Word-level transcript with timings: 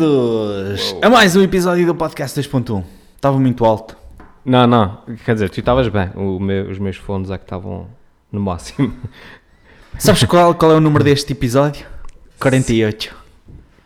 Bem-vindos 0.00 0.94
a 1.00 1.08
mais 1.08 1.34
um 1.36 1.40
episódio 1.42 1.86
do 1.86 1.94
podcast 1.94 2.38
2.1. 2.38 2.84
Estava 3.14 3.38
muito 3.40 3.64
alto. 3.64 3.96
Não, 4.44 4.66
não, 4.66 4.98
quer 5.24 5.32
dizer, 5.32 5.48
tu 5.48 5.58
estavas 5.58 5.88
bem, 5.88 6.10
meu- 6.38 6.68
os 6.70 6.78
meus 6.78 6.96
fones 6.98 7.30
é 7.30 7.38
que 7.38 7.44
estavam 7.44 7.86
no 8.30 8.38
máximo. 8.38 8.92
Sabes 9.98 10.24
qual, 10.24 10.54
qual 10.54 10.72
é 10.72 10.74
o 10.74 10.80
número 10.80 11.02
deste 11.02 11.32
episódio? 11.32 11.86
48. 12.38 13.16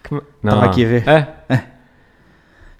Que- 0.02 0.20
Estava 0.42 0.64
aqui 0.64 0.84
a 0.84 0.88
ver. 0.88 1.08
É? 1.08 1.62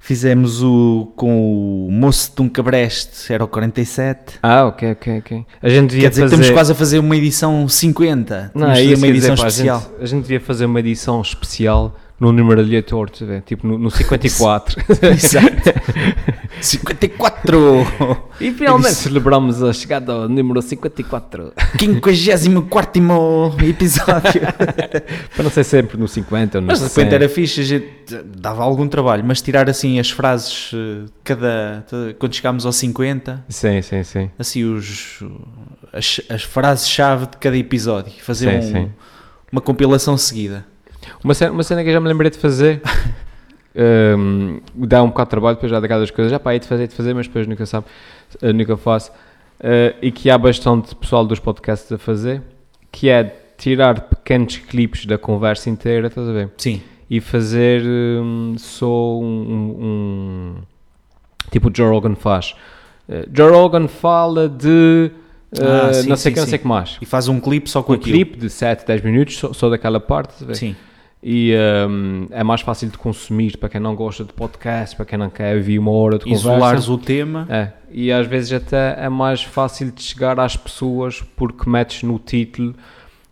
Fizemos 0.01 0.61
o 0.61 1.13
com 1.15 1.87
o 1.87 1.93
moço 1.93 2.33
de 2.35 2.43
um 2.43 2.49
cabreste, 2.49 3.33
era 3.33 3.45
o 3.45 3.49
47. 3.49 4.41
Ah, 4.43 4.67
ok, 4.67 4.91
ok, 4.91 5.19
ok. 5.19 5.47
A 5.63 5.69
gente 5.69 5.91
devia 5.91 6.03
Quer 6.07 6.11
dizer, 6.11 6.23
fazer... 6.23 6.35
estamos 6.35 6.51
quase 6.51 6.73
a 6.73 6.75
fazer 6.75 6.99
uma 6.99 7.17
edição 7.17 7.69
50. 7.69 8.51
Não, 8.57 8.67
é 8.67 8.71
uma 8.71 8.81
ia 8.81 8.95
dizer, 8.97 9.07
edição 9.09 9.37
pá, 9.37 9.45
a 9.45 9.47
especial. 9.49 9.79
gente, 9.81 10.03
a 10.03 10.07
gente 10.07 10.23
devia 10.23 10.41
fazer 10.41 10.65
uma 10.65 10.81
edição 10.81 11.21
especial 11.21 11.95
no 12.21 12.31
número 12.33 12.61
aleatório, 12.61 13.13
vê, 13.27 13.41
tipo 13.41 13.67
no, 13.67 13.79
no 13.79 13.91
54. 13.91 14.83
Exato. 15.11 15.71
54! 16.61 18.29
e 18.41 18.51
finalmente 18.53 18.95
celebramos 18.95 19.63
a 19.63 19.73
chegada 19.73 20.13
ao 20.13 20.29
número 20.29 20.61
54. 20.61 21.53
54 21.79 23.03
episódio. 23.69 24.43
Para 25.35 25.43
não 25.43 25.51
ser 25.51 25.65
sempre 25.65 25.97
no 25.99 26.07
50 26.07 26.59
ou 26.59 26.63
no 26.63 26.67
Mas 26.69 26.81
de 26.81 26.89
100. 26.89 27.05
repente 27.05 27.15
era 27.15 27.29
fixe, 27.29 27.61
a 27.61 27.65
gente 27.65 27.89
dava 28.37 28.63
algum 28.63 28.87
trabalho, 28.87 29.25
mas 29.25 29.41
tirar 29.41 29.69
assim 29.71 29.99
as 29.99 30.11
frases, 30.11 30.73
eh, 30.75 31.07
cada, 31.25 31.85
quando 32.19 32.35
chegámos 32.35 32.67
aos 32.67 32.77
50, 32.77 33.45
Sim, 33.49 33.81
sim, 33.83 34.03
sim. 34.03 34.31
assim 34.39 34.65
os, 34.65 35.23
as, 35.93 36.21
as 36.29 36.43
frases-chave 36.43 37.27
de 37.27 37.37
cada 37.39 37.57
episódio, 37.57 38.13
fazer 38.23 38.51
Sim, 38.63 38.69
um- 38.69 38.73
sim. 38.73 38.91
uma 39.51 39.61
compilação 39.61 40.17
seguida. 40.17 40.67
Uma 41.23 41.35
cena, 41.35 41.53
uma 41.53 41.63
cena 41.63 41.83
que 41.83 41.89
eu 41.89 41.93
já 41.93 42.01
me 42.01 42.09
lembrei 42.09 42.31
de 42.31 42.39
fazer, 42.39 42.81
hum, 44.17 44.61
dá 44.75 45.03
um 45.03 45.09
bocado 45.09 45.27
de 45.27 45.31
trabalho, 45.31 45.57
depois 45.57 45.71
já 45.71 45.81
daquelas 45.81 46.11
coisas, 46.11 46.31
já 46.31 46.39
pá, 46.41 46.53
hei 46.55 46.59
de 46.61 46.67
fazer, 46.67 46.83
hei 46.83 46.89
de 46.89 46.95
fazer, 46.95 47.15
mas 47.15 47.27
depois 47.27 47.47
nunca 47.47 47.67
sabe, 47.67 47.87
eh, 48.43 48.53
nunca 48.53 48.77
faço, 48.77 49.11
Eh, 49.63 49.95
e 50.01 50.11
que 50.11 50.31
há 50.31 50.39
bastante 50.39 50.95
pessoal 50.95 51.23
dos 51.27 51.39
podcasts 51.39 51.93
a 51.93 51.99
fazer, 51.99 52.41
que 52.91 53.11
é 53.11 53.25
tirar 53.59 54.01
pequenos 54.09 54.57
clipes 54.57 55.05
da 55.05 55.19
conversa 55.19 55.69
inteira, 55.69 56.07
estás 56.07 56.27
a 56.27 56.33
ver? 56.33 56.49
Sim, 56.57 56.81
E 57.11 57.21
fazer 57.21 57.83
hum, 57.85 58.55
só 58.57 58.87
um, 59.19 59.23
um- 59.27 59.85
um- 59.85 60.55
tipo 61.51 61.69
o 61.69 61.73
Joe 61.77 61.91
Rogan 61.91 62.15
faz. 62.15 62.55
Eh, 63.07 63.27
Joe 63.35 63.51
Rogan 63.51 63.87
fala 63.87 64.49
de 64.49 65.11
eh, 65.53 65.61
Ah, 65.63 65.93
sim, 65.93 66.09
não 66.09 66.17
sei 66.17 66.31
o 66.31 66.35
que, 66.35 66.41
não 66.41 66.47
sei 66.47 66.59
que 66.59 66.67
mais. 66.67 66.97
e 67.03 67.05
faz 67.05 67.29
um 67.29 67.39
clipe 67.39 67.69
só 67.69 67.83
com 67.83 67.93
Um 67.93 67.97
aquilo. 67.97 68.15
clipe 68.17 68.39
de 68.39 68.49
7, 68.49 68.87
10 68.87 69.03
minutos, 69.03 69.37
só, 69.37 69.53
só 69.53 69.69
daquela 69.69 70.01
parte? 70.01 70.33
Sim, 70.57 70.75
E 71.23 71.55
hum, 71.89 72.27
é 72.31 72.43
mais 72.43 72.63
fácil 72.63 72.89
de 72.89 72.97
consumir 72.97 73.59
para 73.59 73.69
quem 73.69 73.81
não 73.81 73.95
gosta 73.95 74.25
de 74.25 74.33
podcast, 74.33 74.97
para 74.97 75.05
quem 75.05 75.19
não 75.19 75.29
quer 75.29 75.55
ouvir 75.55 75.79
uma 75.79 75.91
hora 75.91 76.19
de 76.19 76.33
isolares 76.33 76.87
conversa. 76.87 76.93
o 76.93 76.99
tema. 76.99 77.47
É, 77.51 77.73
e 77.91 78.11
às 78.11 78.27
vezes 78.27 78.53
até 78.53 78.97
é 78.99 79.09
mais 79.09 79.43
fácil 79.43 79.91
de 79.91 80.03
chegar 80.03 80.41
às 80.41 80.57
pessoas 80.57 81.21
porque 81.37 81.69
metes 81.69 82.03
no 82.03 82.19
título 82.19 82.75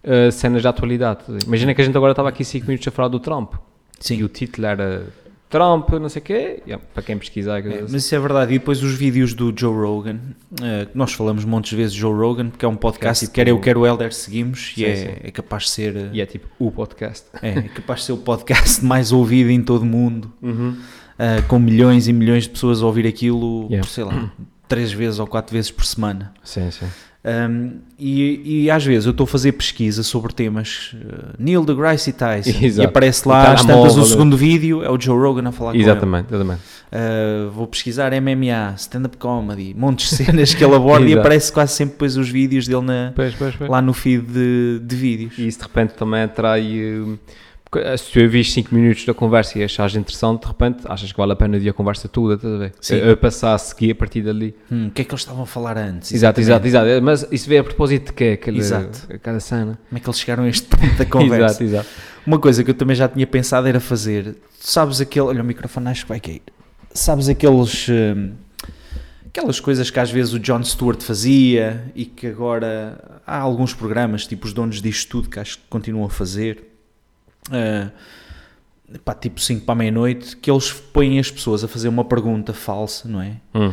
uh, 0.05 0.31
cenas 0.31 0.61
de 0.61 0.69
atualidade. 0.69 1.21
Imagina 1.47 1.75
que 1.75 1.81
a 1.81 1.85
gente 1.85 1.97
agora 1.97 2.13
estava 2.13 2.29
aqui 2.29 2.45
5 2.45 2.67
minutos 2.67 2.87
a 2.87 2.91
falar 2.91 3.09
do 3.09 3.19
Trump 3.19 3.55
e 3.55 3.59
Sim, 4.05 4.23
o 4.23 4.29
título 4.29 4.67
era 4.67 5.07
Trump, 5.51 5.89
não 5.91 6.09
sei 6.09 6.21
o 6.21 6.25
quê, 6.25 6.63
Yeah, 6.67 6.85
para 6.93 7.03
quem 7.03 7.17
pesquisar. 7.17 7.59
É, 7.61 7.81
mas 7.83 7.95
isso 7.95 8.15
é 8.15 8.19
verdade. 8.19 8.55
E 8.55 8.59
depois 8.59 8.83
os 8.83 8.93
vídeos 8.95 9.33
do 9.33 9.53
Joe 9.57 9.75
Rogan, 9.75 10.19
eh, 10.63 10.87
que 10.87 10.97
nós 10.99 11.13
falamos 11.13 11.45
montes 11.45 11.71
de 11.71 11.77
vezes 11.77 11.95
Joe 11.95 12.13
Rogan, 12.15 12.51
porque 12.51 12.65
é 12.65 12.69
um 12.69 12.77
podcast, 12.77 13.25
tipo- 13.25 13.35
quer 13.35 13.49
eu, 13.49 13.59
quer 13.59 13.77
o 13.79 13.87
Helder, 13.87 14.13
seguimos, 14.13 14.73
Sim, 14.75 14.83
e 14.83 14.85
é, 14.85 14.97
sim. 14.97 15.13
é 15.25 15.31
capaz 15.31 15.65
de 15.65 15.71
ser... 15.71 15.97
eh, 15.97 16.11
E 16.13 16.21
é 16.21 16.27
tipo 16.27 16.47
o 16.59 16.71
podcast. 16.71 17.25
É, 17.43 17.51
é 17.51 17.63
capaz 17.63 18.01
de 18.01 18.07
ser 18.07 18.13
o 18.13 18.19
podcast 18.19 18.85
mais 18.87 19.11
ouvido 19.13 19.51
em 19.51 19.63
todo 19.63 19.83
o 19.83 19.87
mundo, 19.87 20.33
Uhum. 20.43 20.77
ah, 21.19 21.43
com 21.49 21.59
milhões 21.59 22.09
e 22.09 22.13
milhões 22.13 22.45
de 22.45 22.51
pessoas 22.51 22.83
a 22.83 22.87
ouvir 22.87 23.07
aquilo, 23.07 23.67
Yeah. 23.71 23.89
sei 23.89 24.05
lá, 24.05 24.31
três 24.69 24.93
vezes 24.93 25.19
ou 25.19 25.27
quatro 25.27 25.55
vezes 25.55 25.71
por 25.71 25.85
semana. 25.87 26.35
Sim, 26.45 26.71
sim. 26.71 26.87
Um, 27.51 27.73
e, 27.99 28.63
e 28.65 28.71
às 28.71 28.85
vezes 28.85 29.05
eu 29.05 29.11
estou 29.11 29.25
a 29.25 29.27
fazer 29.27 29.53
pesquisa 29.53 30.03
sobre 30.05 30.33
temas 30.33 30.93
uh, 30.95 31.35
Neil 31.39 31.65
deGrasse 31.65 32.13
Tyson 32.13 32.51
e 32.63 32.65
Exato. 32.65 32.89
aparece 32.89 33.27
O 33.27 33.29
lá 33.31 33.53
às 33.53 33.65
tantas 33.65 33.97
o 33.97 34.05
segundo 34.07 34.37
vídeo 34.37 34.83
é 34.85 34.89
o 34.91 34.99
Joe 34.99 35.19
Rogan 35.19 35.49
a 35.49 35.53
falar 35.53 35.75
Exatamente, 35.75 36.29
exatamente. 36.33 36.61
com 36.91 36.97
ele. 36.97 37.05
Uh, 37.49 37.51
vou 37.51 37.67
pesquisar 37.67 38.13
MMA, 38.13 38.75
stand-up 38.77 39.17
comedy, 39.19 39.75
montes 39.77 40.11
de 40.11 40.17
cenas 40.25 40.55
que 40.55 40.65
ele 40.65 40.75
aborda 40.77 41.07
e 41.07 41.19
aparece 41.19 41.53
quase 41.53 41.73
sempre 41.75 41.95
depois 41.95 42.17
os 42.17 42.29
vídeos 42.31 42.67
dele 42.67 42.83
na- 42.83 43.13
Pois, 43.15 43.35
pois, 43.35 43.55
pois. 43.57 43.69
lá 43.69 43.83
no 43.83 43.93
feed 43.93 44.23
de, 44.25 44.81
de 44.83 44.97
vídeos. 44.97 45.35
E 45.37 45.47
isso 45.47 45.59
de 45.59 45.65
repente 45.65 45.95
também 45.95 46.23
atrai. 46.23 46.63
eh, 46.81 47.19
Se 47.99 48.11
tu 48.13 48.21
ouvires 48.21 48.51
5 48.53 48.75
minutos 48.75 49.05
da 49.05 49.13
conversa 49.13 49.59
e 49.59 49.63
achares 49.65 49.95
interessante, 49.95 50.43
de 50.43 50.47
repente 50.49 50.83
achas 50.87 51.13
que 51.13 51.19
vale 51.19 51.33
a 51.33 51.37
pena 51.37 51.57
ouvir 51.57 51.69
a 51.69 51.73
conversa 51.75 52.09
toda, 52.09 52.35
estás 52.35 52.55
a 52.55 52.57
ver? 52.57 52.73
Sim. 52.81 53.01
A, 53.03 53.13
a 53.13 53.17
passar 53.17 53.55
a 53.55 53.59
seguir 53.59 53.91
a 53.91 53.95
partir 53.95 54.23
dali. 54.23 54.55
Hum, 54.73 54.87
o 54.87 54.91
que 54.91 55.03
é 55.03 55.05
que 55.05 55.11
eles 55.11 55.21
estavam 55.21 55.43
a 55.43 55.47
falar 55.47 55.77
antes? 55.77 56.13
Exato, 56.13 56.41
exato, 56.41 56.67
exato. 56.67 56.87
Mas 57.03 57.27
isso 57.31 57.47
veio 57.49 57.61
a 57.61 57.65
propósito 57.65 58.07
de 58.07 58.13
quê? 58.15 58.39
Aquele, 58.41 58.59
Exato. 58.59 59.07
Cada 59.23 59.39
cena. 59.39 59.79
Como 59.89 59.99
é 59.99 60.01
que 60.01 60.07
eles 60.09 60.19
chegaram 60.19 60.45
a 60.45 60.49
este 60.49 60.67
ponto 60.67 60.95
da 60.97 61.05
conversa? 61.07 61.63
Exato, 61.63 61.65
exato. 61.65 61.89
Uma 62.27 62.39
coisa 62.39 62.65
que 62.65 62.71
eu 62.71 62.75
também 62.75 62.97
já 62.97 63.07
tinha 63.09 63.27
pensado 63.27 63.69
era 63.69 63.81
fazer. 63.81 64.37
Sabes 64.59 65.01
aquele. 65.01 65.27
Olha, 65.27 65.43
o 65.43 65.45
microfone 65.45 65.89
acho 65.89 66.05
que 66.05 66.09
vai 66.09 66.21
cair. 66.21 66.43
Sabes 66.95 67.29
aqueles. 67.29 67.87
hum, 67.89 68.33
aquelas 69.27 69.61
coisas 69.61 69.91
que 69.91 70.01
às 70.01 70.11
vezes 70.11 70.33
o 70.33 70.39
Jon 70.39 70.65
Stewart 70.65 71.03
fazia 71.03 71.85
e 71.95 72.05
que 72.07 72.27
agora 72.27 73.21
há 73.27 73.39
alguns 73.39 73.75
programas, 73.75 74.27
tipo 74.27 74.47
os 74.47 74.53
donos 74.53 74.81
disto 74.81 75.11
tudo, 75.11 75.29
que 75.29 75.39
acho 75.39 75.59
que 75.59 75.65
continuam 75.69 76.07
a 76.07 76.11
fazer. 76.11 76.68
Ah, 77.53 77.91
pá, 79.05 79.15
tipo 79.15 79.41
5 79.41 79.65
para 79.65 79.73
a 79.73 79.77
meia-noite, 79.77 80.37
que 80.37 80.51
eles 80.51 80.73
põem 80.73 81.19
as 81.19 81.31
pessoas 81.31 81.63
a 81.65 81.69
fazer 81.69 81.89
uma 81.89 82.05
pergunta 82.05 82.53
falsa, 82.53 83.09
não 83.09 83.21
é? 83.21 83.33
Hum. 83.55 83.73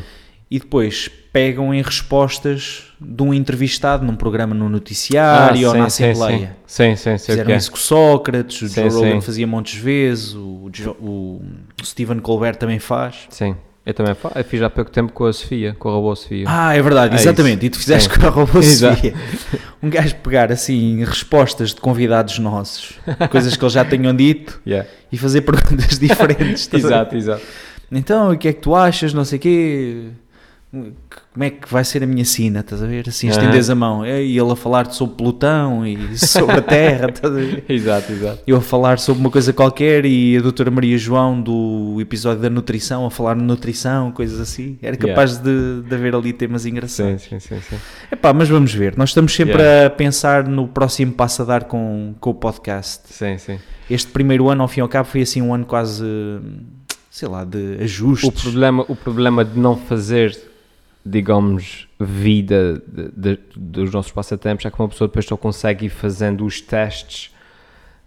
E 0.50 0.60
depois 0.60 1.10
pegam 1.34 1.74
em 1.74 1.82
respostas 1.82 2.84
de 3.02 3.24
um 3.24 3.34
entrevistado 3.34 4.06
num 4.06 4.16
programa 4.16 4.54
no 4.54 4.70
noticiário 4.70 5.68
ou 5.68 5.74
Ah, 5.74 5.78
na 5.80 5.90
sim, 5.90 6.04
sim, 6.04 6.10
Assembleia. 6.12 6.58
Sim, 6.68 6.96
sim, 6.96 7.18
sim. 7.18 7.24
o 7.24 7.36
Fizeram 7.36 7.52
é. 7.52 7.58
isso 7.58 7.72
com 7.72 7.78
Sócrates, 7.78 8.62
o 8.62 8.70
Sim, 8.70 8.90
Joe 8.90 8.90
Rogan 8.92 9.22
fazia 9.22 9.48
montes 9.48 9.80
vezes, 9.82 10.34
o, 10.36 10.70
Jo- 10.72 10.96
o 11.02 11.42
Stephen 11.84 12.20
Colbert 12.20 12.58
também 12.58 12.78
faz. 12.80 13.26
Sim. 13.30 13.56
Eu 13.86 13.94
também 13.94 14.16
eu 14.36 14.44
fiz 14.44 14.62
há 14.64 14.70
pouco 14.70 14.90
tempo 14.90 15.14
com 15.14 15.26
a 15.26 15.34
Sofia, 15.34 15.76
com 15.78 15.90
a 15.90 15.92
robô 15.92 16.16
Sofia. 16.16 16.46
Ah, 16.50 16.76
é 16.76 16.82
verdade, 16.82 17.16
É 17.16 17.20
exatamente. 17.20 17.58
isso. 17.60 17.66
E 17.68 17.70
tu 17.70 17.78
fizeste 17.78 18.12
Sim. 18.12 18.20
com 18.20 18.26
a 18.26 18.30
Robô 18.32 18.58
Exato. 18.60 18.96
Sofia. 18.96 19.14
Um 19.84 19.90
gajo 19.92 20.16
pegar 20.24 20.52
assim 20.52 21.04
respostas 21.06 21.70
de 21.76 21.80
convidados 21.82 22.40
nossos, 22.40 22.94
coisas 23.30 23.56
que 23.56 23.64
eles 23.64 23.74
já 23.74 23.86
tenham 23.86 24.16
dito, 24.16 24.60
Yeah. 24.66 24.90
e 25.12 25.18
fazer 25.20 25.42
perguntas 25.42 25.98
diferentes. 26.00 26.66
ver? 26.68 26.78
Exato, 26.78 27.16
exato. 27.16 27.42
Então, 27.92 28.32
o 28.32 28.38
que 28.38 28.48
é 28.48 28.54
que 28.54 28.60
tu 28.62 28.74
achas? 28.76 29.14
Não 29.14 29.24
sei 29.24 29.38
o 29.38 29.42
quê. 29.42 30.04
Como 31.34 31.44
é 31.44 31.50
que 31.50 31.72
vai 31.72 31.84
ser 31.84 32.04
a 32.04 32.08
minha 32.08 32.24
sina? 32.24 32.60
Estás 32.62 32.82
a 32.82 32.86
ver? 32.86 33.10
Assim, 33.10 33.28
estendes 33.28 33.70
a 33.70 33.76
mão. 33.76 34.06
E 34.06 34.38
ele 34.38 34.52
a 34.52 34.56
falar 34.56 34.92
sobre 34.92 35.16
Plutão 35.16 35.86
e 35.86 36.18
sobre 36.18 36.58
a 36.58 36.62
Terra. 36.62 37.10
Estás 37.10 37.34
a 37.34 37.38
ver? 37.38 37.66
Exato, 37.68 38.12
exato. 38.12 38.40
eu 38.46 38.58
a 38.58 38.62
falar 38.62 39.00
sobre 39.00 39.22
uma 39.22 39.30
coisa 39.30 39.52
qualquer 39.52 40.06
e 40.06 40.38
a 40.38 40.42
doutora 40.42 40.70
Maria 40.72 40.98
João 40.98 41.42
do 41.42 41.98
episódio 42.00 42.42
da 42.42 42.50
nutrição 42.50 43.06
a 43.06 43.12
falar 43.12 43.36
de 43.36 43.44
nutrição, 43.44 44.12
coisas 44.12 44.40
assim. 44.40 44.78
Era 44.82 44.96
capaz 44.96 45.38
de, 45.38 45.82
de 45.82 45.96
haver 45.96 46.16
ali 46.16 46.32
temas 46.34 46.66
engraçados. 46.66 47.24
Sim, 47.24 47.40
sim, 47.40 47.56
sim, 47.56 47.62
sim. 47.70 47.76
Epá, 48.12 48.32
mas 48.34 48.48
vamos 48.50 48.74
ver. 48.74 48.98
Nós 48.98 49.10
estamos 49.10 49.34
sempre 49.34 49.56
Yeah. 49.56 49.88
a 49.88 49.90
pensar 49.90 50.48
no 50.48 50.68
próximo 50.68 51.12
passo 51.14 51.42
a 51.42 51.46
dar 51.46 51.64
com, 51.66 52.14
com 52.20 52.30
o 52.30 52.34
podcast. 52.34 53.04
Sim, 53.14 53.38
sim. 53.38 53.60
Este 53.90 54.12
primeiro 54.12 54.50
ano, 54.50 54.62
ao 54.64 54.68
fim 54.68 54.80
e 54.80 54.82
ao 54.82 54.90
cabo, 54.90 55.08
foi 55.08 55.22
assim 55.22 55.42
um 55.42 55.54
ano 55.54 55.66
quase, 55.66 56.04
sei 57.10 57.28
lá, 57.28 57.44
de 57.44 57.78
ajustes. 57.82 58.28
O 58.28 58.32
problema, 58.32 58.86
o 58.88 58.96
problema 58.96 59.46
de 59.46 59.60
não 59.60 59.76
fazer, 59.78 60.38
digamos, 61.06 61.88
vida 62.00 62.82
de- 62.88 63.12
de- 63.36 63.40
dos 63.56 63.92
nossos 63.92 64.12
passatempos 64.12 64.66
é 64.66 64.72
que 64.72 64.80
uma 64.80 64.90
pessoa 64.90 65.08
depois 65.08 65.26
só 65.26 65.38
consegue 65.38 65.86
ir 65.86 65.90
fazendo 65.90 66.46
os 66.46 66.60
testes, 66.62 67.34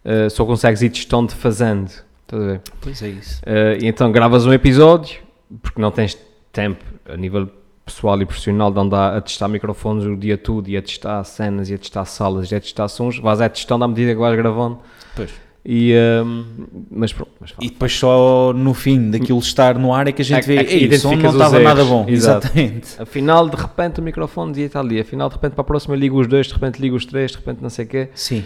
eh, 0.05 0.29
só 0.29 0.45
consegues 0.45 0.83
ir 0.83 0.91
testando 0.91 1.33
fazendo. 1.33 1.89
Estás 2.23 2.43
a 2.43 2.47
ver? 2.47 2.61
Pois 2.81 3.03
é 3.03 3.09
isso. 3.09 3.41
E 3.81 3.87
então 3.87 4.11
gravas 4.13 4.45
um 4.47 4.53
episódio, 4.53 5.21
porque 5.63 5.81
não 5.81 5.91
tens 5.91 6.19
tempo 6.53 6.85
a 7.09 7.17
nível 7.17 7.49
pessoal 7.85 8.21
e 8.21 8.27
profissional 8.27 8.71
de 8.71 8.79
andar 8.79 9.17
a 9.17 9.21
testar 9.23 9.49
microfones 9.49 10.05
o 10.05 10.15
dia 10.15 10.37
todo 10.37 10.69
e 10.69 10.77
a 10.77 10.83
testar 10.83 11.25
cenas 11.25 11.71
e 11.71 11.75
a 11.75 11.79
testar 11.79 12.05
salas 12.05 12.51
e 12.53 12.55
a 12.55 12.61
testar 12.61 12.87
sons, 12.89 13.19
vais 13.19 13.41
a 13.41 13.49
testando 13.49 13.83
à 13.85 13.89
medida 13.89 14.13
que 14.13 14.19
vais 14.21 14.37
gravando. 14.37 14.79
Pois. 15.17 15.31
E, 15.71 15.93
ehm, 15.93 16.45
mas 16.91 17.13
pronto, 17.13 17.31
mas 17.39 17.53
E 17.61 17.69
depois 17.69 17.93
só 17.93 18.55
no 18.55 18.73
fim 18.73 19.11
daquilo 19.11 19.39
estar 19.39 19.79
no 19.79 19.93
ar 19.93 20.09
é 20.09 20.13
que 20.13 20.23
a 20.23 20.25
gente 20.25 20.39
É- 20.39 20.47
vê, 20.47 20.57
é 20.57 20.65
que 20.65 20.75
Ei, 20.75 20.89
o 20.89 20.99
som 20.99 21.15
não 21.15 21.31
estava 21.31 21.59
nada 21.59 21.81
erros." 21.83 21.91
bom. 21.91 22.07
Exato. 22.09 22.47
Exatamente. 22.47 22.89
Afinal, 22.99 23.47
de 23.51 23.57
repente 23.57 24.01
o 24.01 24.03
microfone 24.03 24.53
dizia 24.53 24.65
está 24.65 24.81
ali, 24.81 24.99
afinal, 24.99 25.29
de 25.29 25.35
repente 25.35 25.53
para 25.53 25.61
a 25.61 25.65
próxima 25.65 25.95
ligo 25.95 26.19
os 26.19 26.27
dois, 26.27 26.47
de 26.47 26.55
repente 26.55 26.81
ligo 26.81 26.97
os 26.97 27.05
três, 27.05 27.33
de 27.33 27.37
repente 27.37 27.59
não 27.61 27.69
sei 27.69 27.85
o 27.85 27.89
quê. 27.89 28.09
Sim. 28.15 28.45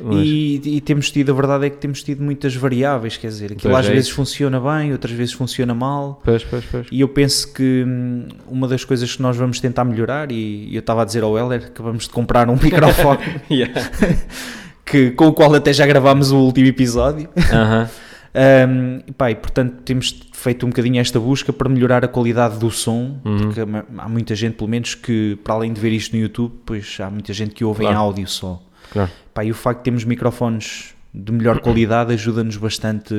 Mas- 0.00 0.16
E, 0.26 0.60
e 0.64 0.80
temos 0.80 1.12
tido, 1.12 1.30
a 1.30 1.34
verdade 1.34 1.66
é 1.66 1.70
que 1.70 1.76
temos 1.76 2.02
tido 2.02 2.24
muitas 2.24 2.54
variáveis, 2.56 3.16
quer 3.16 3.28
dizer, 3.28 3.52
aquilo 3.52 3.72
Pois 3.72 3.76
às 3.76 3.86
é 3.86 3.90
vezes 3.90 4.06
isso. 4.06 4.16
funciona 4.16 4.60
bem, 4.60 4.90
outras 4.92 5.12
vezes 5.14 5.34
funciona 5.34 5.74
mal. 5.74 6.20
Pois, 6.24 6.42
pois, 6.42 6.64
pois. 6.68 6.86
E 6.90 7.00
eu 7.00 7.08
penso 7.08 7.52
que 7.52 7.84
hum, 7.86 8.26
uma 8.48 8.66
das 8.66 8.84
coisas 8.84 9.14
que 9.14 9.22
nós 9.22 9.36
vamos 9.36 9.60
tentar 9.60 9.84
melhorar, 9.84 10.32
e 10.32 10.74
eu 10.74 10.80
estava 10.80 11.02
a 11.02 11.04
dizer 11.04 11.22
ao 11.22 11.38
Heller 11.38 11.70
que 11.72 11.80
vamos 11.82 12.04
de 12.04 12.10
comprar 12.10 12.48
um 12.50 12.54
microfone 12.62 13.18
Yeah. 13.48 13.74
que, 14.90 15.10
com 15.12 15.28
o 15.28 15.32
qual 15.32 15.54
até 15.54 15.72
já 15.72 15.86
gravámos 15.86 16.30
o 16.32 16.36
último 16.38 16.66
episódio, 16.66 17.28
Aham. 17.52 17.88
Um, 18.38 19.00
pá, 19.14 19.30
e, 19.30 19.34
portanto 19.34 19.78
temos 19.84 20.14
feito 20.34 20.64
um 20.64 20.68
bocadinho 20.68 21.00
esta 21.00 21.18
busca 21.18 21.50
para 21.52 21.68
melhorar 21.68 22.04
a 22.04 22.08
qualidade 22.08 22.58
do 22.58 22.70
som, 22.70 23.18
Uhum. 23.24 23.38
porque 23.38 23.60
há- 23.96 24.08
muita 24.08 24.34
gente, 24.36 24.54
pelo 24.54 24.68
menos, 24.68 24.94
que 24.94 25.36
para 25.42 25.54
além 25.54 25.72
de 25.72 25.80
ver 25.80 25.92
isto 25.92 26.14
no 26.14 26.20
YouTube, 26.22 26.52
pois 26.64 26.98
há 27.00 27.10
muita 27.10 27.32
gente 27.32 27.54
que 27.54 27.64
ouve 27.64 27.82
em 27.84 27.86
Claro. 27.86 27.98
áudio 28.00 28.28
só. 28.28 28.62
Claro. 28.92 29.10
Pá, 29.32 29.44
e 29.44 29.50
o 29.50 29.54
facto 29.54 29.78
de 29.78 29.84
termos 29.84 30.04
microfones 30.04 30.94
de 31.12 31.32
melhor 31.32 31.58
qualidade 31.62 32.12
ajuda-nos 32.12 32.56
bastante, 32.58 33.14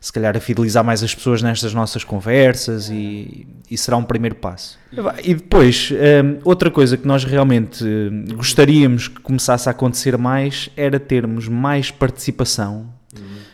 se 0.00 0.10
calhar, 0.10 0.34
a 0.34 0.40
fidelizar 0.40 0.82
mais 0.82 1.02
as 1.02 1.14
pessoas 1.14 1.42
nestas 1.42 1.74
nossas 1.74 2.02
conversas 2.02 2.88
e, 2.88 3.46
e 3.70 3.76
será 3.76 3.98
um 3.98 4.02
primeiro 4.02 4.34
passo. 4.34 4.78
E 5.22 5.34
depois, 5.34 5.90
hum, 5.92 6.38
outra 6.42 6.70
coisa 6.70 6.96
que 6.96 7.06
nós 7.06 7.22
realmente 7.22 7.84
hum, 7.84 8.24
gostaríamos 8.34 9.08
que 9.08 9.20
começasse 9.20 9.68
a 9.68 9.72
acontecer 9.72 10.16
mais 10.16 10.70
era 10.74 10.98
termos 10.98 11.48
mais 11.48 11.90
participação. 11.90 12.98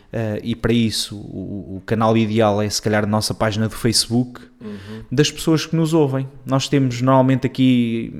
Uh, 0.06 0.40
e 0.42 0.54
para 0.54 0.72
isso, 0.72 1.16
o, 1.16 1.76
o 1.76 1.82
canal 1.84 2.16
ideal 2.16 2.62
é 2.62 2.70
se 2.70 2.80
calhar 2.80 3.02
a 3.02 3.06
nossa 3.06 3.34
página 3.34 3.68
do 3.68 3.74
Facebook 3.74 4.40
das 5.10 5.30
pessoas 5.30 5.66
que 5.66 5.76
nos 5.76 5.92
ouvem. 5.92 6.28
Nós 6.46 6.68
temos 6.68 7.02
normalmente 7.02 7.46
aqui 7.46 8.12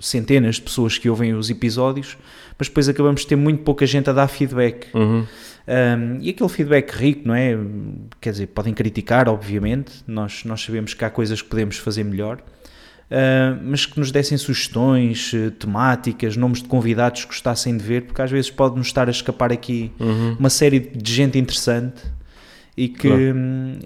centenas 0.00 0.56
de 0.56 0.62
pessoas 0.62 0.96
que 0.96 1.08
ouvem 1.08 1.34
os 1.34 1.50
episódios, 1.50 2.16
mas 2.58 2.68
depois 2.68 2.88
acabamos 2.88 3.22
de 3.22 3.26
ter 3.26 3.36
muito 3.36 3.62
pouca 3.62 3.86
gente 3.86 4.08
a 4.08 4.12
dar 4.12 4.28
feedback. 4.28 4.86
Uhum. 4.94 5.26
Um, 5.66 6.18
e 6.20 6.28
aquele 6.30 6.48
feedback 6.50 6.90
rico, 6.92 7.26
não 7.26 7.34
é? 7.34 7.56
Quer 8.20 8.32
dizer, 8.32 8.46
podem 8.48 8.74
criticar, 8.74 9.28
obviamente, 9.28 9.92
nós, 10.06 10.44
nós 10.44 10.62
sabemos 10.62 10.92
que 10.92 11.04
há 11.04 11.08
coisas 11.10 11.40
que 11.40 11.48
podemos 11.48 11.78
fazer 11.78 12.04
melhor, 12.04 12.36
uh, 12.38 13.58
mas 13.62 13.86
que 13.86 13.98
nos 13.98 14.10
dessem 14.10 14.36
sugestões, 14.36 15.32
eh, 15.34 15.48
temáticas, 15.50 16.36
nomes 16.36 16.62
de 16.62 16.68
convidados 16.68 17.22
que 17.22 17.28
gostassem 17.28 17.76
de 17.78 17.82
ver, 17.82 18.02
porque 18.02 18.20
às 18.20 18.30
vezes 18.30 18.50
pode-nos 18.50 18.88
estar 18.88 19.08
a 19.08 19.10
escapar 19.10 19.50
aqui 19.52 19.90
Uhum. 19.98 20.36
uma 20.38 20.50
série 20.50 20.80
de 20.80 21.12
gente 21.12 21.38
interessante 21.38 22.02
e 22.76 22.88
que, 22.88 23.08
Claro. 23.08 23.22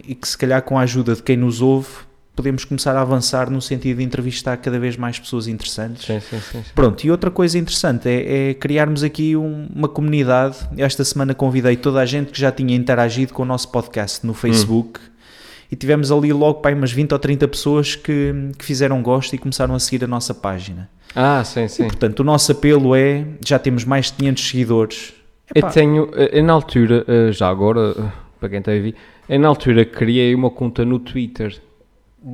e 0.05 0.15
que 0.17 0.27
se 0.27 0.37
calhar 0.37 0.61
com 0.63 0.77
a 0.79 0.83
ajuda 0.83 1.15
de 1.15 1.23
quem 1.23 1.37
nos 1.37 1.61
ouve 1.63 2.07
podemos 2.38 2.64
começar 2.64 2.94
a 2.94 3.00
avançar 3.00 3.50
no 3.50 3.61
sentido 3.61 3.96
de 3.99 4.05
entrevistar 4.05 4.56
cada 4.58 4.79
vez 4.79 4.96
mais 4.96 5.19
pessoas 5.19 5.49
interessantes. 5.49 6.06
Sim, 6.06 6.20
sim, 6.20 6.38
sim. 6.40 6.62
Pronto, 6.73 7.02
e 7.05 7.11
outra 7.11 7.32
coisa 7.32 7.58
interessante 7.58 8.08
é, 8.08 8.50
é 8.50 8.55
criarmos 8.55 9.02
aqui 9.02 9.35
um- 9.37 9.67
uma 9.75 9.88
comunidade. 9.88 10.56
Esta 10.76 11.05
semana 11.05 11.35
convidei 11.35 11.76
toda 11.76 11.99
a 11.99 12.06
gente 12.06 12.31
que 12.31 12.40
já 12.40 12.52
tinha 12.52 12.76
interagido 12.76 13.35
com 13.35 13.43
o 13.43 13.44
nosso 13.44 13.73
podcast 13.73 14.25
no 14.25 14.35
Facebook 14.35 15.00
e 15.69 15.75
tivemos 15.75 16.12
ali 16.12 16.32
logo 16.32 16.61
pá, 16.61 16.70
umas 16.70 16.93
20 16.93 17.11
ou 17.12 17.19
30 17.19 17.49
pessoas 17.49 17.96
que, 17.96 18.32
que 18.56 18.64
fizeram 18.64 19.02
gosto 19.02 19.34
e 19.34 19.38
começaram 19.38 19.75
a 19.75 19.81
seguir 19.81 20.05
a 20.05 20.06
nossa 20.06 20.32
página. 20.32 20.88
Ah, 21.17 21.43
sim, 21.44 21.67
sim. 21.67 21.82
Portanto, 21.88 22.20
o 22.20 22.25
nosso 22.25 22.52
apelo 22.52 22.94
é, 22.94 23.25
já 23.44 23.58
temos 23.58 23.84
mais 23.84 24.06
de 24.06 24.12
500 24.12 24.49
seguidores. 24.49 25.12
Eu 25.52 25.58
Epá, 25.61 25.70
tenho, 25.70 26.08
eh, 26.14 26.38
eu 26.38 26.44
na 26.44 26.52
altura, 26.52 27.05
eh, 27.08 27.32
já 27.32 27.49
agora, 27.49 27.94
eh, 27.99 28.02
para 28.38 28.49
quem 28.50 28.58
está 28.61 28.70
a 28.70 28.75
ouvir, 28.75 28.94
eu 29.29 29.41
na 29.41 29.49
altura 29.49 29.84
criei 29.84 30.34
uma 30.34 30.50
conta 30.50 30.84
no 30.84 30.99
Twitter. 30.99 31.58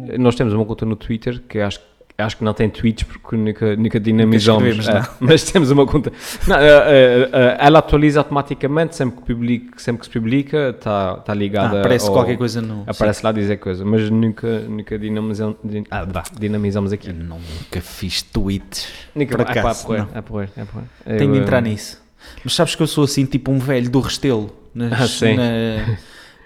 Eh, 0.08 0.18
Nós 0.18 0.34
temos 0.34 0.52
uma 0.52 0.64
conta 0.64 0.84
no 0.86 0.96
Twitter 0.96 1.40
que 1.48 1.58
acho, 1.60 1.80
acho 2.16 2.36
que 2.36 2.44
não 2.44 2.54
tem 2.54 2.68
tweets 2.70 3.02
porque 3.04 3.36
nunca, 3.36 3.74
nunca 3.76 3.98
dinamizamos. 4.00 4.86
mas 5.20 5.42
temos 5.50 5.70
uma 5.70 5.84
conta. 5.86 6.12
Não, 6.46 6.56
eh, 6.56 6.68
eh, 6.68 7.30
eh, 7.32 7.56
ela 7.58 7.78
atualiza 7.80 8.20
automaticamente 8.20 8.94
sempre 8.96 9.16
que, 9.20 9.22
publica, 9.34 9.78
sempre 9.78 10.00
que 10.00 10.06
se 10.06 10.12
publica, 10.20 10.70
está 10.70 11.16
tá 11.16 11.34
ligada. 11.34 11.78
ah, 11.78 11.80
aparece 11.80 12.06
ao- 12.06 12.12
qualquer 12.12 12.36
coisa 12.36 12.60
no. 12.62 12.84
Aparece 12.86 13.24
lá 13.24 13.32
dizer 13.32 13.56
coisa, 13.56 13.84
mas 13.84 14.08
nunca, 14.10 14.60
nunca 14.60 14.98
dinamizamos, 14.98 15.56
din- 15.64 15.84
ah, 15.90 16.04
vá, 16.04 16.22
dinamizamos 16.38 16.92
Eu 16.92 16.94
aqui. 16.96 17.12
não, 17.12 17.38
nunca 17.38 17.80
fiz 17.80 18.22
tweets. 18.22 18.88
Nunca, 19.14 19.34
é 19.34 19.44
pá, 19.44 19.50
acaso, 19.50 19.80
é 19.80 20.20
porrer, 20.22 20.48
é 20.56 20.60
é 20.60 20.64
porrer. 20.64 20.86
Tenho 21.18 21.32
de 21.32 21.38
Eu, 21.38 21.42
entrar 21.42 21.60
nisso. 21.60 22.02
Mas 22.42 22.54
sabes 22.54 22.74
que 22.74 22.82
eu 22.82 22.86
sou 22.86 23.04
assim, 23.04 23.26
tipo 23.26 23.50
um 23.50 23.58
velho 23.58 23.90
do 23.90 24.00
Restelo. 24.00 24.54
Nas- 24.74 24.92
Ah, 25.00 25.06
sim. 25.06 25.34
na- 25.36 25.96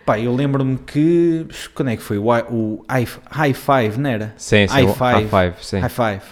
Pá, 0.08 0.18
eu 0.18 0.34
lembro-me 0.34 0.78
que. 0.78 1.44
Quando 1.74 1.90
é 1.90 1.96
que 1.98 2.02
foi? 2.02 2.16
O, 2.16 2.34
i- 2.34 2.44
o 2.48 2.82
i- 2.88 3.06
High 3.30 3.52
Five, 3.52 4.00
não 4.00 4.08
era? 4.08 4.32
Sim, 4.38 4.66
sim, 4.66 4.72
High 4.72 4.86
five. 4.86 4.98
High 4.98 5.28
Five, 5.28 5.54
sim. 5.66 5.78
High 5.80 5.90
Five. 5.90 6.22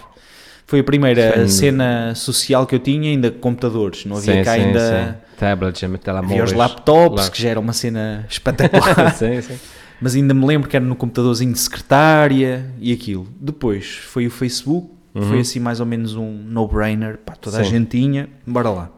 Foi 0.65 0.79
a 0.79 0.83
primeira 0.83 1.47
Sim. 1.47 1.59
cena 1.59 2.15
social 2.15 2.65
que 2.65 2.73
eu 2.73 2.79
tinha, 2.79 3.11
ainda 3.11 3.29
com 3.29 3.37
computadores. 3.39 4.03
Não 4.05 4.17
havia 4.17 4.33
sim, 4.39 4.43
cá 4.43 4.55
sim, 4.55 4.61
ainda. 4.61 4.79
sim. 4.79 5.15
Tablets, 5.37 5.83
Havia 5.83 5.97
telemóveis. 5.99 6.43
os 6.43 6.51
laptops, 6.53 7.25
lá. 7.25 7.29
que 7.31 7.39
já 7.41 7.49
era 7.49 7.59
uma 7.59 7.71
cena 7.71 8.25
espetacular. 8.29 9.13
sim, 9.13 9.39
sim. 9.43 9.59
Mas 10.01 10.15
ainda 10.15 10.33
me 10.33 10.43
lembro 10.45 10.67
que 10.67 10.75
era 10.75 10.83
no 10.83 10.95
computadorzinho 10.95 11.53
de 11.53 11.59
secretária 11.59 12.65
e 12.79 12.91
aquilo. 12.91 13.27
Depois 13.39 13.85
foi 13.95 14.25
o 14.25 14.31
Facebook, 14.31 14.89
foi 15.27 15.39
assim 15.41 15.59
mais 15.59 15.79
ou 15.79 15.85
menos 15.85 16.15
um 16.15 16.31
no-brainer, 16.31 17.17
pá, 17.19 17.33
toda 17.35 17.59
a 17.59 17.63
gente 17.63 17.91
tinha, 17.91 18.27
bora 18.45 18.69
lá. 18.71 18.89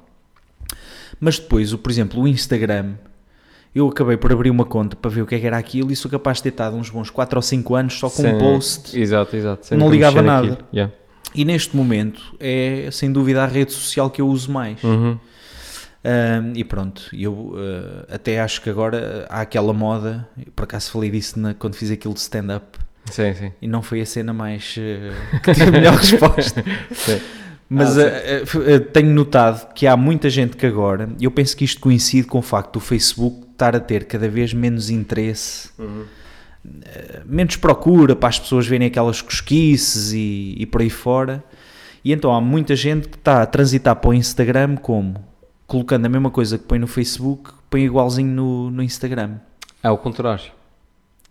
Mas 1.20 1.38
depois, 1.38 1.74
o, 1.74 1.78
por 1.78 1.92
exemplo, 1.92 2.22
o 2.22 2.28
Instagram, 2.28 2.94
eu 3.74 3.88
acabei 3.88 4.18
por 4.18 4.32
abrir 4.32 4.50
uma 4.50 4.66
conta 4.66 4.96
para 4.96 5.10
ver 5.12 5.22
o 5.22 5.26
que 5.26 5.36
é 5.36 5.40
que 5.40 5.46
era 5.48 5.58
aquilo 5.58 5.92
e 5.92 5.96
sou 5.96 6.10
capaz 6.10 6.38
de 6.38 6.44
ter 6.44 6.50
estado 6.50 6.76
uns 6.76 6.90
bons 6.90 7.10
4 7.10 7.38
ou 7.38 7.42
5 7.42 7.76
anos 7.76 7.94
só 8.00 8.10
com 8.10 8.22
Sim, 8.24 8.34
um 8.34 8.38
post. 8.40 9.00
Exato, 9.00 9.36
exato. 9.36 9.66
Sem 9.68 9.78
Não 9.78 9.90
ligava 9.92 10.22
nada. 10.22 10.58
Yeah. 10.74 10.94
E 11.36 11.46
neste 11.46 11.76
momento 11.76 12.22
é 12.40 12.90
sem 12.92 13.12
dúvida 13.12 13.44
a 13.44 13.46
rede 13.48 13.72
social 13.72 14.10
que 14.10 14.20
eu 14.22 14.28
uso 14.28 14.52
mais. 14.52 14.84
Uhum. 14.84 15.18
Ahm, 16.04 16.54
e 16.56 16.64
pronto, 16.64 17.04
eu 17.14 17.54
ah, 18.10 18.16
até 18.16 18.40
acho 18.40 18.62
que 18.62 18.70
agora 18.70 19.26
há 19.30 19.42
aquela 19.42 19.74
moda, 19.74 20.28
por 20.56 20.64
acaso 20.64 20.90
falei 20.92 21.12
disso 21.12 21.38
na- 21.40 21.54
quando 21.54 21.76
fiz 21.76 21.92
aquilo 21.92 22.14
de 22.14 22.22
stand-up, 22.22 22.80
Sim, 23.12 23.34
sim. 23.34 23.52
e 23.62 23.68
não 23.68 23.82
foi 23.82 24.00
a 24.02 24.06
cena 24.06 24.32
mais 24.32 24.76
eh, 24.80 25.12
que 25.44 25.54
tive 25.54 25.68
a 25.68 25.72
melhor 25.72 25.94
resposta. 26.00 26.64
Sim. 26.94 27.20
Mas 27.70 27.98
Ah, 27.98 28.02
eh, 28.02 28.44
eh, 28.68 28.74
eh, 28.76 28.80
tenho 28.80 29.14
notado 29.14 29.72
que 29.74 29.86
há 29.86 29.96
muita 29.96 30.30
gente 30.30 30.58
que 30.58 30.66
agora, 30.66 31.10
e 31.20 31.26
eu 31.26 31.32
penso 31.32 31.56
que 31.56 31.64
isto 31.64 31.80
coincide 31.80 32.26
com 32.28 32.40
o 32.40 32.42
facto 32.42 32.74
do 32.74 32.80
Facebook 32.80 33.46
estar 33.52 33.76
a 33.76 33.80
ter 33.80 34.06
cada 34.06 34.28
vez 34.28 34.54
menos 34.54 34.90
interesse, 34.90 35.70
Uhum. 35.78 36.06
menos 37.26 37.56
procura 37.56 38.16
para 38.16 38.30
as 38.30 38.40
pessoas 38.40 38.66
verem 38.68 38.88
aquelas 38.88 39.22
cosquices 39.22 40.12
e, 40.14 40.56
e 40.58 40.66
por 40.66 40.82
aí 40.82 40.90
fora. 40.90 41.44
E 42.04 42.12
então 42.12 42.34
há 42.34 42.42
muita 42.42 42.76
gente 42.76 43.08
que 43.08 43.18
está 43.18 43.42
a 43.42 43.46
transitar 43.46 43.96
para 43.98 44.10
o 44.10 44.14
Instagram 44.14 44.76
como? 44.78 45.24
Colocando 45.68 46.06
a 46.06 46.10
mesma 46.10 46.32
coisa 46.32 46.58
que 46.58 46.64
põe 46.64 46.80
no 46.80 46.88
Facebook, 46.88 47.52
põe 47.70 47.84
igualzinho 47.84 48.30
no, 48.34 48.72
no 48.72 48.82
Instagram. 48.82 49.36
É 49.84 49.90
o 49.92 49.98
contrário. 49.98 50.46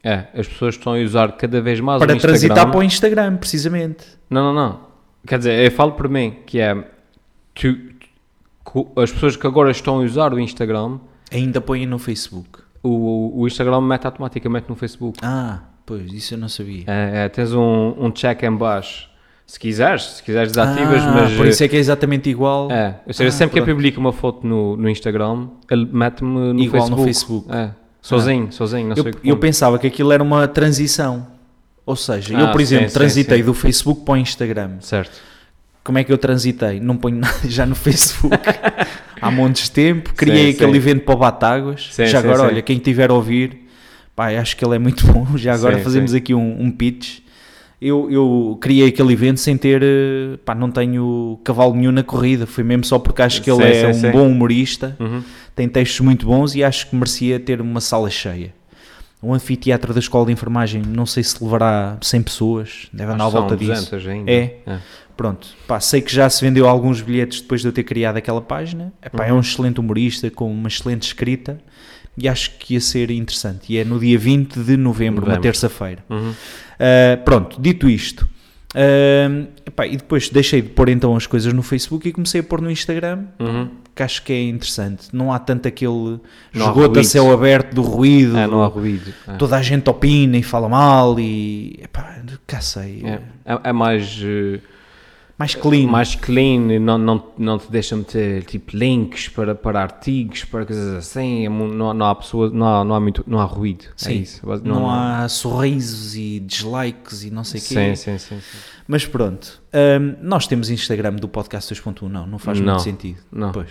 É, 0.05 0.27
as 0.35 0.47
pessoas 0.47 0.77
estão 0.77 0.95
a 0.95 0.99
usar 0.99 1.33
cada 1.33 1.61
vez 1.61 1.81
mais 1.81 1.99
Para 1.99 2.13
o 2.13 2.17
Instagram. 2.17 2.39
transitar 2.39 2.71
para 2.71 2.79
o 2.79 2.83
Instagram, 2.83 3.37
precisamente. 3.37 4.05
Não, 4.31 4.53
não, 4.53 4.55
não. 4.55 4.88
Quer 5.27 5.39
dizer, 5.39 5.65
eu 5.65 5.71
falo 5.71 5.93
por 5.93 6.09
mim, 6.09 6.37
que 6.47 6.59
é... 6.61 6.75
Tu, 7.55 7.77
tu- 8.65 8.89
as 8.97 9.11
pessoas 9.11 9.37
que 9.37 9.47
agora 9.47 9.71
estão 9.71 9.97
a 9.97 10.03
usar 10.03 10.33
o 10.33 10.39
Instagram, 10.41 10.99
Ainda 11.33 11.61
põem 11.61 11.85
no 11.87 11.99
Facebook. 11.99 12.61
o, 12.83 13.41
o 13.43 13.47
Instagram 13.47 13.81
mete 13.83 14.07
automaticamente 14.07 14.67
no 14.69 14.77
Facebook. 14.77 15.19
Ah, 15.23 15.61
pois, 15.85 16.11
isso 16.13 16.35
eu 16.35 16.39
não 16.39 16.49
sabia. 16.49 16.85
É, 16.87 17.25
é, 17.25 17.29
tens 17.29 17.53
um, 17.53 17.95
um 17.99 18.11
check 18.11 18.43
em 18.45 18.53
baixo. 18.57 19.09
Se 19.47 19.59
quiseres, 19.59 20.03
se 20.05 20.23
quiseres 20.23 20.53
desativas, 20.53 21.03
Ah, 21.03 21.13
mas... 21.13 21.33
Por 21.35 21.47
isso 21.47 21.65
é 21.65 21.69
que 21.69 21.77
é 21.77 21.79
exatamente 21.79 22.29
igual. 22.29 22.71
É, 22.71 23.01
ou 23.07 23.13
seja, 23.15 23.29
Ah, 23.29 23.33
sempre 23.33 23.55
que 23.55 23.59
eu 23.61 23.65
pronto. 23.65 23.77
publico 23.77 23.99
uma 24.01 24.13
foto 24.13 24.47
no, 24.47 24.77
no 24.77 24.89
Instagram, 24.91 25.49
ele 25.71 25.87
mete-me 25.91 26.53
no 26.53 26.61
Igual 26.61 26.83
Facebook. 26.83 27.01
no 27.01 27.05
Facebook. 27.07 27.53
É, 27.53 27.71
sozinho, 28.01 28.53
sozinho, 28.53 28.89
não 28.91 28.97
eu, 28.97 29.03
sei 29.03 29.13
eu 29.25 29.37
pensava 29.39 29.79
que 29.79 29.87
aquilo 29.87 30.13
era 30.13 30.23
uma 30.23 30.47
transição. 30.47 31.27
Ou 31.89 31.97
seja, 31.97 32.37
Ah, 32.37 32.41
eu, 32.43 32.49
por 32.51 32.59
sim, 32.59 32.63
exemplo, 32.65 32.89
sim, 32.89 32.95
transitei 32.95 33.39
sim. 33.39 33.45
do 33.45 33.55
Facebook 33.55 34.05
para 34.05 34.13
o 34.15 34.17
Instagram. 34.19 34.73
Certo. 34.81 35.19
Como 35.83 35.97
é 35.97 36.05
que 36.05 36.13
eu 36.13 36.19
transitei? 36.19 36.79
Não 36.81 36.97
ponho 36.99 37.17
nada 37.21 37.39
já 37.49 37.65
no 37.65 37.75
Facebook 37.75 38.37
há 39.23 39.31
montes 39.31 39.65
de 39.65 39.71
tempo. 39.71 40.13
Criei 40.15 40.49
Sim, 40.51 40.57
aquele 40.57 40.73
sim. 40.73 40.77
evento 40.77 41.05
para 41.05 41.15
o 41.15 41.19
Batáguas. 41.19 41.89
Sim, 41.93 42.07
já 42.07 42.21
sim, 42.21 42.27
agora, 42.29 42.41
sim. 42.49 42.55
olha, 42.55 42.63
quem 42.63 42.77
estiver 42.77 43.09
a 43.11 43.15
ouvir, 43.15 43.57
pá, 44.15 44.29
acho 44.39 44.55
que 44.55 44.63
ele 44.65 44.77
é 44.77 44.79
muito 44.79 45.07
bom. 45.11 45.27
Já 45.37 45.55
agora 45.55 45.79
Sim, 45.79 45.85
fazemos 45.85 46.11
sim. 46.11 46.19
aqui 46.19 46.35
um, 46.35 46.61
um 46.63 46.71
pitch. 46.71 47.21
Eu, 47.81 48.11
eu 48.11 48.59
criei 48.61 48.89
aquele 48.89 49.13
evento 49.15 49.39
sem 49.41 49.57
ter, 49.57 49.81
eh, 49.83 50.37
pá, 50.45 50.53
não 50.55 50.69
tenho 50.71 51.39
cavalo 51.45 51.75
nenhum 51.75 51.93
na 51.93 52.03
corrida. 52.03 52.45
Foi 52.45 52.65
mesmo 52.65 52.85
só 52.85 52.99
porque 52.99 53.23
acho 53.23 53.41
que 53.41 53.51
ele 53.51 53.63
Sim, 53.63 53.69
é 53.69 53.93
sim, 53.93 53.99
um 53.99 54.03
sim. 54.03 54.11
bom 54.11 54.29
humorista. 54.29 54.95
Uhum. 55.01 55.23
tem 55.57 55.69
textos 55.69 56.01
muito 56.01 56.27
bons 56.27 56.55
e 56.55 56.63
acho 56.63 56.91
que 56.91 56.95
merecia 56.97 57.39
ter 57.41 57.61
uma 57.63 57.81
sala 57.81 58.11
cheia. 58.11 58.53
O 59.21 59.35
anfiteatro 59.35 59.93
da 59.93 59.99
Escola 59.99 60.27
de 60.27 60.33
Enfermagem, 60.33 60.81
não 60.83 61.05
sei 61.05 61.25
se 61.25 61.43
levará 61.43 61.97
100 62.01 62.23
pessoas, 62.23 62.89
deve 62.93 63.13
andar 63.13 63.25
à 63.25 63.29
volta 63.29 63.57
disso. 63.57 63.73
200 63.91 64.07
ainda. 64.07 64.31
É. 64.31 64.59
Pronto, 65.17 65.49
pá, 65.67 65.81
sei 65.81 66.01
que 66.01 66.15
já 66.15 66.31
se 66.31 66.45
vendeu 66.45 66.69
alguns 66.69 67.01
bilhetes 67.01 67.41
depois 67.41 67.61
de 67.61 67.67
eu 67.67 67.73
ter 67.73 67.83
criado 67.83 68.17
aquela 68.17 68.41
página. 68.41 68.93
Epá, 69.05 69.27
É 69.27 69.33
Uhum. 69.33 69.39
um 69.39 69.41
excelente 69.41 69.81
humorista 69.81 70.31
com 70.31 70.49
uma 70.53 70.69
excelente 70.69 71.03
escrita 71.03 71.59
e 72.17 72.29
acho 72.29 72.53
que 72.59 72.75
ia 72.75 72.81
ser 72.81 73.11
interessante. 73.11 73.73
E 73.73 73.79
é 73.79 73.85
no 73.85 73.99
dia 73.99 74.17
20 74.17 74.61
de 74.61 74.77
novembro, 74.77 75.23
uma 75.23 75.27
Novembro. 75.31 75.43
terça-feira. 75.43 76.05
Uhum. 76.09 76.31
Uh, 76.31 77.25
pronto, 77.25 77.61
dito 77.61 77.89
isto, 77.91 78.29
uh, 78.75 79.49
epá, 79.67 79.87
e 79.87 79.97
depois 79.97 80.29
deixei 80.29 80.63
de 80.63 80.69
pôr 80.71 80.89
então 80.89 81.15
as 81.17 81.27
coisas 81.27 81.53
no 81.53 81.63
Facebook 81.63 82.09
e 82.09 82.13
comecei 82.13 82.41
a 82.41 82.45
pôr 82.45 82.61
no 82.61 82.71
Instagram 82.71 83.25
Uhum. 83.39 83.69
que 83.95 84.03
acho 84.03 84.23
que 84.23 84.33
é 84.33 84.43
interessante. 84.49 85.09
Não 85.13 85.33
há 85.33 85.39
tanto 85.39 85.67
aquele 85.69 86.21
Não 86.55 86.69
esgoto 86.69 86.99
a 87.01 87.05
céu 87.05 87.33
aberto 87.33 87.75
do 87.75 87.83
ruído. 87.83 88.37
É, 88.37 88.47
não 88.47 88.63
há 88.63 88.67
ruído. 88.67 89.13
É. 89.27 89.33
Toda 89.35 89.57
a 89.57 89.63
gente 89.63 89.89
opina 89.91 90.37
e 90.37 90.43
fala 90.43 90.69
mal 90.69 91.19
e. 91.19 91.79
Epá, 91.83 92.17
cá 92.47 92.61
sei. 92.61 93.03
É, 93.05 93.21
é, 93.55 93.61
é 93.65 93.73
mais. 93.73 94.21
eh, 94.23 94.61
Mais 95.39 95.55
clean. 95.55 95.87
mais 95.87 96.17
clean, 96.17 96.73
e 96.73 96.79
não, 96.81 96.99
não, 96.99 97.25
não 97.39 97.59
te 97.59 97.71
deixa 97.71 97.95
meter 97.97 98.45
tipo 98.45 98.77
links 98.77 99.29
para, 99.29 99.55
para 99.55 99.81
artigos, 99.81 100.45
para 100.45 100.67
coisas 100.67 100.95
assim, 100.97 101.47
é 101.47 101.49
não, 101.49 101.91
há- 101.91 101.95
não 101.95 102.07
há 102.07 102.15
pessoa, 102.17 102.51
não 102.51 102.67
há, 102.67 102.85
não 102.85 102.95
há, 102.97 103.01
muito, 103.01 103.23
não 103.25 103.39
há 103.39 103.45
ruído. 103.45 103.85
É 103.85 103.89
Sim. 103.97 104.15
isso. 104.21 104.43
não, 104.65 104.91
há 104.91 105.29
sorrisos 105.29 106.17
e 106.17 106.41
dislikes 106.41 107.23
e 107.23 107.31
não 107.31 107.45
sei 107.45 107.61
o 107.61 107.63
quê. 107.65 107.75
Sim, 107.75 107.95
sim, 107.95 108.19
sim, 108.19 108.41
sim. 108.41 108.59
Mas 108.89 109.07
pronto, 109.07 109.63
hum, 110.01 110.17
nós 110.23 110.49
temos 110.49 110.71
Instagram 110.71 111.15
do 111.15 111.29
podcast 111.29 111.73
2.1, 111.73 112.09
não, 112.09 112.27
não 112.27 112.39
faz 112.41 112.59
Não. 112.59 112.73
muito 112.73 112.83
sentido. 112.83 113.21
Não. 113.31 113.53
Pois. 113.53 113.71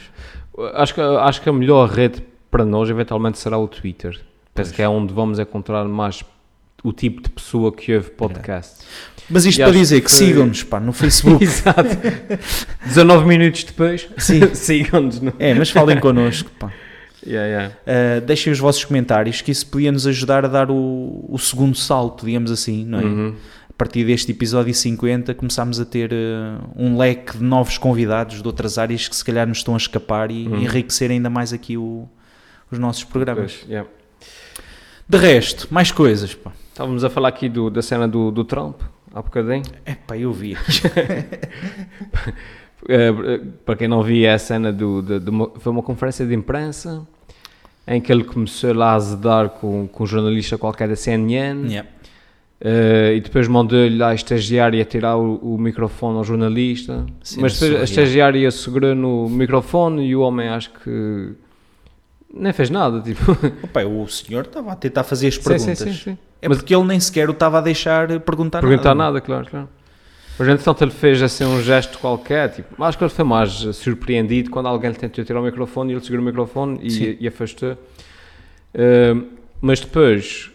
Acho 0.73 0.93
que, 0.95 1.01
acho 1.01 1.41
que 1.41 1.49
a 1.49 1.53
melhor 1.53 1.89
rede 1.89 2.23
para 2.49 2.63
nós 2.63 2.89
eventualmente 2.89 3.37
será 3.39 3.57
o 3.57 3.67
Twitter. 3.67 4.11
Penso 4.53 4.69
Pois. 4.69 4.71
que 4.71 4.81
é 4.81 4.87
onde 4.87 5.13
vamos 5.13 5.37
encontrar 5.37 5.83
mais 5.85 6.23
o 6.83 6.93
tipo 6.93 7.21
de 7.21 7.29
pessoa 7.29 7.71
que 7.73 7.93
ouve 7.93 8.09
podcast. 8.11 8.85
Mas 9.29 9.45
isto 9.45 9.59
E 9.59 9.63
para 9.63 9.73
dizer 9.73 9.99
que 9.99 10.05
que 10.05 10.11
sigam-nos 10.11 10.63
pá, 10.63 10.79
no 10.79 10.93
Facebook. 10.93 11.43
Exato. 11.43 11.83
19 12.85 13.25
minutos 13.25 13.63
depois, 13.63 14.07
Sim. 14.17 14.39
sigam-nos. 14.55 15.19
No... 15.19 15.33
É, 15.39 15.53
mas 15.53 15.69
falem 15.69 15.99
connosco. 15.99 16.49
Pá. 16.59 16.71
Yeah, 17.25 17.47
yeah. 17.47 17.73
Uh, 18.19 18.25
deixem 18.25 18.53
os 18.53 18.59
vossos 18.59 18.85
comentários, 18.85 19.41
que 19.41 19.51
isso 19.51 19.67
podia 19.67 19.91
nos 19.91 20.07
ajudar 20.07 20.45
a 20.45 20.47
dar 20.47 20.71
o, 20.71 21.25
o 21.27 21.37
segundo 21.37 21.75
salto, 21.75 22.25
digamos 22.25 22.49
assim, 22.51 22.85
não 22.85 22.99
é? 22.99 23.03
Uhum. 23.03 23.35
A 23.69 23.73
partir 23.77 24.05
deste 24.05 24.31
episódio 24.31 24.73
50 24.73 25.33
começámos 25.35 25.79
a 25.79 25.85
ter 25.85 26.11
uh, 26.13 26.69
um 26.75 26.97
leque 26.97 27.37
de 27.37 27.43
novos 27.43 27.77
convidados 27.77 28.41
de 28.41 28.47
outras 28.47 28.77
áreas 28.77 29.07
que 29.09 29.15
se 29.15 29.25
calhar 29.25 29.45
nos 29.45 29.57
estão 29.57 29.73
a 29.73 29.77
escapar 29.77 30.31
e 30.31 30.47
Uhum. 30.47 30.61
enriquecer 30.61 31.11
ainda 31.11 31.29
mais 31.29 31.51
aqui 31.51 31.75
o- 31.75 32.07
os 32.71 32.79
nossos 32.79 33.03
programas. 33.03 33.55
Pois, 33.57 33.69
yeah. 33.69 33.89
De 35.09 35.17
resto, 35.17 35.67
mais 35.69 35.91
coisas, 35.91 36.33
pá. 36.33 36.51
Estávamos 36.71 37.03
a 37.03 37.09
falar 37.09 37.27
aqui 37.29 37.49
do- 37.49 37.69
da 37.69 37.81
cena 37.81 38.07
do, 38.07 38.31
do 38.31 38.43
Trump, 38.45 38.79
há 39.17 39.21
bocadinho. 39.21 39.63
É 39.85 39.95
pá, 39.95 40.17
eu 40.17 40.31
vi. 40.31 40.55
Eh, 42.87 43.11
para 43.65 43.75
quem 43.75 43.87
não 43.87 44.03
viu, 44.03 44.25
é 44.25 44.33
a 44.33 44.37
cena 44.37 44.71
do, 44.71 45.01
de, 45.01 45.19
de 45.19 45.29
uma, 45.29 45.49
foi 45.57 45.71
uma 45.71 45.81
conferência 45.81 46.25
de 46.25 46.33
imprensa 46.33 47.05
em 47.87 47.99
que 47.99 48.11
ele 48.11 48.23
começou 48.23 48.73
lá 48.73 48.91
a 48.91 48.95
azedar 48.95 49.49
com, 49.49 49.87
com 49.87 50.03
um 50.03 50.07
jornalista 50.07 50.57
qualquer 50.57 50.87
da 50.89 50.95
CNN 50.95 51.67
Yeah. 51.67 51.89
eh, 52.61 53.15
e 53.15 53.21
depois 53.21 53.47
mandou-lhe 53.47 54.01
a 54.03 54.13
estagiária 54.13 54.83
tirar 54.85 55.17
o, 55.17 55.37
o 55.37 55.57
microfone 55.57 56.17
ao 56.17 56.23
jornalista. 56.23 57.05
Cena 57.23 57.41
Mas 57.43 57.59
depois 57.59 57.81
a 57.81 57.83
estagiária 57.83 58.51
segurou 58.51 58.93
no 58.93 59.27
microfone 59.29 60.05
e 60.05 60.15
o 60.15 60.21
homem 60.21 60.47
acho 60.49 60.71
que 60.83 61.33
nem 62.39 62.53
fez 62.53 62.69
nada. 62.69 63.01
Tipo. 63.01 63.31
Opa, 63.63 63.83
o 63.83 64.07
senhor 64.07 64.45
estava 64.45 64.71
a 64.71 64.75
tentar 64.75 65.03
fazer 65.03 65.27
as 65.27 65.37
perguntas. 65.37 65.77
sim, 65.79 65.91
sim, 65.91 65.93
sim. 66.11 66.17
É 66.41 66.47
Mas- 66.47 66.59
porque 66.59 66.75
ele 66.75 66.83
nem 66.85 66.99
sequer 66.99 67.29
o 67.29 67.31
estava 67.33 67.57
a 67.57 67.61
deixar 67.61 68.07
perguntar, 68.19 68.61
Perguntar 68.61 68.93
nada. 68.95 69.13
nada, 69.13 69.21
claro, 69.21 69.47
claro. 69.49 69.69
Mas 70.39 70.47
entretanto 70.47 70.83
ele 70.83 70.91
fez 70.91 71.19
assim 71.23 71.43
um 71.45 71.59
gesto 71.63 71.97
qualquer, 71.97 72.51
tipo, 72.51 72.83
acho 72.83 72.95
que 72.95 73.03
ele 73.03 73.09
foi 73.09 73.25
mais 73.25 73.51
surpreendido 73.75 74.51
quando 74.51 74.67
alguém 74.67 74.91
lhe 74.91 74.95
tentou 74.95 75.25
tirar 75.25 75.39
o 75.39 75.43
microfone 75.43 75.91
e 75.91 75.95
ele 75.95 76.01
segurou 76.03 76.21
o 76.21 76.25
microfone 76.27 76.79
e, 76.83 77.17
e 77.21 77.27
afastou. 77.27 77.75
Eh, 78.73 79.15
mas 79.59 79.79
depois 79.79 80.51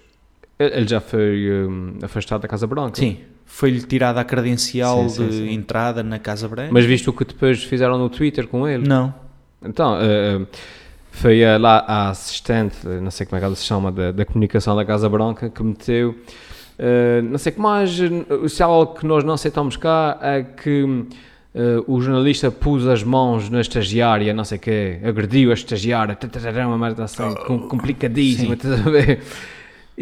ele 0.58 0.86
já 0.86 1.00
foi 1.00 1.48
eh, 2.00 2.04
afastado 2.04 2.42
da 2.42 2.48
Casa 2.48 2.64
Branca. 2.66 2.94
Sim, 3.00 3.18
foi-lhe 3.44 3.80
tirada 3.82 4.20
a 4.20 4.24
credencial 4.24 5.08
Sim, 5.08 5.26
de 5.26 5.32
sim. 5.34 5.50
entrada 5.52 6.00
na 6.04 6.20
Casa 6.20 6.46
Branca. 6.48 6.70
Mas 6.72 6.84
viste 6.84 7.10
o 7.10 7.12
que 7.12 7.24
depois 7.24 7.64
fizeram 7.64 7.98
no 7.98 8.08
Twitter 8.08 8.46
com 8.46 8.68
ele? 8.68 8.86
Não. 8.86 9.12
Então, 9.64 9.96
eh, 10.00 10.38
eh, 10.40 10.46
foi 11.12 11.40
eh, 11.40 11.56
lá 11.58 11.84
a 11.86 12.08
assistente, 12.10 12.84
não 12.86 13.10
sei 13.10 13.24
como 13.26 13.36
é 13.36 13.40
que 13.40 13.44
ela 13.44 13.54
se 13.54 13.64
chama, 13.64 13.92
da, 13.92 14.10
da 14.10 14.24
comunicação 14.24 14.74
da 14.74 14.84
Casa 14.84 15.08
Branca, 15.08 15.48
que 15.48 15.62
meteu, 15.62 16.16
eh, 16.78 17.20
não 17.22 17.38
sei 17.38 17.52
o 17.52 17.54
que 17.54 17.60
mais, 17.60 18.00
eh, 18.00 18.48
se 18.48 18.62
há 18.62 18.66
algo 18.66 18.94
que 18.94 19.06
nós 19.06 19.22
não 19.22 19.34
aceitamos 19.34 19.76
cá 19.76 20.18
é 20.20 20.42
que 20.42 21.04
eh, 21.54 21.82
o 21.86 22.00
jornalista 22.00 22.50
pôs 22.50 22.86
as 22.86 23.04
mãos 23.04 23.50
na 23.50 23.60
estagiária, 23.60 24.32
não 24.32 24.42
sei 24.44 24.56
o 24.58 24.60
quê, 24.60 24.98
agrediu 25.04 25.50
a 25.50 25.54
estagiária, 25.54 26.16
uma 26.66 26.78
merda 26.78 27.04
assim, 27.04 27.34
com- 27.46 27.68
complicadíssima, 27.68 28.56
sim. 28.56 28.68
estás 28.72 28.86
a 28.86 28.90
ver? 28.90 29.20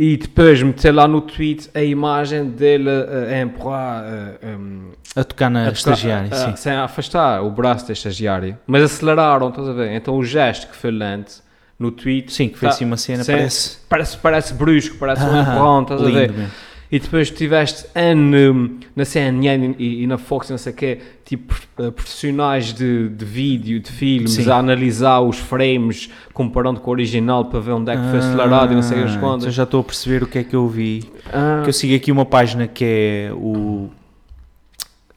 E 0.03 0.17
depois 0.17 0.63
meter 0.63 0.93
lá 0.95 1.07
no 1.07 1.21
tweet 1.21 1.69
a 1.75 1.83
imagem 1.83 2.47
dele 2.49 2.89
eh, 2.89 3.35
a 3.35 3.41
empurrar 3.43 4.03
eh, 4.07 4.53
em, 4.55 4.93
A 5.15 5.23
tocar 5.23 5.51
na 5.51 5.61
a 5.61 5.65
tocar- 5.67 5.73
estagiária, 5.77 6.29
a- 6.33 6.37
sim. 6.37 6.51
a- 6.53 6.57
sem 6.57 6.73
afastar 6.73 7.43
o 7.43 7.51
braço 7.51 7.87
da 7.87 7.93
estagiária. 7.93 8.59
Mas 8.67 8.83
aceleraram, 8.85 9.51
estás 9.51 9.69
a 9.69 9.73
ver? 9.75 9.93
Então 9.95 10.17
o 10.17 10.25
gesto 10.25 10.69
que 10.69 10.75
foi 10.77 10.91
lento 10.91 11.43
no 11.79 11.91
tweet. 11.91 12.33
Sim, 12.33 12.49
que 12.49 12.57
foi 12.57 12.69
tá- 12.71 12.75
assim 12.75 12.87
uma 12.87 12.97
cena, 12.97 13.25
sim, 13.25 13.33
parece... 13.33 13.77
Parece, 13.91 14.17
parece 14.17 14.55
brusco, 14.55 14.97
parece 14.97 15.23
um 15.23 15.35
Ah, 15.35 15.41
empurrão, 15.43 15.83
estás 15.83 16.01
a 16.03 16.05
ver? 16.07 16.33
mesmo. 16.33 16.51
E 16.93 16.99
depois 16.99 17.31
tiveste 17.31 17.87
N 17.95 18.37
hum, 18.51 18.79
na 18.97 19.05
CNN 19.05 19.77
e, 19.79 20.03
e 20.03 20.07
na 20.09 20.19
Fox, 20.19 20.51
não 20.51 20.59
sei 20.59 20.73
o 20.73 20.77
quê, 20.77 20.99
tipo 21.25 21.55
eh, 21.79 21.91
profissionais 21.93 22.73
de, 22.75 23.09
de 23.09 23.25
vídeo, 23.25 23.79
de 23.79 23.93
filmes, 23.93 24.33
Sim. 24.33 24.51
a 24.51 24.57
analisar 24.57 25.21
os 25.21 25.39
frames, 25.39 26.11
comparando 26.35 26.81
com 26.81 26.91
o 26.91 26.93
original 26.93 27.45
para 27.45 27.61
ver 27.61 27.71
onde 27.73 27.93
é 27.93 27.97
que 27.97 28.03
foi 28.11 28.19
acelerado 28.19 28.73
e 28.73 28.75
não 28.75 28.83
sei 28.83 29.05
as 29.05 29.15
Ah, 29.15 29.19
quantas. 29.21 29.43
então 29.45 29.53
já 29.53 29.63
estou 29.63 29.81
a 29.81 29.85
perceber 29.85 30.25
o 30.25 30.27
que 30.27 30.39
é 30.41 30.43
que 30.45 30.57
eu 30.57 30.67
vi. 30.67 31.05
Ah, 31.33 31.61
Que 31.63 31.69
eu 31.69 31.73
sigo 31.73 31.95
aqui 31.95 32.11
uma 32.11 32.27
página 32.27 32.67
que 32.67 32.85
é 32.85 33.31
o... 33.35 33.89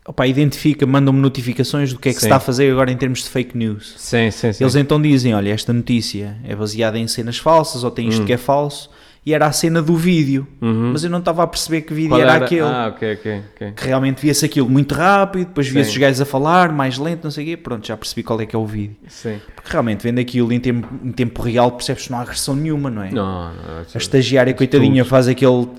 Opa, 0.06 0.28
identifica, 0.28 0.86
mandam-me 0.86 1.20
notificações 1.22 1.94
do 1.94 1.98
que 1.98 2.10
é 2.10 2.12
que 2.12 2.16
se 2.20 2.22
Sim. 2.22 2.28
está 2.28 2.36
a 2.36 2.40
fazer 2.40 2.70
agora 2.70 2.92
em 2.92 2.98
termos 2.98 3.24
de 3.24 3.30
fake 3.30 3.58
news. 3.58 3.96
sim, 3.98 4.30
sim, 4.32 4.52
sim. 4.52 4.64
Eles 4.64 4.76
então 4.76 5.02
dizem, 5.02 5.34
olha, 5.34 5.50
esta 5.52 5.72
notícia 5.72 6.36
é 6.44 6.54
baseada 6.56 7.00
em 7.00 7.08
cenas 7.08 7.38
falsas 7.38 7.84
ou 7.86 7.90
tem 7.90 8.10
isto 8.10 8.22
Hum. 8.22 8.26
que 8.26 8.34
é 8.34 8.38
falso 8.38 8.90
e 9.26 9.34
era 9.34 9.48
a 9.48 9.52
cena 9.52 9.82
do 9.82 9.96
vídeo. 9.96 10.46
Uhum. 10.62 10.92
Mas 10.92 11.04
eu 11.04 11.10
não 11.10 11.20
estava 11.20 11.44
a 11.44 11.48
perceber 11.48 11.82
que 11.82 11.94
vídeo 11.94 12.10
Qual 12.10 12.22
era, 12.22 12.34
aquele. 12.36 12.62
Ah, 12.62 12.92
ok, 12.94 13.14
ok, 13.14 13.42
ok. 13.56 13.72
Que 13.72 13.86
realmente 13.86 14.22
via-se 14.22 14.46
aquilo 14.46 14.70
muito 14.70 14.94
rápido, 14.94 15.48
depois 15.48 15.68
via-se 15.68 15.92
os 15.92 15.98
gajos 15.98 16.22
a 16.22 16.26
falar, 16.26 16.72
mais 16.74 16.98
lento, 16.98 17.24
não 17.24 17.32
sei 17.32 17.46
o 17.46 17.48
quê. 17.48 17.58
Pronto, 17.58 17.88
já 17.88 17.96
percebi 17.96 18.22
qual 18.22 18.40
é 18.42 18.46
que 18.46 18.56
é 18.56 18.60
o 18.60 18.66
vídeo. 18.66 18.98
Sim. 19.08 19.40
Porque 19.56 19.72
realmente, 19.72 20.04
vendo 20.04 20.20
aquilo 20.20 20.52
em 20.52 20.60
tempo, 20.60 20.88
em 21.04 21.12
tempo 21.12 21.42
real, 21.42 21.72
percebes 21.72 22.06
que 22.06 22.12
não 22.12 22.20
há 22.20 22.22
agressão 22.22 22.56
nenhuma, 22.56 22.90
não 22.90 23.04
é? 23.04 23.12
Não, 23.12 23.54
não. 23.54 23.54
A 23.94 23.98
estagiária, 23.98 24.54
coitadinha, 24.54 25.06
faz 25.06 25.28
aquele 25.28 25.70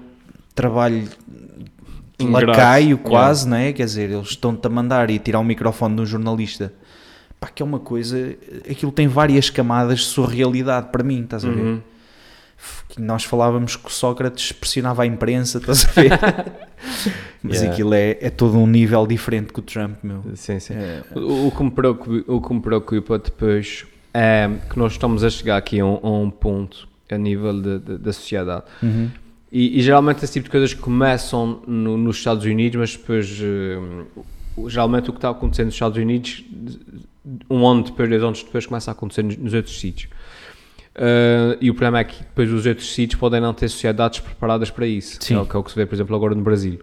trabalho 0.54 1.04
Ingrato, 2.18 2.46
lacaio 2.46 2.96
quase, 2.96 3.46
não 3.46 3.56
é? 3.56 3.72
Quer 3.72 3.84
dizer, 3.84 4.10
eles 4.10 4.28
estão-te 4.28 4.66
a 4.66 4.70
mandar 4.70 5.10
e 5.10 5.18
tirar 5.18 5.40
o 5.40 5.44
microfone 5.44 5.96
de 5.96 6.02
um 6.02 6.06
jornalista. 6.06 6.72
Pá, 7.38 7.48
que 7.48 7.62
é 7.62 7.66
uma 7.66 7.80
coisa... 7.80 8.36
Aquilo 8.70 8.90
tem 8.90 9.06
várias 9.06 9.50
camadas 9.50 9.98
de 9.98 10.06
surrealidade 10.06 10.88
para 10.90 11.02
mim, 11.02 11.22
estás 11.24 11.44
a 11.44 11.50
ver? 11.50 11.60
Uhum. 11.60 11.80
Que 12.88 13.00
nós 13.00 13.24
falávamos 13.24 13.76
que 13.76 13.86
o 13.88 13.90
Sócrates 13.90 14.52
pressionava 14.52 15.02
a 15.02 15.06
imprensa, 15.06 15.58
estás 15.58 15.84
a 15.86 15.90
ver? 15.92 16.10
Mas 17.42 17.56
Yeah. 17.58 17.72
aquilo 17.72 17.94
é, 17.94 18.16
é 18.20 18.30
todo 18.30 18.56
um 18.56 18.66
nível 18.66 19.06
diferente 19.06 19.52
que 19.52 19.58
o 19.58 19.62
Trump, 19.62 19.96
meu. 20.02 20.22
Sim, 20.34 20.58
sim. 20.60 20.74
É, 20.74 21.02
O, 21.14 21.48
o 21.48 21.50
que 21.52 21.62
me 21.62 21.70
preocupa, 21.70 22.32
o 22.32 22.40
que 22.40 22.54
me 22.54 22.60
preocupa 22.60 23.18
depois 23.18 23.84
é 24.14 24.48
que 24.70 24.78
nós 24.78 24.92
estamos 24.92 25.22
a 25.22 25.28
chegar 25.30 25.56
aqui 25.58 25.78
a 25.80 25.84
um, 25.84 25.98
a 26.02 26.10
um 26.10 26.30
ponto 26.30 26.88
a 27.10 27.18
nível 27.18 27.60
de- 27.60 27.78
de- 27.80 27.98
da 27.98 28.12
sociedade. 28.12 28.64
uhum. 28.82 29.10
E, 29.52 29.78
e 29.78 29.82
geralmente 29.82 30.24
esse 30.24 30.32
tipo 30.32 30.44
de 30.44 30.50
coisas 30.50 30.72
começam 30.74 31.62
no- 31.66 31.96
nos 31.98 32.16
Estados 32.16 32.44
Unidos, 32.44 32.76
mas 32.80 32.96
depois, 32.96 33.38
o- 34.56 34.68
geralmente 34.68 35.10
o 35.10 35.12
que 35.12 35.18
está 35.18 35.30
acontecendo 35.30 35.66
nos 35.66 35.74
Estados 35.74 35.98
Unidos, 35.98 36.44
um 37.50 37.66
ano 37.66 37.82
depois, 37.84 38.08
dois 38.08 38.22
anos 38.22 38.42
depois, 38.42 38.66
começa 38.66 38.90
a 38.90 38.92
acontecer 38.92 39.22
nos, 39.22 39.36
nos 39.36 39.52
outros 39.54 39.78
sítios. 39.78 40.10
Eh, 40.96 41.58
e 41.60 41.70
o 41.70 41.74
problema 41.74 41.98
é 42.00 42.04
que 42.04 42.18
depois 42.20 42.50
os 42.52 42.66
outros 42.66 42.92
sítios 42.94 43.18
podem 43.18 43.40
não 43.40 43.52
ter 43.52 43.68
sociedades 43.68 44.20
preparadas 44.20 44.70
para 44.70 44.86
isso, 44.86 45.18
que 45.18 45.24
Sim. 45.24 45.34
é, 45.34 45.40
o- 45.40 45.46
que 45.46 45.56
é 45.56 45.58
o 45.58 45.64
que 45.64 45.70
se 45.70 45.76
vê, 45.76 45.84
por 45.86 45.94
exemplo, 45.94 46.14
agora 46.14 46.34
no 46.34 46.42
Brasil. 46.42 46.80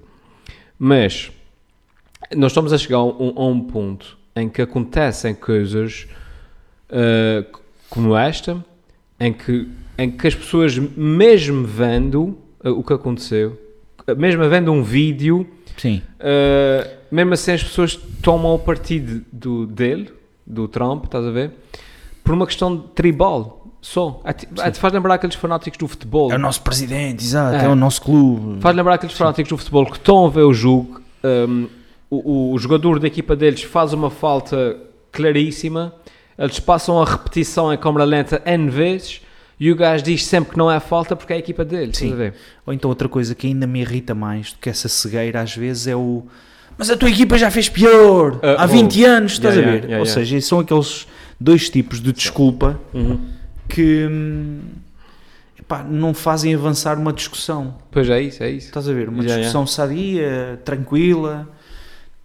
Mas 0.77 1.31
nós 2.35 2.51
estamos 2.51 2.73
a 2.73 2.77
chegar 2.77 2.97
a 2.97 3.03
um, 3.05 3.33
a 3.37 3.45
um 3.47 3.61
ponto 3.61 4.17
em 4.35 4.49
que 4.49 4.61
acontecem 4.61 5.33
coisas 5.33 6.07
eh, 6.89 7.45
como 7.89 8.15
esta, 8.15 8.63
em 9.19 9.31
que, 9.33 9.67
em 9.97 10.11
que 10.11 10.27
as 10.27 10.35
pessoas, 10.35 10.77
mesmo 10.77 11.65
vendo 11.65 12.37
eh, 12.63 12.69
o 12.69 12.83
que 12.83 12.91
aconteceu, 12.93 13.57
mesmo 14.17 14.47
vendo 14.49 14.71
um 14.71 14.83
vídeo, 14.83 15.47
Sim, 15.77 16.01
mesmo 17.11 17.33
assim 17.33 17.53
as 17.53 17.63
pessoas 17.63 17.95
tomam 18.21 18.53
o 18.55 18.59
partido 18.59 19.23
do, 19.31 19.65
dele, 19.65 20.11
do 20.45 20.67
Trump, 20.67 21.05
estás 21.05 21.25
a 21.25 21.31
ver? 21.31 21.51
Por 22.23 22.33
uma 22.33 22.45
questão 22.45 22.77
tribal, 22.77 23.60
só. 23.81 24.21
É, 24.23 24.31
ti- 24.33 24.47
é, 24.59 24.69
te 24.71 24.79
faz 24.79 24.93
lembrar 24.93 25.15
aqueles 25.15 25.35
fanáticos 25.35 25.77
do 25.79 25.87
futebol. 25.87 26.31
é 26.31 26.35
o 26.35 26.39
nosso 26.39 26.61
presidente, 26.61 27.23
exato, 27.23 27.55
é, 27.55 27.65
É. 27.65 27.69
o 27.69 27.75
nosso 27.75 28.01
clube. 28.01 28.61
Faz 28.61 28.75
lembrar 28.75 28.95
aqueles 28.95 29.15
fanáticos 29.17 29.49
do 29.49 29.57
futebol 29.57 29.85
que 29.87 29.97
estão 29.97 30.25
a 30.25 30.29
ver 30.29 30.43
o 30.43 30.53
jogo, 30.53 31.01
um, 31.23 31.67
o, 32.09 32.53
o 32.53 32.59
jogador 32.59 32.99
da 32.99 33.07
equipa 33.07 33.35
deles 33.35 33.63
faz 33.63 33.91
uma 33.93 34.09
falta 34.09 34.77
claríssima, 35.11 35.93
eles 36.37 36.59
passam 36.59 37.01
a 37.01 37.05
repetição 37.05 37.71
em 37.73 37.77
câmera 37.77 38.03
lenta 38.05 38.41
N 38.45 38.69
vezes 38.69 39.21
e 39.59 39.71
o 39.71 39.75
gajo 39.75 40.03
diz 40.03 40.25
sempre 40.25 40.51
que 40.53 40.57
não 40.57 40.71
é 40.71 40.79
falta 40.79 41.15
porque 41.15 41.33
é 41.33 41.35
a 41.35 41.39
equipa 41.39 41.63
dele. 41.63 41.91
Sim. 41.95 42.13
Ou 42.65 42.73
então 42.73 42.89
outra 42.89 43.07
coisa 43.07 43.35
que 43.35 43.45
ainda 43.47 43.67
me 43.67 43.81
irrita 43.81 44.15
mais 44.15 44.51
do 44.53 44.59
que 44.59 44.69
essa 44.69 44.87
cegueira 44.89 45.41
às 45.41 45.55
vezes 45.55 45.87
é 45.87 45.95
o 45.95 46.23
mas 46.77 46.89
a 46.89 46.97
tua 46.97 47.09
equipa 47.11 47.37
já 47.37 47.51
fez 47.51 47.69
pior 47.69 48.39
Ah, 48.41 48.63
há 48.63 48.65
20 48.65 49.03
anos, 49.03 49.33
estás 49.33 49.53
yeah, 49.53 49.69
a 49.69 49.73
ver? 49.73 49.77
yeah, 49.83 49.87
yeah, 49.87 49.99
Ou 49.99 50.05
seja, 50.05 50.41
são 50.41 50.59
aqueles 50.61 51.05
dois 51.39 51.69
tipos 51.69 52.01
de 52.01 52.11
desculpa 52.11 52.79
que 53.73 54.07
hum, 54.09 54.59
epá, 55.59 55.83
não 55.83 56.13
fazem 56.13 56.53
avançar 56.55 56.97
uma 56.99 57.13
discussão. 57.13 57.75
Pois 57.91 58.09
é 58.09 58.21
isso, 58.21 58.43
é 58.43 58.49
isso. 58.49 58.67
Estás 58.67 58.87
a 58.89 58.93
ver? 58.93 59.09
Uma 59.09 59.23
Yeah, 59.23 59.37
discussão 59.41 59.65
sadia, 59.67 60.59
tranquila. 60.65 61.47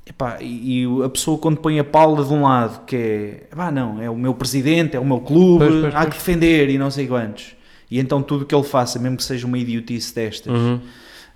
epá, 0.07 0.39
e, 0.41 0.83
e 0.85 1.05
a 1.05 1.09
pessoa 1.09 1.39
quando 1.39 1.59
põe 1.59 1.79
a 1.79 1.85
paula 1.85 2.25
de 2.25 2.33
um 2.33 2.43
lado, 2.43 2.85
que 2.87 2.97
é, 2.97 3.55
pá, 3.55 3.71
não, 3.71 4.01
é 4.01 4.09
o 4.11 4.17
meu 4.17 4.35
presidente, 4.35 4.97
é 4.97 5.01
o 5.01 5.05
meu 5.05 5.21
clube, 5.21 5.65
Pois, 5.67 5.81
pois, 5.83 5.95
há 5.95 5.99
pois. 6.03 6.11
que 6.15 6.19
defender 6.19 6.71
e 6.71 6.79
não 6.79 6.91
sei 6.91 7.07
quantos. 7.07 7.55
E 7.91 7.99
então 8.01 8.21
tudo 8.23 8.43
o 8.43 8.47
que 8.47 8.55
ele 8.55 8.65
faça, 8.65 8.99
mesmo 8.99 9.17
que 9.17 9.25
seja 9.25 9.47
uma 9.47 9.59
idiotice 9.59 10.15
destas, 10.15 10.53
Uhum. 10.53 10.81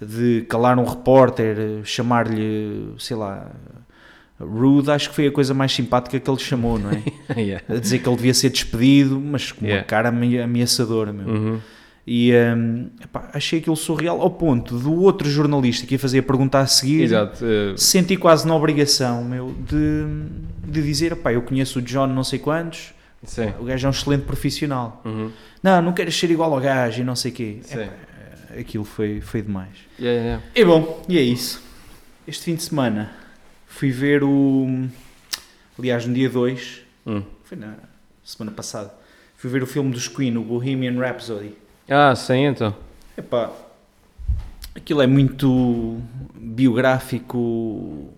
de 0.01 0.45
calar 0.49 0.79
um 0.79 0.85
repórter, 0.85 1.57
chamar-lhe, 1.85 2.93
sei 2.99 3.17
lá, 3.17 3.47
rude, 4.41 4.91
acho 4.91 5.11
que 5.11 5.15
foi 5.15 5.27
a 5.27 5.31
coisa 5.31 5.53
mais 5.55 5.73
simpática 5.73 6.19
que 6.19 6.31
ele 6.31 6.39
chamou, 6.41 6.79
não 6.79 6.91
é? 6.91 7.03
Yeah. 7.41 7.65
a 7.69 7.77
dizer 7.77 7.99
que 8.01 8.09
ele 8.09 8.17
devia 8.17 8.35
ser 8.35 8.51
despedido, 8.51 9.21
mas 9.21 9.53
com 9.53 9.61
uma 9.61 9.69
Yeah. 9.69 9.87
cara 9.87 10.09
ame- 10.09 10.41
ameaçadora, 10.41 11.13
meu. 11.13 11.29
Uhum. 11.29 11.61
E 12.07 12.33
hum, 12.35 12.89
epá, 13.05 13.31
achei 13.35 13.61
aquilo 13.61 13.77
surreal, 13.77 14.21
ao 14.21 14.31
ponto 14.31 14.79
do 14.79 14.93
outro 15.03 15.29
jornalista 15.31 15.87
que 15.87 15.95
ia 15.95 15.99
fazer 15.99 16.19
a 16.21 16.23
pergunta 16.23 16.59
a 16.59 16.67
seguir, 16.67 17.03
Exato. 17.03 17.45
eh, 17.45 17.75
se 17.77 17.85
senti 17.85 18.17
quase 18.17 18.49
na 18.49 18.57
obrigação, 18.57 19.23
meu, 19.23 19.55
de, 19.69 20.07
de 20.67 20.83
dizer, 20.83 21.13
epá, 21.13 21.33
eu 21.33 21.43
conheço 21.43 21.79
o 21.79 21.83
John 21.83 22.09
não 22.09 22.25
sei 22.25 22.39
quantos, 22.41 22.93
sim. 23.23 23.53
o 23.61 23.65
gajo 23.65 23.87
é 23.87 23.89
um 23.89 23.93
excelente 23.93 24.23
profissional. 24.25 25.01
Uhum. 25.05 25.31
Não, 25.63 25.81
não 25.83 25.93
queres 25.93 26.19
ser 26.19 26.31
igual 26.31 26.53
ao 26.53 26.61
gajo 26.61 27.03
e 27.03 27.05
não 27.05 27.15
sei 27.15 27.31
o 27.31 27.35
quê. 27.35 27.59
Epá, 27.71 27.93
aquilo 28.59 28.85
foi, 28.85 29.21
foi 29.21 29.43
demais. 29.43 29.69
Yeah, 30.01 30.21
yeah. 30.25 30.43
E 30.57 30.65
bom, 30.65 31.05
e 31.09 31.17
é 31.19 31.23
isso. 31.23 31.63
Este 32.27 32.45
fim 32.45 32.55
de 32.57 32.63
semana 32.65 33.11
fui 33.71 33.91
ver 33.91 34.23
o. 34.23 34.87
Aliás, 35.79 36.05
no 36.07 36.13
dia 36.13 36.29
2, 36.29 36.83
Hum. 37.07 37.23
foi 37.45 37.57
na 37.57 37.75
semana 38.23 38.55
passada, 38.55 38.93
fui 39.37 39.49
ver 39.49 39.63
o 39.63 39.67
filme 39.67 39.91
dos 39.91 40.07
Queen, 40.09 40.37
o 40.37 40.43
Bohemian 40.43 40.99
Rhapsody. 41.01 41.55
Ah, 41.89 42.15
sim, 42.15 42.45
então. 42.45 42.77
Epá, 43.17 43.51
aquilo 44.75 45.01
é 45.01 45.07
muito 45.07 45.99
biográfico, 46.35 48.13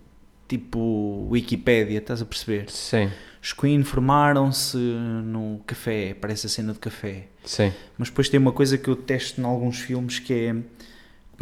tipo 0.48 1.28
Wikipédia, 1.30 1.98
estás 1.98 2.20
a 2.20 2.24
perceber? 2.24 2.68
Sim, 2.70 3.10
Os 3.42 3.52
Queen 3.52 3.82
formaram-se 3.82 4.76
no 4.76 5.60
café, 5.66 6.14
parece 6.20 6.46
a 6.46 6.48
cena 6.48 6.72
de 6.72 6.78
café. 6.78 7.26
sim. 7.44 7.72
Mas 7.98 8.08
depois 8.08 8.28
tem 8.28 8.38
uma 8.40 8.52
coisa 8.52 8.76
que 8.76 8.88
eu 8.88 8.96
testo 8.96 9.40
em 9.40 9.44
alguns 9.44 9.78
filmes 9.78 10.18
que 10.18 10.32
é 10.34 10.54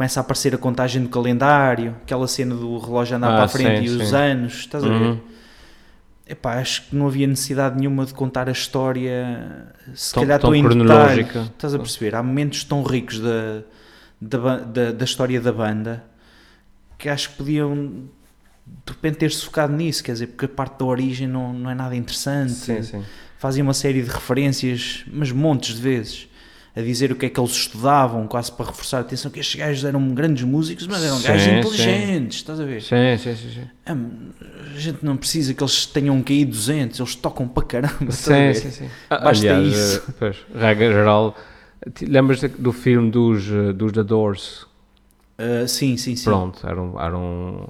começa 0.01 0.19
a 0.19 0.21
aparecer 0.21 0.55
a 0.55 0.57
contagem 0.57 1.03
do 1.03 1.09
calendário, 1.09 1.95
aquela 2.01 2.27
cena 2.27 2.55
do 2.55 2.79
relógio 2.79 3.17
andar 3.17 3.29
Ah, 3.33 3.35
para 3.35 3.43
a 3.43 3.47
frente 3.47 3.87
sim, 3.87 3.93
e 3.93 4.01
os 4.01 4.09
sim. 4.09 4.15
anos, 4.15 4.53
estás 4.55 4.83
a 4.83 4.87
ver? 4.87 4.95
Uhum. 4.95 5.19
Epá, 6.27 6.55
acho 6.59 6.87
que 6.87 6.95
não 6.95 7.05
havia 7.05 7.27
necessidade 7.27 7.77
nenhuma 7.77 8.03
de 8.03 8.11
contar 8.15 8.49
a 8.49 8.51
história, 8.51 9.67
se 9.93 10.11
Tão- 10.11 10.23
calhar 10.23 10.39
tão 10.39 10.55
estou 10.55 10.55
em 10.55 10.63
cronológica. 10.63 11.27
detalhe, 11.33 11.49
estás 11.51 11.75
a 11.75 11.77
perceber? 11.77 12.15
Há 12.15 12.23
momentos 12.23 12.63
tão 12.63 12.81
ricos 12.81 13.19
da, 13.19 13.61
da, 14.19 14.57
da, 14.57 14.91
da 14.91 15.05
história 15.05 15.39
da 15.39 15.51
banda 15.53 16.03
que 16.97 17.07
acho 17.07 17.29
que 17.29 17.35
podiam 17.35 17.75
de 18.65 18.91
repente 18.93 19.17
ter-se 19.17 19.45
focado 19.45 19.71
nisso, 19.73 20.03
quer 20.03 20.13
dizer, 20.13 20.27
porque 20.27 20.45
a 20.45 20.49
parte 20.49 20.79
da 20.79 20.85
origem 20.85 21.27
não, 21.27 21.53
não 21.53 21.69
é 21.69 21.75
nada 21.75 21.95
interessante, 21.95 22.53
Sim, 22.53 22.81
sim. 22.81 23.03
fazia 23.37 23.61
uma 23.61 23.73
série 23.75 24.01
de 24.01 24.09
referências, 24.09 25.03
mas 25.13 25.31
montes 25.31 25.75
de 25.75 25.81
vezes, 25.81 26.27
a 26.75 26.81
dizer 26.81 27.11
o 27.11 27.15
que 27.15 27.25
é 27.25 27.29
que 27.29 27.39
eles 27.39 27.51
estudavam, 27.51 28.27
quase 28.27 28.51
para 28.51 28.67
reforçar 28.67 28.99
a 28.99 29.01
atenção 29.01 29.29
que 29.29 29.39
estes 29.39 29.59
gajos 29.59 29.83
eram 29.83 30.07
grandes 30.13 30.43
músicos, 30.43 30.87
mas 30.87 31.03
eram 31.03 31.17
Sim, 31.17 31.23
gajos 31.23 31.43
sim. 31.43 31.57
inteligentes, 31.59 32.37
estás 32.37 32.59
a 32.59 32.65
ver? 32.65 32.81
Sim, 32.81 33.17
sim, 33.17 33.35
sim. 33.35 33.49
sim. 33.49 33.67
A 33.85 34.79
gente 34.79 35.03
não 35.03 35.17
precisa 35.17 35.53
que 35.53 35.61
eles 35.61 35.85
tenham 35.85 36.21
QI 36.23 36.45
200, 36.45 36.99
eles 36.99 37.15
tocam 37.15 37.47
para 37.47 37.63
caramba, 37.63 38.11
Sim, 38.11 38.53
sim, 38.53 38.71
sim. 38.71 38.89
Ah, 39.09 39.17
Basta 39.17 39.29
aliás, 39.29 39.67
isso. 39.67 40.03
eh, 40.07 40.13
Pois, 40.17 40.37
regra 40.55 40.91
geral. 40.91 41.35
Lembras-te 42.01 42.47
do 42.47 42.71
filme 42.71 43.11
dos, 43.11 43.49
eh, 43.51 43.73
dos 43.73 43.91
The 43.91 44.03
Doors? 44.03 44.65
Ah, 45.37 45.67
sim, 45.67 45.97
sim, 45.97 46.15
sim. 46.15 46.23
Pronto, 46.25 46.65
era 46.65 46.81
um, 46.81 46.99
era 46.99 47.17
um- 47.17 47.67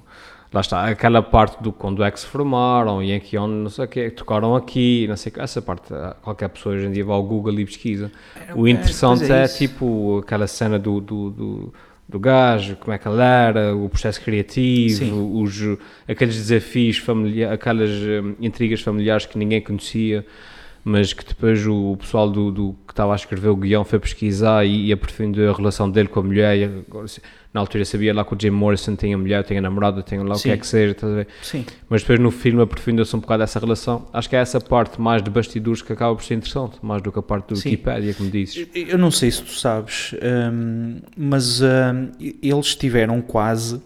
Lá 0.53 0.59
está, 0.59 0.85
aquela 0.85 1.23
parte 1.23 1.63
do 1.63 1.71
quando 1.71 2.03
é 2.03 2.11
que 2.11 2.19
se 2.19 2.25
formaram 2.25 3.01
e 3.01 3.13
em 3.13 3.19
que 3.21 3.37
onde, 3.37 3.53
não 3.53 3.69
sei 3.69 3.85
o 3.85 3.87
quê, 3.87 4.09
tocaram 4.09 4.53
aqui, 4.53 5.05
não 5.07 5.15
sei. 5.15 5.31
Essa 5.37 5.61
parte, 5.61 5.93
ah, 5.93 6.13
qualquer 6.21 6.49
pessoa 6.49 6.75
hoje 6.75 6.87
em 6.87 6.91
dia 6.91 7.05
vai 7.05 7.15
ao 7.15 7.23
Google 7.23 7.57
e 7.57 7.65
pesquisa. 7.65 8.11
O 8.53 8.67
interessante 8.67 9.19
pois 9.19 9.29
é, 9.29 9.45
isso. 9.45 9.57
tipo 9.59 10.19
aquela 10.19 10.47
cena 10.47 10.77
do, 10.77 10.99
do, 10.99 11.29
do, 11.29 11.73
do 12.07 12.19
gajo, 12.19 12.75
como 12.75 12.93
é 12.93 12.97
que 12.97 13.07
ele 13.07 13.21
era, 13.21 13.73
o 13.73 13.87
processo 13.87 14.19
criativo, 14.19 14.97
Sim. 14.97 15.41
os, 15.41 15.77
aqueles 16.05 16.35
desafios 16.35 16.97
familiares, 16.97 17.53
aquelas 17.53 17.89
hum, 17.89 18.35
intrigas 18.41 18.81
familiares 18.81 19.25
que 19.25 19.37
ninguém 19.37 19.61
conhecia, 19.61 20.25
mas 20.83 21.13
que 21.13 21.23
depois 21.25 21.65
o, 21.67 21.95
pessoal 21.97 22.29
do, 22.29 22.51
do- 22.51 22.75
que 22.87 22.93
estava 22.93 23.13
a 23.13 23.15
escrever 23.15 23.49
o 23.49 23.55
guião 23.55 23.83
foi 23.85 23.99
pesquisar 23.99 24.65
e, 24.65 24.87
e 24.87 24.91
aprofundou 24.93 25.49
a 25.49 25.53
relação 25.55 25.89
dele 25.89 26.07
com 26.07 26.19
a 26.19 26.23
mulher. 26.23 26.57
E 26.57 26.63
agora, 26.63 27.05
na 27.53 27.59
altura 27.59 27.85
sabia 27.85 28.13
lá 28.13 28.23
que 28.25 28.33
o 28.33 28.37
Jim 28.39 28.49
Morrison 28.49 28.95
tinha 28.95 29.17
mulher, 29.17 29.43
tinha 29.43 29.61
namorada, 29.61 30.01
tinha 30.01 30.23
lá 30.23 30.31
o 30.31 30.35
que 30.35 30.41
Sim. 30.43 30.49
é 30.51 30.57
que 30.57 30.65
seja, 30.65 30.91
estás 30.93 31.11
a 31.11 31.15
ver? 31.17 31.27
Sim. 31.43 31.65
Mas 31.89 32.01
depois 32.01 32.19
no 32.19 32.31
filme 32.31 32.61
aprofundou-se 32.63 33.15
um 33.15 33.19
bocado 33.19 33.43
essa 33.43 33.59
relação. 33.59 34.07
Acho 34.11 34.29
que 34.29 34.35
é 34.35 34.39
essa 34.39 34.59
parte 34.59 34.99
mais 34.99 35.21
de 35.21 35.29
bastidores 35.29 35.81
que 35.81 35.93
acaba 35.93 36.15
por 36.15 36.23
ser 36.23 36.33
interessante, 36.35 36.77
mais 36.81 37.01
do 37.01 37.11
que 37.11 37.19
a 37.19 37.21
parte 37.21 37.49
do 37.49 37.55
Sim. 37.55 37.69
Wikipedia, 37.69 38.13
como 38.15 38.29
dizes. 38.31 38.67
Eu- 38.73 38.97
não 38.97 39.11
sei 39.11 39.29
se 39.31 39.43
tu 39.43 39.51
sabes, 39.51 40.15
hum, 40.51 40.97
mas 41.15 41.61
hum, 41.61 42.11
eles 42.41 42.65
estiveram 42.67 43.21
quase 43.21 43.81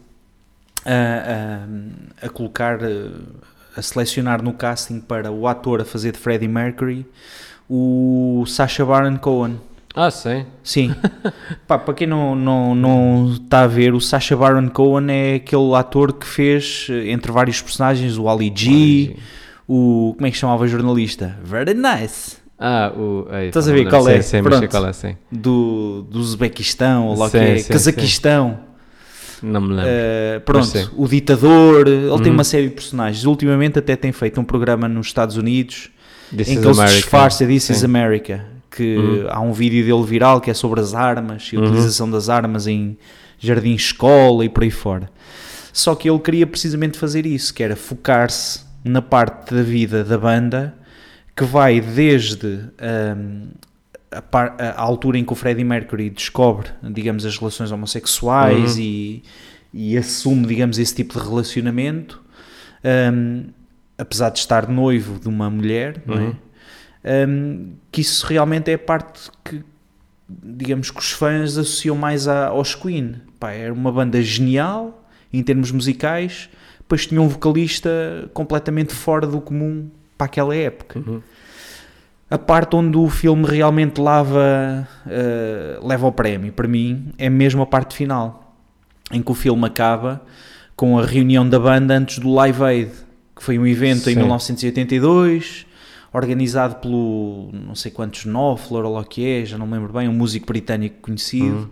a, 0.85 0.91
a- 2.23 2.27
a 2.27 2.29
colocar, 2.29 2.79
eh, 2.83 3.09
a 3.75 3.81
selecionar 3.81 4.41
no 4.41 4.53
casting 4.53 4.99
para 4.99 5.31
o 5.31 5.47
ator 5.47 5.81
a 5.81 5.85
fazer 5.85 6.11
de 6.11 6.17
Freddie 6.19 6.47
Mercury 6.47 7.05
o 7.69 8.43
Sacha 8.47 8.85
Baron 8.85 9.17
Cohen. 9.17 9.57
Ah, 9.95 10.11
sim. 10.11 10.45
Sim. 10.61 10.93
Pá, 11.67 11.77
para 11.77 11.93
quem 11.93 12.05
não, 12.05 12.35
não, 12.35 12.75
não 12.75 13.31
está 13.31 13.61
a 13.61 13.67
ver, 13.67 13.93
o 13.93 14.01
Sacha 14.01 14.35
Baron 14.35 14.69
Cohen 14.69 15.09
é 15.09 15.35
aquele 15.35 15.73
ator 15.73 16.13
que 16.13 16.25
fez, 16.25 16.87
eh, 16.89 17.11
entre 17.11 17.31
vários 17.31 17.61
personagens, 17.61 18.17
o 18.17 18.27
Ali 18.29 18.51
G, 18.53 19.15
o. 19.67 20.13
Como 20.15 20.27
é 20.27 20.31
que 20.31 20.37
chamava 20.37 20.63
o 20.63 20.67
jornalista? 20.67 21.37
Very 21.41 21.73
nice. 21.73 22.37
Ah, 22.59 22.91
o. 22.95 23.27
ei, 23.31 23.47
Estás 23.47 23.69
a 23.69 23.71
ver 23.71 23.89
qual 23.89 24.07
é? 24.09 24.21
Sim, 24.21 24.37
sim, 24.37 24.43
Pronto. 24.43 24.67
qual 24.67 24.85
é, 24.87 24.93
sim. 24.93 25.15
Do, 25.31 26.05
do 26.09 26.19
Uzbequistão, 26.19 27.07
ou 27.07 27.17
lá 27.17 27.27
o 27.27 27.31
que 27.31 27.37
Sim, 27.37 27.45
é, 27.45 27.57
sim, 27.59 27.73
Cazaquistão. 27.73 28.59
Não 29.43 29.61
me 29.61 29.73
lembro. 29.73 29.89
Uh, 29.89 30.41
pronto, 30.41 30.91
o 30.95 31.07
ditador, 31.07 31.87
ele 31.87 32.01
tem 32.21 32.27
Uhum. 32.27 32.33
uma 32.33 32.43
série 32.43 32.67
de 32.69 32.73
personagens. 32.73 33.25
Ultimamente 33.25 33.79
até 33.79 33.95
tem 33.95 34.11
feito 34.11 34.39
um 34.39 34.43
programa 34.43 34.87
nos 34.87 35.07
Estados 35.07 35.37
Unidos 35.37 35.89
This 36.35 36.47
em 36.47 36.53
is 36.53 36.59
que 36.59 36.65
ele 36.65 36.73
se 36.73 36.79
America. 36.79 37.01
disfarça 37.01 37.45
This 37.45 37.69
is 37.69 37.77
Sim. 37.77 37.85
America, 37.85 38.45
que 38.71 38.95
Uhum. 38.97 39.27
há 39.29 39.39
um 39.39 39.53
vídeo 39.53 39.85
dele 39.85 40.05
viral 40.09 40.41
que 40.41 40.49
é 40.49 40.53
sobre 40.53 40.79
as 40.81 40.93
armas 40.93 41.49
e 41.51 41.55
a 41.55 41.59
Uhum. 41.59 41.65
utilização 41.65 42.09
das 42.09 42.29
armas 42.29 42.67
em 42.67 42.97
jardim 43.39 43.73
escola 43.73 44.43
e 44.45 44.49
por 44.49 44.63
aí 44.63 44.71
fora. 44.71 45.09
Só 45.73 45.93
que 45.93 46.09
ele 46.09 46.19
queria 46.19 46.47
precisamente 46.47 46.97
fazer 46.97 47.25
isso, 47.25 47.53
que 47.53 47.61
era 47.61 47.75
focar-se 47.75 48.61
na 48.83 49.01
parte 49.01 49.53
da 49.53 49.61
vida 49.61 50.03
da 50.03 50.17
banda 50.17 50.73
que 51.35 51.43
vai 51.43 51.81
desde 51.81 52.59
hum, 53.17 53.47
a, 54.15 54.21
par- 54.21 54.55
a 54.59 54.81
altura 54.81 55.17
em 55.17 55.25
que 55.25 55.31
o 55.33 55.35
Freddie 55.35 55.63
Mercury 55.63 56.09
descobre, 56.09 56.69
digamos, 56.83 57.25
as 57.25 57.37
relações 57.37 57.71
homossexuais 57.71 58.75
Uhum. 58.75 58.81
e, 58.81 59.23
e 59.73 59.97
assume, 59.97 60.45
digamos, 60.47 60.77
esse 60.79 60.95
tipo 60.95 61.19
de 61.19 61.25
relacionamento, 61.27 62.21
hum, 63.13 63.45
apesar 63.97 64.29
de 64.29 64.39
estar 64.39 64.67
noivo 64.69 65.19
de 65.19 65.27
uma 65.27 65.49
mulher, 65.49 66.01
é? 66.07 66.11
Uhum. 66.11 66.35
Um, 67.07 67.73
que 67.91 68.01
isso 68.01 68.25
realmente 68.25 68.71
é 68.71 68.73
a 68.73 68.79
parte 68.79 69.29
que, 69.43 69.63
digamos, 70.27 70.89
que 70.89 70.99
os 70.99 71.11
fãs 71.11 71.55
associam 71.57 71.95
mais 71.95 72.27
a- 72.27 72.47
aos 72.47 72.73
Queen. 72.73 73.21
Pá, 73.39 73.51
era 73.51 73.71
uma 73.71 73.91
banda 73.91 74.19
genial 74.23 75.07
em 75.31 75.43
termos 75.43 75.69
musicais, 75.71 76.49
depois 76.79 77.05
tinha 77.05 77.21
um 77.21 77.27
vocalista 77.27 77.89
completamente 78.33 78.91
fora 78.93 79.27
do 79.27 79.39
comum 79.39 79.87
para 80.17 80.25
aquela 80.25 80.55
época. 80.55 80.99
Uhum. 80.99 81.21
A 82.29 82.37
parte 82.39 82.75
onde 82.75 82.97
o 82.97 83.07
filme 83.07 83.45
realmente 83.45 84.01
lava, 84.01 84.87
eh, 85.07 85.79
leva 85.83 86.07
ao 86.07 86.11
prémio, 86.11 86.51
para 86.51 86.67
mim, 86.67 87.13
é 87.19 87.29
mesmo 87.29 87.61
a 87.61 87.67
parte 87.67 87.95
final, 87.95 88.55
em 89.11 89.21
que 89.21 89.31
o 89.31 89.35
filme 89.35 89.65
acaba 89.65 90.21
com 90.75 90.97
a 90.97 91.05
reunião 91.05 91.47
da 91.47 91.59
banda 91.59 91.95
antes 91.95 92.17
do 92.17 92.33
Live 92.33 92.63
Aid, 92.63 92.91
que 93.35 93.43
foi 93.43 93.59
um 93.59 93.67
evento 93.67 94.09
em 94.09 94.13
Sim. 94.13 94.19
1982, 94.21 95.67
organizado 96.11 96.75
pelo 96.75 97.51
não 97.53 97.75
sei 97.75 97.91
quantos 97.91 98.25
Knopfler 98.25 98.85
ou 98.85 98.99
o 98.99 99.03
que 99.03 99.25
é, 99.25 99.45
já 99.45 99.57
não 99.57 99.67
me 99.67 99.73
lembro 99.73 99.93
bem, 99.93 100.09
um 100.09 100.13
músico 100.13 100.47
britânico 100.47 101.01
conhecido, 101.01 101.69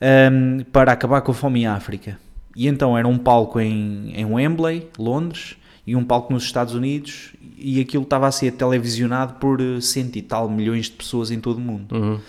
um, 0.00 0.64
para 0.72 0.92
acabar 0.92 1.20
com 1.20 1.32
a 1.32 1.34
fome 1.34 1.62
em 1.62 1.66
África. 1.66 2.18
E 2.56 2.68
então 2.68 2.96
era 2.96 3.06
um 3.06 3.18
palco 3.18 3.60
em, 3.60 4.12
em 4.14 4.24
Wembley, 4.24 4.88
Londres, 4.98 5.56
e 5.86 5.94
um 5.94 6.04
palco 6.04 6.32
nos 6.32 6.44
Estados 6.44 6.74
Unidos, 6.74 7.34
e 7.56 7.80
aquilo 7.80 8.04
estava 8.04 8.26
a 8.26 8.32
ser 8.32 8.52
televisionado 8.52 9.34
por 9.34 9.60
eh, 9.60 9.80
cento 9.80 10.16
e 10.16 10.22
tal 10.22 10.48
milhões 10.48 10.86
de 10.86 10.92
pessoas 10.92 11.30
em 11.30 11.40
todo 11.40 11.58
o 11.58 11.60
mundo. 11.60 11.94
Uhum. 11.94 12.20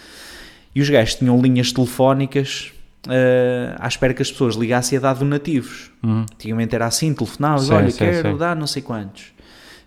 E 0.74 0.82
os 0.82 0.90
gajos 0.90 1.16
tinham 1.16 1.40
linhas 1.42 1.72
telefónicas 1.72 2.72
eh, 3.08 3.76
à 3.80 3.88
espera 3.88 4.14
que 4.14 4.22
as 4.22 4.32
pessoas 4.32 4.56
ligassem 4.56 4.98
a 4.98 5.02
dar 5.02 5.14
donativos. 5.14 5.92
Uhum. 6.04 6.22
Antigamente 6.22 6.76
era 6.76 6.86
assim, 6.86 7.14
telefonavas, 7.14 7.70
olha, 7.70 7.92
sim, 7.92 7.98
quero 7.98 8.32
sim. 8.32 8.38
dar 8.38 8.56
não 8.56 8.68
sei 8.68 8.82
quantos. 8.82 9.34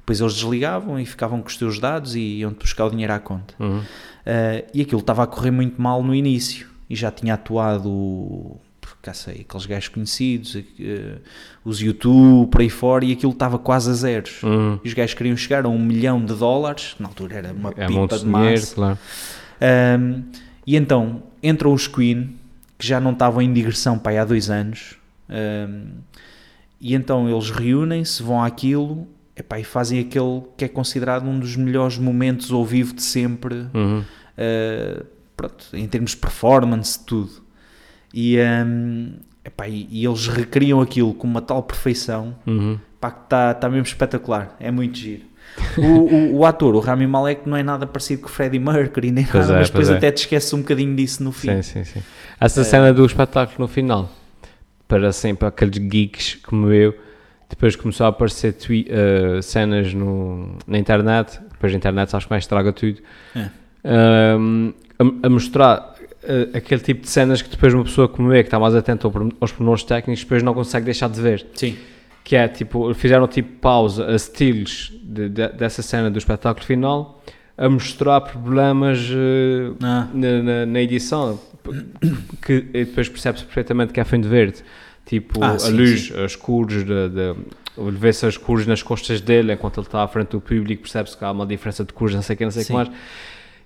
Depois 0.00 0.20
eles 0.20 0.34
desligavam 0.34 0.98
e 0.98 1.04
ficavam 1.04 1.42
com 1.42 1.48
os 1.48 1.56
teus 1.56 1.78
dados 1.78 2.14
e 2.14 2.38
iam-te 2.38 2.60
buscar 2.60 2.86
o 2.86 2.90
dinheiro 2.90 3.12
à 3.12 3.18
conta. 3.18 3.54
Uhum. 3.58 3.78
Uh, 3.80 4.66
e 4.72 4.80
aquilo 4.80 5.00
estava 5.00 5.22
a 5.22 5.26
correr 5.26 5.50
muito 5.50 5.80
mal 5.80 6.02
no 6.02 6.14
início 6.14 6.66
e 6.88 6.96
já 6.96 7.10
tinha 7.10 7.34
atuado 7.34 8.58
aqueles 9.10 9.66
gajos 9.66 9.88
conhecidos, 9.88 10.56
eh, 10.56 11.18
os 11.64 11.80
YouTube, 11.80 12.50
por 12.50 12.60
aí 12.60 12.70
fora, 12.70 13.04
e 13.04 13.12
aquilo 13.12 13.32
estava 13.32 13.58
quase 13.58 13.90
a 13.90 13.94
zeros. 13.94 14.42
Uhum. 14.42 14.78
E 14.84 14.88
os 14.88 14.94
gajos 14.94 15.14
queriam 15.14 15.36
chegar 15.36 15.64
a 15.64 15.68
um 15.68 15.78
milhão 15.78 16.24
de 16.24 16.34
dólares, 16.34 16.94
na 16.98 17.08
altura 17.08 17.34
era 17.36 17.52
uma 17.52 17.72
É 17.76 17.86
pipa 17.86 18.18
de 18.18 18.24
dinheiro, 18.24 18.60
massa. 18.60 18.74
claro. 18.74 18.98
Um, 20.00 20.22
e 20.66 20.76
então 20.76 21.22
entram 21.42 21.72
os 21.72 21.86
Queen, 21.88 22.36
que 22.78 22.86
já 22.86 23.00
não 23.00 23.12
estavam 23.12 23.42
em 23.42 23.52
digressão 23.52 23.98
para 23.98 24.22
há 24.22 24.24
dois 24.24 24.50
anos, 24.50 24.96
um, 25.28 25.86
e 26.80 26.94
então 26.94 27.28
eles 27.28 27.50
reúnem-se, 27.50 28.22
vão 28.22 28.42
àquilo 28.42 29.08
epá, 29.36 29.58
e 29.58 29.64
fazem 29.64 29.98
aquele 30.00 30.42
que 30.56 30.64
é 30.64 30.68
considerado 30.68 31.24
um 31.26 31.38
dos 31.38 31.56
melhores 31.56 31.98
momentos 31.98 32.50
ao 32.52 32.64
vivo 32.64 32.92
de 32.94 33.02
sempre, 33.02 33.66
Uhum. 33.74 34.00
uh, 34.00 35.04
pronto, 35.36 35.66
em 35.72 35.86
termos 35.86 36.12
de 36.12 36.16
performance, 36.18 36.98
tudo. 37.04 37.30
E, 38.14 38.38
um, 38.40 39.12
epá, 39.44 39.68
e, 39.68 39.86
e 39.90 40.04
eles 40.06 40.26
recriam 40.26 40.80
aquilo 40.80 41.12
com 41.14 41.26
uma 41.26 41.40
tal 41.42 41.62
perfeição 41.62 42.34
Uhum. 42.46 42.78
que 43.00 43.06
está 43.06 43.54
tá 43.54 43.68
mesmo 43.68 43.84
espetacular, 43.86 44.56
é 44.58 44.70
muito 44.70 44.96
giro. 44.98 45.22
O, 45.76 45.82
o, 45.82 46.36
o 46.38 46.46
ator, 46.46 46.74
o 46.74 46.78
Rami 46.78 47.06
Malek, 47.06 47.48
não 47.48 47.56
é 47.56 47.62
nada 47.62 47.86
parecido 47.86 48.22
com 48.22 48.28
o 48.28 48.30
Freddie 48.30 48.58
Mercury, 48.58 49.10
nem 49.10 49.24
Pois 49.24 49.46
nada, 49.46 49.54
é, 49.54 49.58
mas 49.60 49.70
depois 49.70 49.88
pois 49.88 49.94
é. 49.94 49.98
até 49.98 50.10
te 50.12 50.18
esqueces 50.18 50.52
um 50.52 50.58
bocadinho 50.60 50.94
disso 50.94 51.22
no 51.24 51.32
fim. 51.32 51.62
Sim, 51.62 51.62
sim, 51.62 51.84
sim. 51.84 52.02
Essa 52.40 52.60
É. 52.60 52.64
cena 52.64 52.92
do 52.92 53.04
espetáculo 53.04 53.56
no 53.60 53.68
final, 53.68 54.10
para 54.86 55.10
sempre 55.12 55.46
aqueles 55.48 55.78
geeks 55.78 56.36
como 56.44 56.70
eu, 56.72 56.94
depois 57.48 57.74
começou 57.76 58.06
a 58.06 58.10
aparecer 58.10 58.52
twi- 58.54 58.86
eh, 58.90 59.40
cenas 59.42 59.94
no, 59.94 60.56
na 60.66 60.78
internet, 60.78 61.40
depois 61.50 61.72
a 61.72 61.76
internet 61.76 62.14
acho 62.14 62.26
que 62.26 62.32
mais 62.32 62.44
estraga 62.44 62.72
tudo, 62.72 63.00
É. 63.34 63.48
Ahm, 63.84 64.72
a, 64.98 65.26
a 65.26 65.30
mostrar 65.30 65.94
eh, 66.22 66.48
aquele 66.54 66.80
tipo 66.80 67.02
de 67.02 67.08
cenas 67.08 67.42
que 67.42 67.48
depois 67.50 67.72
uma 67.74 67.84
pessoa 67.84 68.08
como 68.08 68.32
eu, 68.32 68.42
que 68.42 68.48
está 68.48 68.58
mais 68.58 68.74
atenta 68.74 69.06
aos 69.40 69.52
pormenores 69.52 69.82
técnicos, 69.84 70.22
depois 70.24 70.42
não 70.42 70.54
consegue 70.54 70.84
deixar 70.86 71.08
de 71.08 71.20
ver. 71.20 71.46
Sim. 71.54 71.76
Que 72.24 72.36
é 72.36 72.46
tipo, 72.48 72.92
fizeram 72.94 73.26
tipo 73.26 73.52
pausa 73.60 74.06
a 74.06 74.14
estilos 74.14 74.92
de- 75.02 75.28
de- 75.28 75.48
dessa 75.48 75.80
cena 75.82 76.10
do 76.10 76.18
espetáculo 76.18 76.64
final 76.66 77.22
a 77.56 77.68
mostrar 77.68 78.20
problemas 78.20 78.98
eh, 79.10 79.72
Ah, 79.82 80.08
na, 80.12 80.42
na- 80.42 80.66
na 80.66 80.80
edição 80.82 81.38
que 82.44 82.60
depois 82.60 83.08
percebe-se 83.08 83.44
perfeitamente 83.44 83.92
que 83.92 84.00
é 84.00 84.04
fim 84.04 84.20
de 84.20 84.28
verde. 84.28 84.58
Tipo, 85.06 85.42
Ah, 85.42 85.52
a 85.52 85.58
sim, 85.58 85.72
luz, 85.72 86.12
as 86.16 86.36
cores, 86.36 86.84
de, 86.84 87.08
de, 87.08 87.34
vê-se 87.92 88.26
as 88.26 88.36
cores 88.36 88.66
nas 88.66 88.82
costas 88.82 89.20
dele 89.22 89.52
enquanto 89.54 89.78
ele 89.80 89.86
está 89.86 90.02
à 90.02 90.08
frente 90.08 90.28
do 90.30 90.40
público, 90.40 90.82
percebe-se 90.82 91.16
que 91.16 91.24
há 91.24 91.30
uma 91.30 91.46
diferença 91.46 91.82
de 91.84 91.92
cores, 91.94 92.14
não 92.14 92.20
sei 92.22 92.34
o 92.34 92.36
que, 92.36 92.44
não 92.44 92.50
sei 92.50 92.60
o 92.62 92.64
que 92.64 92.68
Sim. 92.68 92.74
mais. 92.74 92.90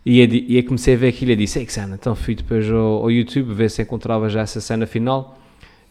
E 0.05 0.21
e 0.21 0.57
eu 0.57 0.65
comecei 0.65 0.95
a 0.95 0.97
ver 0.97 1.09
aquilo 1.09 1.31
e 1.33 1.37
disse: 1.37 1.59
Ei, 1.59 1.67
que 1.67 1.73
cena, 1.73 1.95
então 1.95 2.15
fui 2.15 2.35
depois 2.35 2.69
ao, 2.71 3.03
ao 3.03 3.11
YouTube 3.11 3.53
ver 3.55 3.71
se 3.71 3.83
encontrava 3.83 4.29
já 4.29 4.41
essa 4.41 4.61
cena 4.61 4.87
final. 4.87 5.39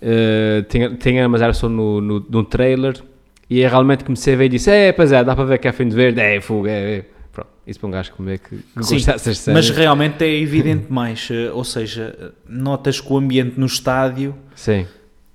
Eh, 0.02 0.66
tinha, 0.68 0.90
tinha, 0.96 1.30
mas 1.30 1.42
era 1.42 1.54
só 1.54 1.70
no, 1.70 2.02
no, 2.02 2.26
no 2.28 2.44
trailer. 2.44 2.96
E 3.48 3.60
eu 3.60 3.70
realmente 3.70 4.04
comecei 4.04 4.34
a 4.34 4.38
ver 4.38 4.46
e 4.46 4.50
disse: 4.50 4.72
É, 4.72 4.92
pois 4.92 5.12
é, 5.12 5.24
dá 5.24 5.36
para 5.36 5.46
ver 5.46 5.60
que 5.60 5.68
é 5.68 5.72
fim 5.72 5.88
de 5.88 5.96
verde, 5.96 6.20
é 6.20 6.42
fogo, 6.42 6.68
é. 6.68 6.98
é. 6.98 7.06
Pronto, 7.32 7.50
isso 7.66 7.80
para 7.80 7.88
um 7.88 7.92
gajo 7.92 8.12
como 8.12 8.30
é 8.30 8.38
que, 8.38 8.58
que 8.58 8.64
gosta 8.76 9.14
dessas 9.14 9.38
cenas. 9.38 9.70
mas 9.70 9.78
realmente 9.78 10.22
é 10.22 10.42
evidente 10.42 10.88
mais, 10.92 11.30
eh, 11.32 11.50
ou 11.52 11.64
seja, 11.64 12.34
notas 12.46 13.00
que 13.00 13.14
o 13.14 13.18
ambiente 13.18 13.58
no 13.58 13.66
estádio, 13.66 14.36
Sim, 14.54 14.86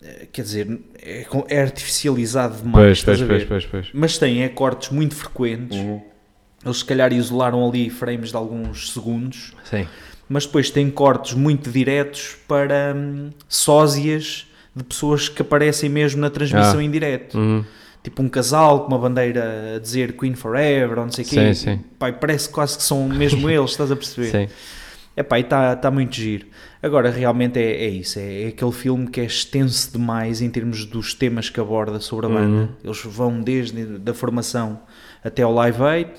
eh, 0.03 0.29
quer 0.31 0.43
dizer, 0.43 0.79
é, 1.01 1.27
é 1.49 1.63
artificializado 1.63 2.63
demais, 2.63 3.03
pois, 3.03 3.19
pois, 3.19 3.29
pois, 3.29 3.45
pois, 3.45 3.65
pois. 3.65 3.89
mas 3.95 4.19
tem 4.19 4.43
é, 4.43 4.49
cortes 4.51 4.91
muito 4.91 5.15
frequentes. 5.15 5.79
Eles 6.67 6.79
se 6.79 6.85
calhar 6.85 7.13
isolaram 7.13 7.67
ali 7.67 7.89
frames 7.89 8.31
de 8.31 8.37
alguns 8.37 8.93
segundos, 8.93 9.55
Sim. 9.65 9.87
mas 10.29 10.45
depois 10.45 10.69
tem 10.71 10.91
cortes 10.91 11.33
muito 11.35 11.71
diretos 11.71 12.37
para 12.49 12.93
hum, 12.95 13.31
sósias 13.49 14.47
de 14.75 14.85
pessoas 14.85 15.29
que 15.29 15.41
aparecem 15.41 15.89
mesmo 15.89 16.21
na 16.21 16.29
transmissão 16.29 16.79
Ah. 16.81 16.83
em 16.85 16.91
direto. 16.91 17.39
Uhum. 17.39 17.65
Tipo 18.03 18.23
um 18.23 18.29
casal 18.29 18.81
com 18.83 18.89
uma 18.89 18.99
bandeira 18.99 19.77
a 19.77 19.79
dizer 19.79 20.13
Queen 20.17 20.35
Forever 20.35 20.99
ou 20.99 21.05
não 21.07 21.13
sei 21.13 21.25
o 21.25 21.29
quê. 21.29 21.55
Sim, 21.55 21.55
sim. 21.55 21.81
Pai, 21.99 22.13
parece 22.13 22.49
quase 22.49 22.77
que 22.77 22.83
são 22.83 23.09
mesmo 23.09 23.49
eles, 23.51 23.71
estás 23.71 23.91
a 23.91 23.97
perceber? 23.97 24.31
Sim. 24.31 24.55
Epá, 25.17 25.39
e 25.39 25.43
está 25.43 25.75
tá 25.77 25.91
muito 25.91 26.15
giro. 26.15 26.47
Agora, 26.83 27.11
realmente 27.11 27.59
é, 27.59 27.85
é 27.85 27.89
isso, 27.89 28.19
é, 28.19 28.43
é 28.43 28.49
aquele 28.49 28.71
filme 28.71 29.07
que 29.09 29.19
é 29.21 29.25
extenso 29.25 29.91
demais 29.93 30.43
em 30.43 30.51
termos 30.51 30.85
dos 30.85 31.15
temas 31.15 31.49
que 31.49 31.59
aborda 31.59 31.99
sobre 32.01 32.27
a 32.27 32.29
banda. 32.29 32.47
Uhum. 32.49 32.69
Eles 32.85 33.01
vão 33.03 33.41
desde 33.41 33.99
da 33.99 34.13
formação 34.13 34.79
até 35.25 35.43
ao 35.43 35.53
Live 35.55 35.83
Aid. 35.83 36.11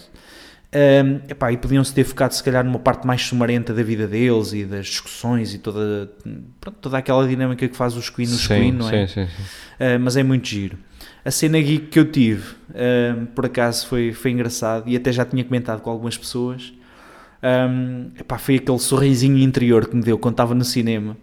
Um, 0.74 1.22
epá, 1.30 1.52
e 1.52 1.58
podiam-se 1.58 1.94
ter 1.94 2.04
focado 2.04 2.34
se 2.34 2.44
calhar 2.44 2.64
numa 2.64 2.80
parte 2.80 3.08
mais 3.08 3.22
sumarenta 3.22 3.74
da 3.74 3.82
vida 3.82 4.06
deles 4.06 4.52
e 4.52 4.66
das 4.66 4.88
discussões 4.88 5.54
e 5.54 5.60
toda, 5.60 6.12
pronto, 6.60 6.78
toda 6.82 6.98
aquela 6.98 7.26
dinâmica 7.26 7.68
que 7.68 7.76
faz 7.76 7.96
os 7.96 8.10
Queen 8.10 8.28
nos 8.28 8.42
sim, 8.42 8.48
Queen, 8.48 8.72
não 8.74 8.90
é? 8.90 9.08
sim, 9.08 9.26
sim, 9.26 9.28
sim. 9.28 9.44
Uh, 9.44 10.00
mas 10.00 10.18
é 10.18 10.24
muito 10.24 10.48
giro. 10.48 10.78
A 11.24 11.32
cena 11.32 11.60
geek 11.60 11.88
que 11.88 12.00
eu 12.00 12.12
tive, 12.12 12.56
um, 12.70 13.26
por 13.28 13.46
acaso, 13.46 13.88
foi, 13.88 14.14
foi 14.14 14.32
engraçado 14.32 14.90
e 14.90 14.96
até 14.96 15.12
já 15.12 15.26
tinha 15.26 15.44
comentado 15.44 15.82
com 15.82 15.90
algumas 15.90 16.18
pessoas. 16.18 16.74
Um, 17.42 18.12
epá, 18.20 18.38
foi 18.38 18.56
aquele 18.56 18.80
sorrisinho 18.80 19.38
interior 19.38 19.88
que 19.88 19.96
me 19.96 20.02
deu 20.02 20.18
quando 20.18 20.34
estava 20.34 20.54
no 20.54 20.66
cinema. 20.66 21.18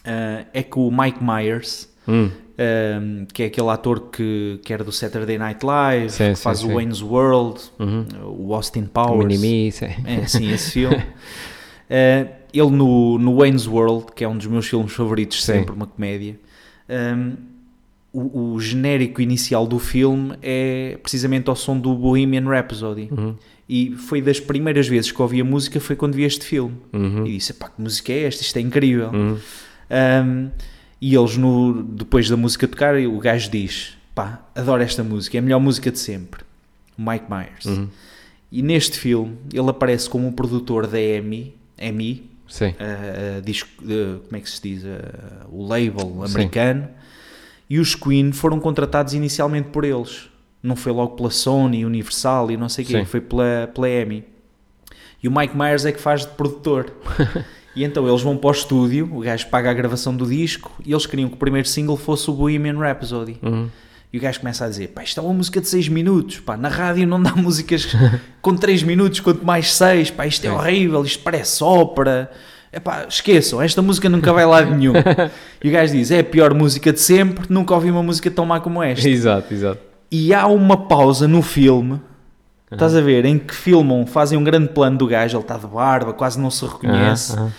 Uh, 0.00 0.46
é 0.52 0.62
que 0.62 0.78
o 0.78 0.90
Mike 0.90 1.22
Myers, 1.22 1.88
Hum, 2.08 2.30
um, 2.58 3.26
que 3.32 3.44
é 3.44 3.46
aquele 3.46 3.68
ator 3.68 4.10
que, 4.10 4.60
que 4.64 4.72
era 4.72 4.82
do 4.82 4.90
Saturday 4.90 5.38
Night 5.38 5.64
Live, 5.64 6.10
Sim, 6.10 6.30
que 6.30 6.34
sim, 6.36 6.42
faz 6.42 6.58
sim. 6.58 6.70
o 6.70 6.74
Wayne's 6.74 7.02
World, 7.02 7.60
uhum. 7.78 8.06
o 8.24 8.54
Austin 8.54 8.82
O 8.82 8.88
Powers. 8.88 9.26
Minimi, 9.26 9.70
sim. 9.70 9.86
É, 10.04 10.26
sim, 10.26 10.50
esse 10.50 10.72
filme. 10.72 10.96
Uh, 10.96 12.38
ele 12.52 12.70
no, 12.70 13.18
no 13.18 13.36
Wayne's 13.36 13.66
World, 13.66 14.06
que 14.14 14.24
é 14.24 14.28
um 14.28 14.36
dos 14.36 14.46
meus 14.46 14.66
filmes 14.66 14.92
favoritos, 14.92 15.44
sempre 15.44 15.74
uma 15.74 15.86
comédia, 15.86 16.38
um, 16.88 17.36
o, 18.12 18.54
o 18.54 18.60
genérico 18.60 19.20
inicial 19.20 19.66
do 19.66 19.78
filme 19.78 20.34
é 20.42 20.98
precisamente 21.02 21.48
ao 21.50 21.54
som 21.54 21.78
do 21.78 21.94
Bohemian 21.94 22.48
Rhapsody. 22.48 23.08
Uhum. 23.10 23.36
E 23.68 23.94
foi 23.96 24.22
das 24.22 24.40
primeiras 24.40 24.88
vezes 24.88 25.12
que 25.12 25.20
ouvi 25.20 25.42
a 25.42 25.44
música 25.44 25.78
foi 25.78 25.94
quando 25.94 26.14
vi 26.14 26.24
este 26.24 26.44
filme. 26.44 26.74
Uhum. 26.90 27.26
E 27.26 27.34
disse, 27.34 27.52
pá, 27.52 27.68
que 27.68 27.80
música 27.80 28.10
é 28.12 28.24
esta? 28.24 28.42
Isto 28.42 28.56
é 28.56 28.62
incrível. 28.62 29.10
Uhum. 29.10 29.36
Um, 29.90 30.50
e 31.00 31.14
eles, 31.14 31.36
no, 31.36 31.82
depois 31.82 32.28
da 32.28 32.36
música 32.36 32.66
tocar, 32.66 32.94
o 32.96 33.18
gajo 33.18 33.50
diz, 33.50 33.96
pá, 34.14 34.40
adoro 34.54 34.82
esta 34.82 35.02
música, 35.04 35.36
é 35.36 35.40
a 35.40 35.42
melhor 35.42 35.60
música 35.60 35.90
de 35.90 35.98
sempre. 35.98 36.42
O 36.98 37.02
Mike 37.10 37.26
Myers. 37.30 37.64
Uhum. 37.66 37.88
E 38.50 38.62
neste 38.62 38.98
filme 38.98 39.36
ele 39.52 39.68
aparece 39.70 40.08
como 40.08 40.26
um 40.26 40.32
produtor 40.32 40.86
da 40.86 41.00
EMI, 41.00 41.54
EMI 41.78 42.28
Sim. 42.48 42.74
disco- 43.44 43.70
como 43.82 44.36
é 44.36 44.40
que 44.40 44.48
se 44.50 44.60
diz, 44.62 44.82
o 45.50 45.66
label 45.66 46.26
Sim. 46.26 46.34
americano, 46.34 46.88
e 47.70 47.78
os 47.78 47.94
Queen 47.94 48.32
foram 48.32 48.58
contratados 48.58 49.12
inicialmente 49.12 49.68
por 49.68 49.84
eles. 49.84 50.28
Não 50.62 50.74
foi 50.74 50.90
logo 50.90 51.14
pela 51.14 51.30
Sony, 51.30 51.84
Universal 51.84 52.50
e 52.50 52.56
não 52.56 52.68
sei 52.68 52.84
o 52.84 52.88
quê, 52.88 52.98
Sim. 53.00 53.04
foi 53.04 53.20
pela, 53.20 53.70
pela 53.72 53.88
EMI. 53.88 54.24
E 55.22 55.28
o 55.28 55.30
Mike 55.36 55.56
Myers 55.56 55.84
é 55.84 55.92
que 55.92 56.00
faz 56.00 56.22
de 56.22 56.28
produtor. 56.32 56.92
e 57.78 57.84
então 57.84 58.08
eles 58.08 58.22
vão 58.22 58.36
para 58.36 58.48
o 58.48 58.50
estúdio, 58.50 59.08
o 59.12 59.20
gajo 59.20 59.46
paga 59.46 59.70
a 59.70 59.72
gravação 59.72 60.16
do 60.16 60.26
disco, 60.26 60.72
e 60.84 60.90
eles 60.90 61.06
queriam 61.06 61.28
que 61.28 61.36
o 61.36 61.38
primeiro 61.38 61.68
single 61.68 61.96
fosse 61.96 62.28
o 62.28 62.32
Bohemian 62.32 62.76
Rhapsody. 62.76 63.38
Uhum. 63.40 63.68
E 64.12 64.18
o 64.18 64.20
gajo 64.20 64.40
começa 64.40 64.64
a 64.64 64.68
dizer: 64.68 64.88
pá, 64.88 65.04
isto 65.04 65.20
é 65.20 65.22
uma 65.22 65.32
música 65.32 65.60
de 65.60 65.68
6 65.68 65.88
minutos, 65.88 66.40
pá, 66.40 66.56
na 66.56 66.68
rádio 66.68 67.06
não 67.06 67.22
dá 67.22 67.30
músicas 67.38 67.94
com 68.42 68.56
3 68.56 68.82
minutos, 68.82 69.20
quanto 69.20 69.46
mais 69.46 69.72
6, 69.74 70.10
pá, 70.10 70.26
isto 70.26 70.44
é 70.44 70.50
Sim. 70.50 70.56
horrível, 70.56 71.04
isto 71.04 71.22
parece 71.22 71.62
ópera. 71.62 72.28
É 72.72 72.80
pá, 72.80 73.06
esqueçam, 73.08 73.62
esta 73.62 73.80
música 73.80 74.08
nunca 74.08 74.32
vai 74.32 74.44
lá 74.44 74.60
de 74.60 74.74
nenhum. 74.74 74.94
e 75.62 75.68
o 75.68 75.72
gajo 75.72 75.92
diz: 75.92 76.10
é 76.10 76.18
a 76.18 76.24
pior 76.24 76.52
música 76.54 76.92
de 76.92 76.98
sempre, 76.98 77.46
nunca 77.48 77.72
ouvi 77.74 77.92
uma 77.92 78.02
música 78.02 78.28
tão 78.28 78.44
má 78.44 78.58
como 78.58 78.82
esta. 78.82 79.08
Exato, 79.08 79.54
exato. 79.54 79.80
E 80.10 80.34
há 80.34 80.48
uma 80.48 80.76
pausa 80.88 81.28
no 81.28 81.42
filme, 81.42 82.00
estás 82.72 82.94
a 82.96 83.00
ver, 83.00 83.24
em 83.24 83.38
que 83.38 83.54
filmam, 83.54 84.06
fazem 84.06 84.38
um 84.38 84.44
grande 84.44 84.68
plano 84.68 84.96
do 84.98 85.06
gajo, 85.06 85.36
ele 85.36 85.42
está 85.44 85.56
de 85.56 85.66
barba, 85.66 86.12
quase 86.12 86.38
não 86.40 86.50
se 86.50 86.64
reconhece. 86.64 87.32
Aham. 87.34 87.52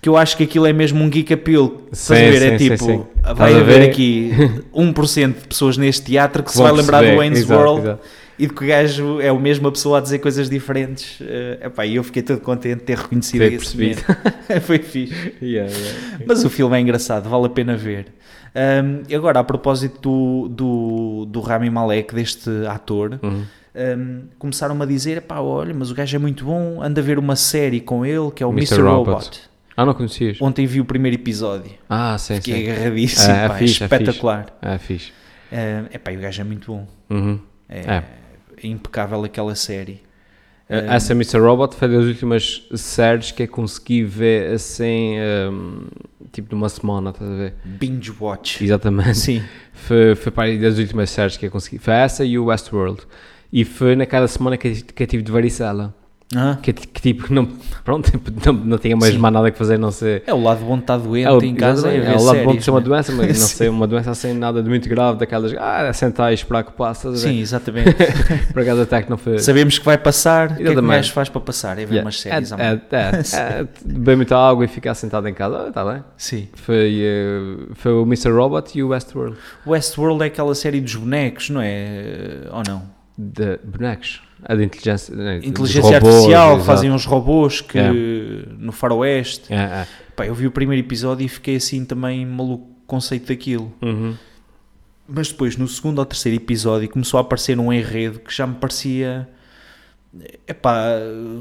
Que 0.00 0.08
eu 0.08 0.16
acho 0.16 0.36
que 0.36 0.42
aquilo 0.42 0.66
é 0.66 0.72
mesmo 0.72 1.00
um 1.00 1.08
geek 1.08 1.32
appeal. 1.32 1.74
Estás 1.92 2.10
a 2.20 2.24
Sim, 2.24 2.30
ver? 2.38 2.42
é 2.54 2.58
sim, 2.58 2.64
tipo, 2.70 2.84
sim, 2.84 2.98
sim. 2.98 3.34
vai 3.36 3.54
a 3.54 3.58
haver 3.58 3.80
ver? 3.82 3.90
aqui 3.90 4.32
1% 4.74 5.26
de 5.28 5.46
pessoas 5.46 5.76
neste 5.76 6.02
teatro 6.06 6.42
que 6.42 6.50
se 6.50 6.58
vai 6.58 6.72
lembrar 6.72 7.02
do 7.04 7.16
Wayne's 7.18 7.38
exato, 7.38 7.60
World 7.60 7.86
exato. 7.86 8.02
e 8.36 8.46
de 8.48 8.52
que 8.52 8.64
o 8.64 8.66
gajo 8.66 9.20
é 9.20 9.28
a 9.28 9.34
mesma 9.34 9.70
pessoa 9.70 9.98
a 9.98 10.00
dizer 10.00 10.18
coisas 10.18 10.50
diferentes. 10.50 11.18
Eh, 11.20 11.66
epá, 11.66 11.86
e 11.86 11.94
eu 11.94 12.02
fiquei 12.02 12.20
todo 12.20 12.40
contente 12.40 12.78
de 12.80 12.84
ter 12.84 12.98
reconhecido 12.98 13.42
Ter 13.42 13.52
esse 13.52 13.76
momento. 13.76 14.04
Foi 14.62 14.78
fixe. 14.80 15.14
Yeah, 15.40 15.70
yeah. 15.72 15.98
Mas 16.26 16.44
o 16.44 16.50
filme 16.50 16.76
é 16.76 16.80
engraçado, 16.80 17.28
vale 17.28 17.46
a 17.46 17.50
pena 17.50 17.76
ver. 17.76 18.06
Um, 18.56 19.14
agora, 19.14 19.38
a 19.38 19.44
propósito 19.44 20.00
do, 20.00 20.48
do, 20.48 21.24
do 21.26 21.40
Rami 21.40 21.70
Malek, 21.70 22.12
deste 22.12 22.50
ator, 22.68 23.20
Uhum. 23.22 23.44
Um, 23.74 24.22
começaram-me 24.38 24.82
a 24.82 24.86
dizer: 24.86 25.22
pá, 25.22 25.40
olha, 25.40 25.74
mas 25.74 25.90
o 25.90 25.94
gajo 25.94 26.14
é 26.14 26.18
muito 26.18 26.44
bom, 26.44 26.82
anda 26.82 27.00
a 27.00 27.04
ver 27.04 27.18
uma 27.18 27.36
série 27.36 27.80
com 27.80 28.04
ele 28.04 28.30
que 28.30 28.42
é 28.42 28.46
o 28.46 28.50
Mr. 28.50 28.80
Robot. 28.80 29.10
Robot. 29.10 29.40
Ah, 29.76 29.86
não 29.86 29.94
conhecias? 29.94 30.40
Ontem 30.40 30.66
vi 30.66 30.80
o 30.80 30.84
primeiro 30.84 31.16
episódio. 31.16 31.72
Ah, 31.88 32.16
sim, 32.18 32.34
Fiquei 32.36 32.66
sim. 32.66 32.70
agarradíssimo, 32.70 33.32
É, 33.32 33.44
é 33.44 33.48
pá, 33.48 33.54
é 33.54 33.58
fixe, 33.58 33.82
é 33.82 33.86
espetacular. 33.86 34.46
Ah, 34.60 34.78
fixe. 34.78 35.12
É 35.50 35.84
epá, 35.94 36.12
e 36.12 36.16
o 36.16 36.20
gajo 36.20 36.40
é 36.40 36.44
muito 36.44 36.70
bom. 36.72 36.86
Uhum. 37.08 37.38
É, 37.68 37.78
É. 37.80 38.04
é 38.62 38.66
impecável 38.66 39.24
aquela 39.24 39.54
série. 39.54 40.02
É, 40.68 40.94
Essa 40.94 41.12
Mr. 41.12 41.38
Robot 41.38 41.74
foi 41.74 41.88
das 41.88 42.04
últimas 42.04 42.62
séries 42.74 43.30
que 43.30 43.42
eu 43.42 43.48
consegui 43.48 44.04
ver 44.04 44.54
assim, 44.54 45.16
ehm, 45.16 45.86
tipo 46.30 46.48
de 46.48 46.54
uma 46.54 46.68
semana, 46.68 47.10
estás 47.10 47.30
a 47.30 47.34
ver? 47.34 47.54
Binge 47.64 48.12
watch. 48.20 48.62
Exatamente. 48.64 49.18
Sim. 49.18 49.42
Foi, 49.72 50.14
foi 50.14 50.32
para 50.32 50.56
das 50.58 50.78
últimas 50.78 51.10
séries 51.10 51.36
que 51.36 51.46
eu 51.46 51.50
consegui. 51.50 51.78
Foi 51.78 51.92
essa 51.94 52.24
e 52.24 52.38
o 52.38 52.44
Westworld. 52.46 53.02
E 53.52 53.64
foi 53.64 53.94
naquela 53.96 54.26
semana 54.28 54.56
que, 54.56 54.68
eu- 54.68 54.76
que 54.94 55.02
eu 55.02 55.06
tive 55.06 55.22
de 55.22 55.30
varicela. 55.32 55.94
Ah, 56.34 56.56
Que, 56.62 56.72
que 56.72 57.02
tipo, 57.02 57.30
não, 57.30 57.46
pronto, 57.84 58.10
não, 58.46 58.54
não 58.54 58.78
tinha 58.78 58.96
mais 58.96 59.12
Sim. 59.12 59.18
mais 59.20 59.34
nada 59.34 59.50
que 59.50 59.58
fazer, 59.58 59.78
não 59.78 59.90
sei. 59.90 60.22
é 60.26 60.32
o 60.32 60.42
lado 60.42 60.64
bom 60.64 60.76
de 60.76 60.80
estar 60.84 60.96
doente 60.96 61.28
o- 61.28 61.44
em 61.44 61.54
casa. 61.54 61.88
É, 61.88 62.00
ver 62.00 62.06
é 62.06 62.16
o 62.16 62.22
lado 62.22 62.38
bom 62.38 62.54
de 62.56 62.62
séries, 62.62 62.64
ser 62.64 62.70
uma 62.70 62.80
né? 62.80 62.86
doença, 62.86 63.12
mas 63.12 63.26
não 63.38 63.46
sei, 63.48 63.68
uma 63.68 63.86
doença 63.86 64.10
assim 64.12 64.32
nada 64.32 64.62
de 64.62 64.68
muito 64.70 64.88
grave, 64.88 65.18
daquelas, 65.18 65.52
ah, 65.58 65.82
é 65.82 65.92
sentar 65.92 66.30
e 66.30 66.34
esperar 66.34 66.64
que 66.64 66.72
passe, 66.72 67.06
estás 67.06 67.22
a 67.22 67.28
ver? 67.28 67.34
Sim, 67.34 67.40
exatamente. 67.42 67.94
Por 68.54 68.62
acaso 68.62 68.80
até 68.80 69.02
que 69.02 69.10
não 69.10 69.18
foi. 69.18 69.40
Sabemos 69.40 69.78
que 69.78 69.84
vai 69.84 69.98
passar. 69.98 70.52
O 70.52 70.56
que 70.56 70.62
é 70.68 70.74
que 70.74 70.80
gajo 70.80 71.12
faz 71.12 71.28
para 71.28 71.40
passar? 71.42 71.72
É 71.78 71.84
ver 71.84 71.96
Yeah. 71.96 72.06
umas 72.06 72.18
séries. 72.18 72.50
é, 72.50 72.56
mão. 72.56 72.64
é, 72.66 72.80
é, 72.90 73.60
é, 73.60 73.66
beber 73.84 74.16
muita 74.16 74.34
água 74.38 74.64
e 74.64 74.68
ficar 74.68 74.94
sentado 74.94 75.28
em 75.28 75.34
casa, 75.34 75.66
ah, 75.68 75.70
tá 75.70 75.84
bem. 75.84 76.02
Sim. 76.16 76.48
Foi, 76.54 76.98
eh, 76.98 77.56
foi 77.74 77.92
o 77.92 78.04
Mr. 78.04 78.30
Robot 78.30 78.78
e 78.78 78.82
o 78.82 78.88
Westworld. 78.88 79.36
Westworld 79.66 80.22
é 80.22 80.28
aquela 80.28 80.54
série 80.54 80.80
dos 80.80 80.94
bonecos, 80.94 81.50
não 81.50 81.60
é? 81.60 82.44
Ou 82.50 82.62
não? 82.66 83.01
De 83.34 83.58
bonecos. 83.64 84.20
A 84.44 84.56
de 84.56 84.64
inteligência. 84.64 85.14
né, 85.14 85.40
Inteligência 85.44 85.98
robôs, 85.98 86.14
artificial, 86.14 86.48
exato. 86.54 86.64
fazem 86.64 86.90
uns 86.90 87.04
robôs 87.04 87.60
que 87.60 87.78
É. 87.78 87.90
no 88.58 88.72
faroeste. 88.72 89.52
É, 89.52 89.56
é. 89.56 89.86
Pá, 90.16 90.26
eu 90.26 90.34
vi 90.34 90.46
o 90.46 90.50
primeiro 90.50 90.84
episódio 90.84 91.24
e 91.24 91.28
fiquei 91.28 91.56
assim 91.56 91.84
também 91.84 92.26
maluco 92.26 92.66
conceito 92.86 93.28
daquilo. 93.28 93.72
Uhum. 93.80 94.14
Mas 95.08 95.28
depois, 95.28 95.56
no 95.56 95.68
segundo 95.68 95.98
ou 96.00 96.04
terceiro 96.06 96.36
episódio, 96.42 96.88
começou 96.88 97.18
a 97.18 97.20
aparecer 97.20 97.58
um 97.58 97.72
enredo 97.72 98.18
que 98.18 98.34
já 98.34 98.46
me 98.46 98.54
parecia. 98.56 99.28
Epá, 100.46 100.84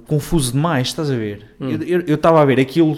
confuso 0.08 0.54
demais, 0.54 0.88
estás 0.88 1.12
a 1.12 1.16
ver? 1.16 1.46
Hum. 1.60 1.72
Eu- 1.86 2.16
estava 2.16 2.42
a 2.42 2.46
ver 2.46 2.58
aquilo 2.60 2.98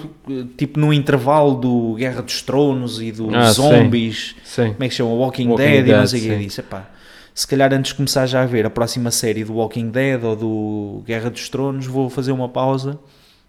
tipo 0.56 0.80
no 0.80 0.93
intervalo 0.93 1.56
do 1.56 1.96
Guerra 1.96 2.22
dos 2.22 2.43
Tronos 2.43 3.02
e 3.02 3.12
dos 3.12 3.34
Ah, 3.34 3.52
zombies, 3.52 4.36
Sim. 4.43 4.74
como 4.74 4.84
é 4.84 4.88
que 4.89 4.93
chama? 4.93 5.10
Walking, 5.12 5.48
Walking 5.48 5.63
Dead, 5.63 5.88
e 5.88 5.91
não 5.91 5.98
Dead, 6.00 6.08
sei 6.10 6.19
o 6.19 6.24
que. 6.24 6.30
Eu 6.30 6.38
sim. 6.38 6.43
disse, 6.43 6.60
epá, 6.60 6.89
se 7.34 7.48
calhar 7.48 7.74
antes 7.74 7.91
de 7.91 7.96
começar 7.98 8.26
já 8.26 8.43
a 8.43 8.46
ver 8.46 8.65
a 8.65 8.69
próxima 8.69 9.10
série 9.12 9.43
do 9.43 9.56
Walking 9.56 9.89
Dead 9.89 10.24
ou 10.24 10.36
do 10.36 11.04
Guerra 11.06 11.30
dos 11.30 11.50
Tronos, 11.50 11.86
vou 11.86 12.10
fazer 12.10 12.32
uma 12.32 12.48
pausa 12.50 13.00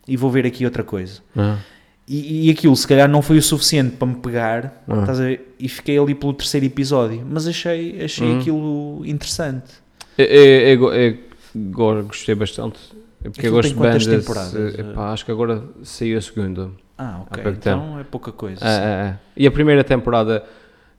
e 0.09 0.17
vou 0.17 0.31
ver 0.31 0.47
aqui 0.47 0.65
outra 0.65 0.83
coisa. 0.83 1.21
Ah. 1.37 1.59
E, 2.07 2.49
e 2.49 2.51
aquilo 2.51 2.77
se 2.77 2.87
calhar 2.87 3.09
não 3.09 3.23
foi 3.23 3.39
o 3.39 3.43
suficiente 3.43 3.97
para 3.97 4.07
me 4.09 4.17
pegar, 4.17 4.85
ver? 4.87 5.41
E 5.59 5.69
fiquei 5.69 5.99
ali 5.99 6.15
pelo 6.15 6.35
terceiro 6.35 6.67
episódio, 6.67 7.25
mas 7.29 7.47
achei, 7.47 8.03
achei 8.05 8.29
Uhum. 8.29 8.41
aquilo 8.41 9.03
interessante. 9.07 9.73
Eu- 10.19 10.27
eu 10.27 10.79
go- 10.79 10.93
eu 10.93 11.19
go- 11.55 12.03
gostei 12.05 12.35
bastante. 12.35 12.79
É 13.25 13.29
Porque 13.31 13.41
Aquilo 13.41 13.57
eu 13.57 13.63
gosto 13.63 13.75
quantas 13.75 14.07
desse- 14.07 14.21
temporadas? 14.21 14.79
epá, 14.79 15.13
acho 15.15 15.25
que 15.25 15.31
agora 15.31 15.65
saiu 15.83 16.19
a 16.19 16.21
segunda. 16.21 16.71
Ah, 16.99 17.23
ok. 17.23 17.43
Então 17.53 17.99
é 17.99 18.05
pouca 18.05 18.31
coisa. 18.31 18.63
É, 18.63 18.69
é, 18.69 19.09
é. 19.09 19.19
E 19.35 19.47
a 19.47 19.51
primeira 19.51 19.83
temporada, 19.83 20.45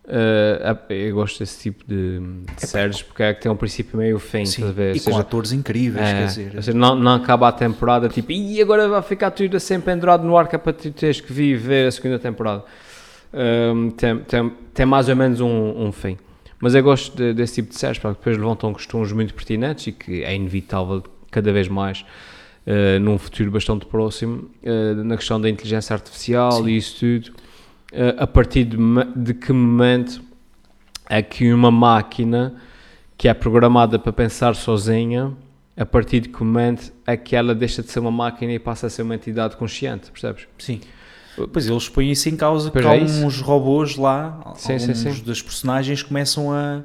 eh, 0.08 0.76
eu 0.90 1.16
gosto 1.16 1.40
desse 1.40 1.60
tipo 1.62 1.84
de, 1.88 2.20
de 2.56 2.68
séries 2.68 3.02
porque 3.02 3.24
é 3.24 3.34
que 3.34 3.42
tem 3.42 3.52
um 3.52 3.56
princípio 3.56 3.98
meio 3.98 4.20
fim, 4.20 4.46
Sim. 4.46 4.62
E 4.62 4.66
Ou 4.66 4.74
com 4.94 5.00
seja, 5.00 5.20
atores 5.20 5.52
incríveis, 5.52 6.08
é, 6.08 6.14
quer 6.14 6.26
dizer. 6.28 6.52
ou 6.56 6.62
seja, 6.62 6.78
não, 6.78 6.96
não 6.96 7.14
acaba 7.16 7.48
a 7.48 7.52
temporada 7.52 8.08
tipo, 8.10 8.32
e 8.32 8.62
agora 8.62 8.88
vai 8.88 9.02
ficar 9.02 9.32
tudo 9.32 9.58
assim 9.58 9.80
pendurado 9.80 10.26
no 10.26 10.38
ar 10.38 10.48
que 10.48 10.56
é 10.56 10.60
para 10.60 10.74
tu 10.74 10.92
teres 10.92 11.20
que 11.22 11.32
vir 11.34 11.58
ver 11.58 11.88
a 11.88 11.92
segunda 11.92 12.20
temporada. 12.20 12.64
Um, 13.34 13.90
tem, 13.92 14.20
tem, 14.20 14.50
tem 14.74 14.86
mais 14.86 15.10
ou 15.10 15.16
menos 15.16 15.42
um, 15.42 15.86
um 15.88 15.92
fim. 15.92 16.18
Mas 16.60 16.74
eu 16.74 16.82
gosto 16.82 17.16
de- 17.18 17.34
desse 17.34 17.56
tipo 17.56 17.70
de 17.70 17.76
séries, 17.78 18.00
porque 18.00 18.18
depois 18.18 18.38
levantam 18.38 18.72
costumes 18.74 19.12
muito 19.12 19.34
pertinentes 19.34 19.88
e 19.88 19.92
que 19.92 20.24
é 20.24 20.34
inevitável 20.34 21.04
cada 21.30 21.52
vez 21.52 21.68
mais 21.68 22.06
eh, 22.66 22.98
num 22.98 23.18
futuro 23.18 23.52
bastante 23.52 23.86
próximo, 23.86 24.50
eh, 24.64 24.94
na 24.96 25.18
questão 25.18 25.40
da 25.40 25.50
inteligência 25.50 25.94
artificial 25.94 26.54
Sim. 26.54 26.68
e 26.70 26.78
isso 26.78 26.96
tudo, 27.00 27.36
a 28.18 28.28
partir 28.28 28.64
de, 28.66 28.78
de 29.16 29.34
que 29.34 29.52
momento 29.54 30.22
é 31.10 31.22
que 31.22 31.54
uma 31.54 31.72
máquina 31.72 32.56
que 33.18 33.28
é 33.28 33.34
programada 33.34 33.98
para 33.98 34.12
pensar 34.12 34.56
sozinha, 34.56 35.32
a 35.78 35.86
partir 35.86 36.22
de 36.22 36.30
que 36.30 36.44
momento 36.44 36.92
é 37.06 37.16
que 37.16 37.36
ela 37.36 37.54
deixa 37.54 37.82
de 37.82 37.90
ser 37.90 38.00
uma 38.00 38.12
máquina 38.12 38.52
e 38.54 38.60
passa 38.60 38.88
a 38.88 38.90
ser 38.90 39.02
uma 39.04 39.16
entidade 39.16 39.56
consciente, 39.58 40.12
percebes? 40.12 40.48
Sim. 40.58 40.82
Pois 41.52 41.68
eles 41.68 41.90
põem 41.90 42.12
isso 42.12 42.30
em 42.30 42.36
causa 42.38 42.72
Pois 42.72 42.84
que 42.86 42.92
é 42.92 42.98
isso. 42.98 43.26
uns 43.26 43.42
robôs 43.42 43.98
lá, 43.98 44.54
Sim, 44.56 44.80
sim, 44.80 44.92
alguns 44.92 45.18
sim. 45.18 45.24
dos 45.24 45.42
personagens 45.42 46.02
começam 46.02 46.52
a, 46.52 46.82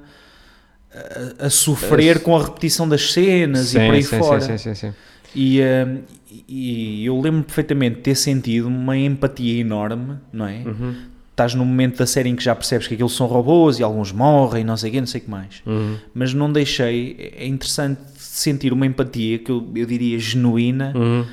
a, 1.41 1.47
a 1.47 1.51
sofrer 1.51 2.21
com 2.21 2.37
a 2.37 2.43
repetição 2.43 2.89
das 2.89 3.13
cenas 3.13 3.75
e 3.75 3.79
por 3.79 3.95
aí 3.95 4.03
sim, 4.03 4.19
fora. 4.19 4.41
sim, 4.41 4.59
sim, 4.59 4.75
sim, 4.75 4.89
sim. 4.89 4.95
E, 5.37 5.61
hum, 5.63 6.03
e 6.49 7.05
eu 7.05 7.21
lembro 7.21 7.43
perfeitamente 7.43 7.97
de 7.97 8.03
ter 8.03 8.15
sentido 8.15 8.69
uma 8.69 8.97
empatia 8.97 9.61
enorme, 9.61 10.17
não 10.33 10.47
é? 10.47 10.63
Uhum, 10.65 10.95
Estás 11.31 11.55
num 11.55 11.65
momento 11.65 11.99
da 11.99 12.07
série 12.07 12.29
em 12.29 12.37
que 12.37 12.45
já 12.45 12.55
percebes 12.55 12.87
que 12.87 12.95
aqueles 12.95 13.13
são 13.13 13.27
robôs 13.27 13.79
e 13.79 13.83
alguns 13.83 14.13
morrem, 14.13 14.63
não 14.63 14.77
sei 14.77 14.91
o 14.91 14.93
quê, 14.93 15.01
não 15.01 15.07
sei 15.07 15.21
o 15.23 15.25
que 15.25 15.31
mais. 15.31 15.63
uhum, 15.65 15.97
Mas 16.13 16.35
não 16.35 16.53
deixei, 16.53 17.33
é 17.35 17.47
interessante 17.47 18.01
sentir 18.19 18.73
uma 18.73 18.85
empatia 18.85 19.39
que 19.39 19.51
eu, 19.51 19.67
eu 19.75 19.87
diria 19.87 20.19
genuína, 20.19 20.93
uhum. 20.95 21.25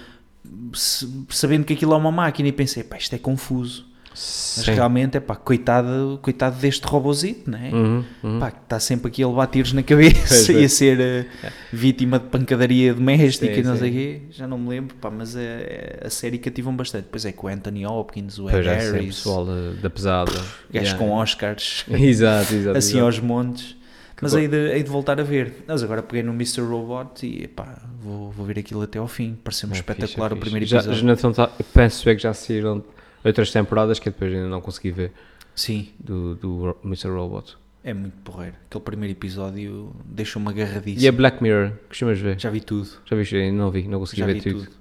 sabendo 1.29 1.65
que 1.65 1.73
aquilo 1.73 1.93
é 1.93 1.97
uma 1.97 2.11
máquina 2.11 2.47
e 2.47 2.51
pensei, 2.51 2.83
pá, 2.83 2.97
isto 2.97 3.13
é 3.13 3.17
confuso. 3.17 3.85
Mas 4.19 4.65
Sim. 4.65 4.71
realmente, 4.73 5.15
é 5.15 5.19
pá, 5.19 5.35
coitado, 5.35 6.17
coitado 6.23 6.55
deste 6.59 6.83
robôzito, 6.87 7.51
não 7.51 7.59
é? 7.59 7.69
Uhum, 7.69 8.03
uhum. 8.23 8.39
Pá, 8.39 8.49
que 8.49 8.57
está 8.63 8.79
sempre 8.79 9.07
aqui 9.09 9.21
a 9.21 9.27
levar 9.27 9.45
tiros 9.45 9.71
na 9.73 9.83
cabeça 9.83 10.51
e 10.51 10.63
é. 10.63 10.65
a 10.65 10.69
ser 10.69 10.99
eh, 10.99 11.25
vítima 11.71 12.17
de 12.17 12.25
pancadaria 12.25 12.91
doméstica 12.95 13.53
Sim, 13.53 13.59
e 13.59 13.63
não 13.63 13.73
sim. 13.75 13.79
sei 13.81 13.89
o 13.89 13.93
quê, 13.93 14.21
já 14.31 14.47
não 14.47 14.57
me 14.57 14.69
lembro, 14.69 14.95
pá, 14.95 15.11
mas 15.11 15.35
a, 15.35 16.07
a 16.07 16.09
série 16.09 16.39
cativam 16.39 16.75
bastante. 16.75 17.07
Pois 17.11 17.25
é, 17.25 17.31
com 17.31 17.45
o 17.45 17.49
Anthony 17.51 17.85
Hopkins, 17.85 18.39
o 18.39 18.49
Ed 18.49 18.53
Pois 18.53 18.65
é, 18.65 18.75
Harris, 18.91 19.15
pessoal 19.17 19.45
da, 19.45 19.71
da 19.79 19.89
pesada. 19.91 20.31
gajos 20.31 20.47
Yeah. 20.73 20.97
com 20.97 21.11
Oscars, 21.11 21.85
Exato, 21.91 22.55
exato. 22.55 22.77
assim 22.77 22.89
exato. 22.93 23.05
aos 23.05 23.19
montes. 23.19 23.77
Mas 24.19 24.33
hei 24.33 24.47
de, 24.47 24.71
hei 24.71 24.81
de 24.81 24.89
voltar 24.89 25.19
a 25.19 25.23
ver. 25.23 25.63
Mas 25.67 25.83
agora 25.83 26.01
peguei 26.01 26.23
no 26.23 26.33
Mr. 26.33 26.61
Robot 26.61 27.23
e 27.23 27.47
pá, 27.47 27.83
vou, 28.01 28.31
vou 28.31 28.47
ver 28.47 28.57
aquilo 28.57 28.81
até 28.81 28.97
ao 28.97 29.07
fim. 29.07 29.37
Pareceu-me 29.43 29.75
É 29.75 29.77
espetacular 29.77 30.29
fixe, 30.29 30.33
é 30.33 30.33
o 30.33 30.39
primeiro 30.39 30.65
fixe. 30.65 30.71
Já- 30.73 30.91
episódio. 30.91 31.33
Já, 31.35 31.45
ta- 31.47 31.51
penso 31.71 32.09
é 32.09 32.15
que 32.15 32.23
já 32.23 32.33
saíram 32.33 32.83
outras 33.23 33.51
temporadas 33.51 33.99
que 33.99 34.09
eu 34.09 34.13
depois 34.13 34.33
ainda 34.33 34.47
não 34.47 34.61
consegui 34.61 34.91
ver 34.91 35.11
Sim, 35.55 35.89
do, 35.99 36.35
do 36.35 36.77
Mr. 36.83 37.09
Robot. 37.09 37.57
é 37.83 37.93
muito 37.93 38.15
porreiro. 38.23 38.55
Aquele 38.69 38.83
primeiro 38.83 39.13
episódio 39.13 39.95
deixou-me 40.05 40.49
agarradíssimo. 40.49 41.01
E 41.03 41.07
a 41.07 41.11
Black 41.11 41.41
Mirror, 41.41 41.71
costumas 41.87 42.19
ver? 42.19 42.39
Já 42.39 42.49
vi 42.49 42.61
tudo. 42.61 42.87
Já 43.05 43.15
viste? 43.15 43.35
Ainda 43.35 43.57
Não 43.57 43.71
vi, 43.71 43.87
não 43.87 43.99
consegui 43.99 44.19
Já 44.21 44.25
ver 44.27 44.33
vi 44.35 44.41
tudo. 44.41 44.65
tudo. 44.65 44.71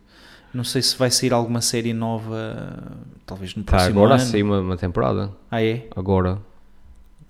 Não 0.55 0.65
sei 0.65 0.81
se 0.83 0.97
vai 0.97 1.11
sair 1.11 1.33
alguma 1.33 1.61
série 1.61 1.93
nova, 1.93 2.97
talvez 3.27 3.55
no 3.55 3.63
Tá, 3.65 3.73
próximo 3.77 3.99
agora 4.01 4.15
ano. 4.21 4.25
saiu 4.31 4.47
uma, 4.47 4.61
uma 4.61 4.77
temporada. 4.77 5.33
Ah, 5.51 5.63
é? 5.63 5.87
Agora. 5.95 6.39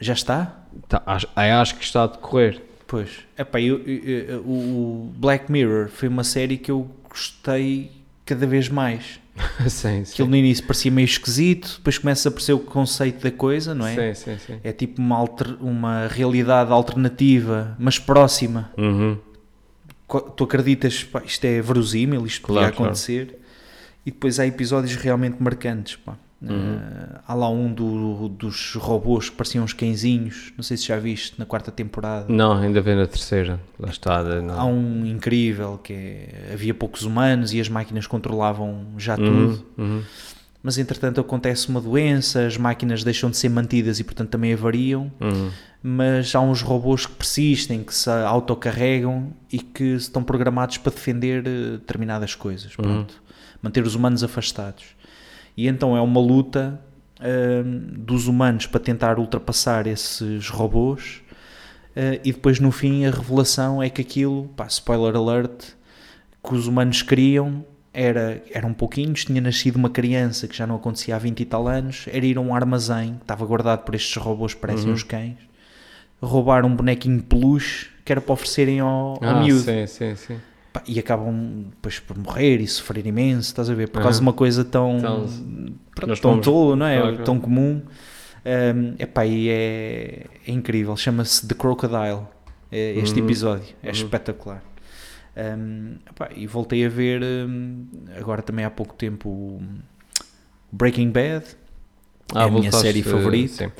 Já 0.01 0.12
está? 0.12 0.64
Tá, 0.88 1.03
acho, 1.07 1.27
acho 1.35 1.77
que 1.77 1.85
está 1.85 2.05
a 2.05 2.07
decorrer. 2.09 2.62
Pois. 2.87 3.25
Epá, 3.37 3.61
eu, 3.61 3.79
eu- 3.81 4.05
eu- 4.25 4.40
o 4.42 5.12
Black 5.16 5.51
Mirror 5.51 5.88
foi 5.88 6.09
uma 6.09 6.23
série 6.23 6.57
que 6.57 6.71
eu 6.71 6.88
gostei 7.09 7.90
cada 8.25 8.47
vez 8.47 8.69
mais. 8.69 9.19
sim, 9.68 10.05
sim. 10.05 10.12
Aquilo 10.12 10.29
no 10.29 10.37
início 10.37 10.64
parecia 10.64 10.90
meio 10.90 11.05
esquisito, 11.05 11.75
depois 11.79 11.99
começa 11.99 12.29
a 12.29 12.33
perceber 12.33 12.61
o 12.61 12.64
conceito 12.64 13.22
da 13.22 13.31
coisa, 13.31 13.75
não 13.75 13.87
é? 13.87 14.14
Sim, 14.14 14.33
sim, 14.33 14.38
sim. 14.46 14.61
É 14.64 14.72
tipo 14.72 15.01
uma, 15.01 15.16
alter- 15.16 15.57
uma 15.61 16.07
realidade 16.09 16.72
alternativa, 16.72 17.77
mas 17.79 17.99
próxima. 17.99 18.70
Uhum. 18.77 19.18
Tu 20.37 20.44
acreditas, 20.44 21.03
pá, 21.03 21.22
isto 21.25 21.44
é 21.44 21.61
verosímil, 21.61 22.25
isto 22.27 22.42
podia 22.46 22.61
Claro, 22.62 22.77
claro. 22.77 22.90
acontecer. 22.92 23.38
E 24.05 24.11
depois 24.12 24.38
há 24.38 24.46
episódios 24.46 24.94
realmente 24.94 25.37
marcantes. 25.42 25.96
Pá. 25.96 26.16
Uhum. 26.49 26.77
Eh, 26.77 27.21
há 27.27 27.35
lá 27.35 27.49
um 27.49 27.73
do- 27.73 28.29
dos 28.29 28.75
robôs 28.75 29.29
que 29.31 29.37
pareciam 29.37 29.65
uns 29.65 29.73
cãezinhos, 29.73 30.53
não 30.57 30.63
sei 30.63 30.77
se 30.77 30.87
já 30.87 30.99
viste, 30.99 31.35
na 31.39 31.45
quarta 31.45 31.71
temporada. 31.71 32.27
Não, 32.33 32.53
ainda 32.53 32.81
vem 32.81 32.97
na 32.97 33.07
terceira. 33.07 33.61
Lá 33.79 33.89
está. 33.91 34.23
não. 34.41 34.59
Há 34.61 34.65
um 34.65 35.05
incrível 35.07 35.79
que 35.79 35.93
é, 35.93 36.51
havia 36.53 36.73
poucos 36.75 37.03
humanos 37.03 37.53
e 37.53 37.61
as 37.61 37.69
máquinas 37.69 38.07
controlavam 38.07 38.87
já 38.99 39.17
Uhum, 39.17 39.25
tudo. 39.57 39.67
uhum. 39.79 40.03
Mas 40.63 40.79
entretanto 40.79 41.21
acontece 41.21 41.69
uma 41.69 41.81
doença, 41.81 42.45
as 42.45 42.57
máquinas 42.57 43.05
deixam 43.05 43.31
de 43.31 43.37
ser 43.37 43.49
mantidas 43.49 44.01
e 44.01 44.05
portanto 44.05 44.31
também 44.31 44.53
avariam. 44.53 45.13
Uhum. 45.21 45.51
Mas 45.81 46.35
há 46.35 46.41
uns 46.41 46.61
robôs 46.63 47.07
que 47.07 47.13
persistem, 47.13 47.85
que 47.85 47.95
se 47.95 48.11
autocarregam 48.11 49.33
e 49.53 49.59
que 49.61 49.85
estão 49.95 50.25
programados 50.25 50.79
para 50.79 50.91
defender 50.93 51.47
eh, 51.47 51.73
determinadas 51.73 52.35
coisas. 52.35 52.73
Uhum. 52.79 53.07
Manter 53.63 53.85
os 53.85 53.95
humanos 53.95 54.25
afastados. 54.25 54.85
E 55.57 55.66
então 55.69 55.97
é 55.97 56.01
uma 56.01 56.21
luta 56.21 56.81
hum, 57.21 57.81
dos 57.99 58.27
humanos 58.27 58.66
para 58.66 58.81
tentar 58.81 59.19
ultrapassar 59.19 59.87
esses 59.87 60.49
robôs. 60.49 61.23
eh, 61.97 62.21
e 62.25 62.33
depois 62.33 62.61
no 62.61 62.71
fim 62.71 63.07
a 63.07 63.11
revelação 63.11 63.83
é 63.83 63.90
que 63.90 64.01
aquilo, 64.03 64.49
pá, 64.57 64.66
spoiler 64.66 65.16
alert, 65.16 65.75
que 66.47 66.55
os 66.55 66.66
humanos 66.66 67.03
queriam 67.03 67.64
era, 67.92 68.42
eram 68.53 68.75
pouquinhos, 68.75 69.25
tinha 69.25 69.40
nascido 69.40 69.77
uma 69.77 69.90
criança 69.90 70.47
que 70.49 70.57
já 70.57 70.66
não 70.66 70.77
acontecia 70.77 71.16
há 71.16 71.19
20 71.19 71.40
e 71.40 71.47
tal 71.47 71.66
anos, 71.69 72.07
era 72.12 72.27
ir 72.27 72.37
a 72.38 72.40
um 72.40 72.55
armazém 72.55 73.14
que 73.16 73.23
estava 73.23 73.47
guardado 73.47 73.85
por 73.85 73.95
estes 73.95 74.16
robôs 74.16 74.55
que 74.55 74.61
parecem 74.61 74.90
Uhum. 74.90 74.95
os 74.95 75.03
cães, 75.03 75.37
roubar 76.23 76.64
um 76.66 76.75
bonequinho 76.77 77.19
de 77.19 77.25
peluche 77.25 77.88
que 78.05 78.12
era 78.12 78.21
para 78.21 78.33
oferecerem 78.35 78.81
ao, 78.81 79.23
ao 79.25 79.35
Ah, 79.35 79.35
miúdo. 79.35 79.64
sim, 79.64 79.87
sim, 79.87 80.16
sim. 80.16 80.40
Pá, 80.79 80.83
e 80.87 80.99
acabam 80.99 81.65
depois 81.71 81.99
por 81.99 82.19
morrer 82.19 82.61
e 82.61 82.67
sofrer 82.67 83.07
imenso, 83.07 83.49
estás 83.49 83.71
a 83.71 83.75
ver? 83.75 83.89
Por 83.89 84.03
causa 84.03 84.19
de 84.19 84.23
uma 84.23 84.33
coisa 84.33 84.65
tão, 84.65 84.99
Então, 84.99 85.27
pronto, 85.95 86.21
tão 86.21 86.41
tola, 86.41 86.77
não 86.77 86.87
é? 86.87 86.99
Claro. 87.01 87.25
Tão 87.25 87.41
comum. 87.41 87.83
Um, 88.45 88.95
epá, 88.99 89.27
e 89.27 89.49
é, 89.49 90.27
é 90.47 90.53
incrível, 90.53 90.97
chama-se 90.97 91.47
The 91.49 91.55
Crocodile, 91.55 92.21
é 92.71 92.93
este 92.99 93.19
Uhum. 93.21 93.27
episódio, 93.27 93.75
é 93.83 93.87
Uhum. 93.87 93.93
espetacular. 93.93 94.62
Um, 95.37 95.97
epá, 96.09 96.31
e 96.35 96.47
voltei 96.47 96.85
a 96.87 96.89
ver 96.89 97.21
agora 98.19 98.43
também 98.43 98.65
há 98.65 98.71
pouco 98.71 98.95
tempo 98.95 99.61
Breaking 100.71 101.11
Bad, 101.11 101.45
é 102.35 102.39
a 102.43 102.51
minha 102.51 102.71
série 102.73 103.01
eh, 103.01 103.03
favorita. 103.03 103.65
sim. 103.67 103.73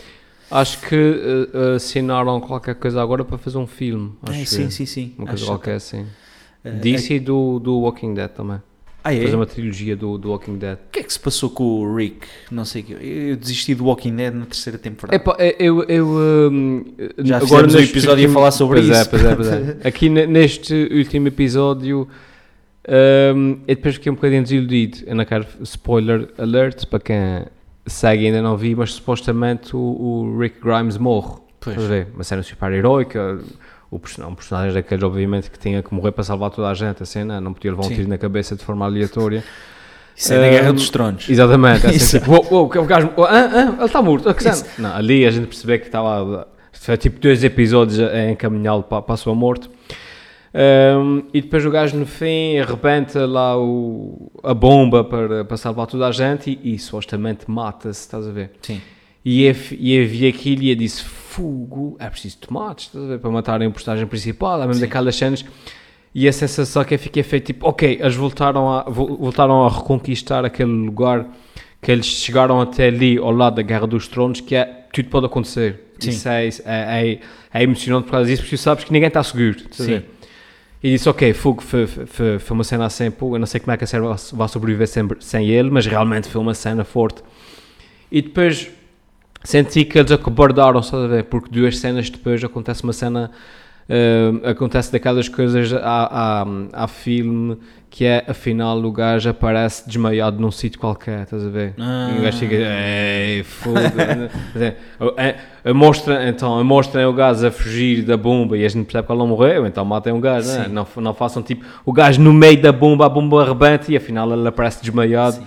Acho 0.51 0.81
que 0.81 0.95
eh, 0.95 1.75
assinaram 1.77 2.41
qualquer 2.41 2.75
coisa 2.77 3.01
agora 3.03 3.25
para 3.25 3.37
fazer 3.39 3.59
um 3.59 3.67
filme. 3.67 4.15
Acho 4.23 4.33
É, 4.33 4.43
que 4.45 4.47
sim, 4.47 4.71
sim, 4.71 4.87
sim. 4.87 5.15
Uma 5.19 5.27
coisa 5.27 5.43
Acho- 5.43 5.53
qualquer 5.53 5.75
assim. 5.77 6.01
eh, 6.03 6.26
Disse 6.73 7.15
e 7.15 7.21
do, 7.21 7.59
do 7.59 7.81
Walking 7.81 8.15
Dead 8.15 8.29
também. 8.31 8.61
Ah, 9.03 9.15
é? 9.15 9.23
Fazer 9.23 9.37
uma 9.37 9.47
trilogia 9.47 9.95
do, 9.95 10.19
do 10.19 10.31
Walking 10.31 10.57
Dead. 10.59 10.75
O 10.77 10.91
que 10.91 10.99
é 10.99 11.03
que 11.05 11.13
se 11.13 11.21
passou 11.21 11.49
com 11.49 11.63
o 11.63 11.95
Rick? 11.95 12.27
Não 12.51 12.65
sei 12.65 12.83
o 12.83 12.85
que. 12.87 12.93
Eu 12.95 13.37
desisti 13.37 13.73
do 13.73 13.85
Walking 13.85 14.17
Dead 14.17 14.35
na 14.35 14.47
terceira 14.47 14.77
temporada. 14.79 15.15
Epá, 15.15 15.37
eu, 15.61 15.85
eu 15.85 16.07
hum, 16.51 16.85
Já 17.19 17.37
agora 17.37 17.69
um 17.69 17.71
neste 17.71 17.93
episódio 17.93 18.29
a 18.29 18.33
falar 18.33 18.51
sobre 18.51 18.81
pois 18.81 18.91
É, 18.91 19.01
isso. 19.01 19.11
pois 19.11 19.25
é, 19.25 19.35
pois 19.37 19.49
é. 19.49 19.77
Aqui 19.89 20.09
ne- 20.09 20.27
neste 20.27 20.75
último 20.93 21.29
episódio 21.29 22.09
hum, 23.35 23.59
eu 23.69 23.77
depois 23.77 23.95
fiquei 23.95 24.11
um 24.11 24.17
bocadinho 24.17 24.43
desiludido. 24.43 24.99
Eu 25.07 25.15
não 25.15 25.25
quero 25.25 25.47
spoiler 25.63 26.29
alert 26.37 26.87
para 26.87 26.99
quem 26.99 27.45
segue 27.87 28.25
e 28.25 28.27
ainda 28.27 28.43
não 28.43 28.57
vi, 28.57 28.75
mas 28.75 28.93
supostamente 28.95 29.77
o, 29.77 29.79
o 29.79 30.39
Rick 30.39 30.61
Grimes 30.61 30.99
morre. 30.99 31.37
Pois. 31.61 31.77
Ver? 31.77 32.09
Uma 32.15 32.25
cena 32.25 32.43
super 32.43 32.73
heroica. 32.73 33.39
O 33.97 34.29
um 34.29 34.35
personagem 34.35 34.73
daqueles, 34.73 35.03
obviamente, 35.03 35.51
que 35.51 35.59
tinha 35.59 35.83
que 35.83 35.93
morrer 35.93 36.13
para 36.13 36.25
salvar 36.25 36.51
toda 36.51 36.69
a 36.69 36.75
gente. 36.75 37.03
Assim, 37.03 37.25
não, 37.25 37.41
não 37.41 37.53
podia 37.53 37.71
levar 37.71 37.85
um 37.85 37.89
Sim. 37.89 37.95
tiro 37.97 38.09
na 38.09 38.19
cabeça 38.19 38.55
de 38.55 38.65
forma 38.65 38.85
aleatória. 38.85 39.43
Isso 40.17 40.33
é 40.33 40.39
na 40.39 40.49
Guerra 40.49 40.73
dos 40.73 40.89
Tronos. 40.89 41.29
Exatamente, 41.29 41.87
é 41.87 41.91
assim, 41.91 41.97
Isso. 41.99 42.19
tipo, 42.19 42.33
uou, 42.33 42.47
uou, 42.51 42.65
o 42.65 42.85
gajo, 42.87 43.11
ah, 43.19 43.29
ah, 43.31 43.75
ele 43.77 43.85
está 43.85 44.01
morto, 44.01 44.35
cena. 44.41 44.57
Não, 44.79 44.97
ali 44.97 45.27
a 45.27 45.31
gente 45.31 45.47
percebeu 45.47 45.79
que 45.79 45.87
estava, 45.87 46.49
foi 46.73 46.97
tipo 46.97 47.21
dois 47.21 47.45
episódios 47.45 48.01
a 48.01 48.07
a 48.07 48.31
encaminhá-lo 48.31 48.83
para, 48.83 49.03
para 49.03 49.15
a 49.15 49.17
sua 49.19 49.35
morte. 49.35 49.69
Um, 50.55 51.25
e 51.35 51.43
depois 51.43 51.67
o 51.67 51.71
gajo 51.71 51.99
no 51.99 52.07
fim 52.07 52.57
arrebenta 52.57 53.27
lá 53.27 53.59
o, 53.61 54.33
a 54.43 54.55
bomba 54.55 55.05
para, 55.05 55.45
para 55.45 55.57
salvar 55.59 55.87
toda 55.87 56.07
a 56.07 56.13
gente 56.13 56.59
e, 56.63 56.75
e 56.75 56.79
supostamente 56.79 57.45
mata-se, 57.47 58.01
estás 58.01 58.27
a 58.27 58.31
ver? 58.31 58.53
Sim. 58.63 58.81
E 59.29 59.45
e 59.81 60.05
vi 60.05 60.29
aquilo 60.29 60.63
e 60.63 60.71
eu 60.71 60.77
disse: 60.77 61.03
Fogo, 61.03 61.97
é 61.99 62.09
preciso 62.09 62.39
tomates 62.39 62.91
para 63.21 63.29
matarem 63.31 63.67
o 63.67 63.73
personagem 63.73 64.07
principal. 64.07 64.63
É 64.63 64.67
mesmo 64.69 64.81
daquelas 64.81 65.17
cenas. 65.17 65.45
E 66.15 66.29
a 66.29 66.33
sensação 66.33 66.85
que 66.85 66.95
eu 66.95 66.99
fiquei 66.99 67.25
feito 67.25 67.47
tipo: 67.47 67.69
Ok, 67.69 67.99
eles 68.01 68.15
voltaram 68.15 68.71
a, 68.73 68.85
vo- 68.85 69.17
voltaram 69.17 69.67
a 69.67 69.69
reconquistar 69.69 70.45
aquele 70.45 70.71
lugar 70.71 71.27
que 71.83 71.91
eles 71.91 72.07
chegaram 72.07 72.61
até 72.61 72.87
ali 72.87 73.19
ao 73.19 73.33
lado 73.33 73.57
da 73.57 73.63
Guerra 73.63 73.87
dos 73.89 74.07
Tronos, 74.07 74.41
que 74.41 74.55
é 74.55 74.65
tudo 74.93 75.09
pode 75.09 75.27
acontecer. 75.27 75.81
Sim. 75.99 76.11
Isso 76.11 76.29
é, 76.29 76.47
é, 76.47 76.51
é, 76.65 77.21
é 77.53 77.63
emocionante 77.65 78.05
por 78.05 78.13
causa 78.13 78.27
disso, 78.31 78.43
porque 78.43 78.57
tu 78.57 78.61
sabes 78.61 78.85
que 78.85 78.93
ninguém 78.93 79.09
está 79.09 79.23
seguro. 79.25 79.57
Sim. 79.73 80.03
E 80.83 80.91
disse, 80.93 81.09
ok, 81.09 81.33
fogo, 81.33 81.63
foi, 81.63 81.87
foi, 81.87 82.39
foi 82.39 82.55
uma 82.55 82.63
cena 82.63 82.85
assim, 82.87 83.11
pô, 83.11 83.35
eu 83.35 83.39
não 83.41 83.47
sei 83.47 83.59
como 83.61 83.73
é 83.73 83.77
que 83.77 83.83
a 83.85 83.87
série 83.87 84.05
vai 84.35 84.49
sobreviver 84.49 84.87
sem, 84.87 85.03
sem 85.21 85.49
ele, 85.49 85.69
mas 85.71 85.85
realmente 85.87 86.29
foi 86.29 86.41
uma 86.41 86.55
cena 86.55 86.85
forte. 86.85 87.23
E 88.13 88.21
depois 88.23 88.71
senti 89.45 89.85
que 89.85 89.99
eles 89.99 90.13
acobardaram, 90.13 90.81
estás 90.81 91.03
a 91.05 91.07
ver? 91.07 91.25
Porque 91.25 91.51
duas 91.51 91.79
cenas 91.79 92.11
depois 92.11 92.43
acontece 92.43 92.83
uma 92.83 92.93
cena, 92.93 93.31
eh, 93.89 94.33
acontece 94.45 94.91
daquelas 94.93 95.29
coisas 95.29 95.73
à, 95.73 96.47
à 96.73 96.89
filme 96.89 97.57
que 97.89 98.05
é, 98.05 98.25
afinal, 98.29 98.77
o 98.85 98.93
gajo 98.93 99.31
aparece 99.31 99.87
desmaiado 99.87 100.39
num 100.39 100.51
sítio 100.51 100.79
qualquer, 100.79 101.23
estás 101.23 101.43
a 101.47 101.49
ver? 101.49 101.73
E 101.79 102.19
o 102.19 102.23
gajo 102.23 102.39
fica, 102.39 102.55
ei, 102.55 103.43
foda 103.43 103.81
a 105.65 105.73
mostra, 105.73 106.29
então, 106.29 106.59
a 106.59 106.65
mostra 106.65 107.09
o 107.09 107.13
gajo 107.15 107.47
a 107.47 107.51
fugir 107.51 108.03
da 108.03 108.17
bomba 108.17 108.57
e 108.57 108.67
a 108.67 108.69
gente 108.69 108.85
percebe 108.85 109.07
que 109.09 109.15
não 109.15 109.27
morreu, 109.27 109.67
então 109.67 109.83
matem 109.85 110.13
o 110.13 110.21
gajo, 110.21 110.47
né? 110.49 110.65
Sim. 110.65 110.73
não, 110.73 110.87
não 110.97 111.15
façam 111.15 111.43
tipo, 111.43 111.65
o 111.87 111.93
gajo 111.93 112.21
no 112.21 112.35
meio 112.35 112.61
da 112.61 112.71
bomba, 112.71 113.07
a 113.07 113.09
bomba 113.09 113.43
arrebenta 113.43 113.91
e 113.91 113.97
afinal 113.97 114.31
ele 114.31 114.47
aparece 114.47 114.83
desmaiado. 114.83 115.39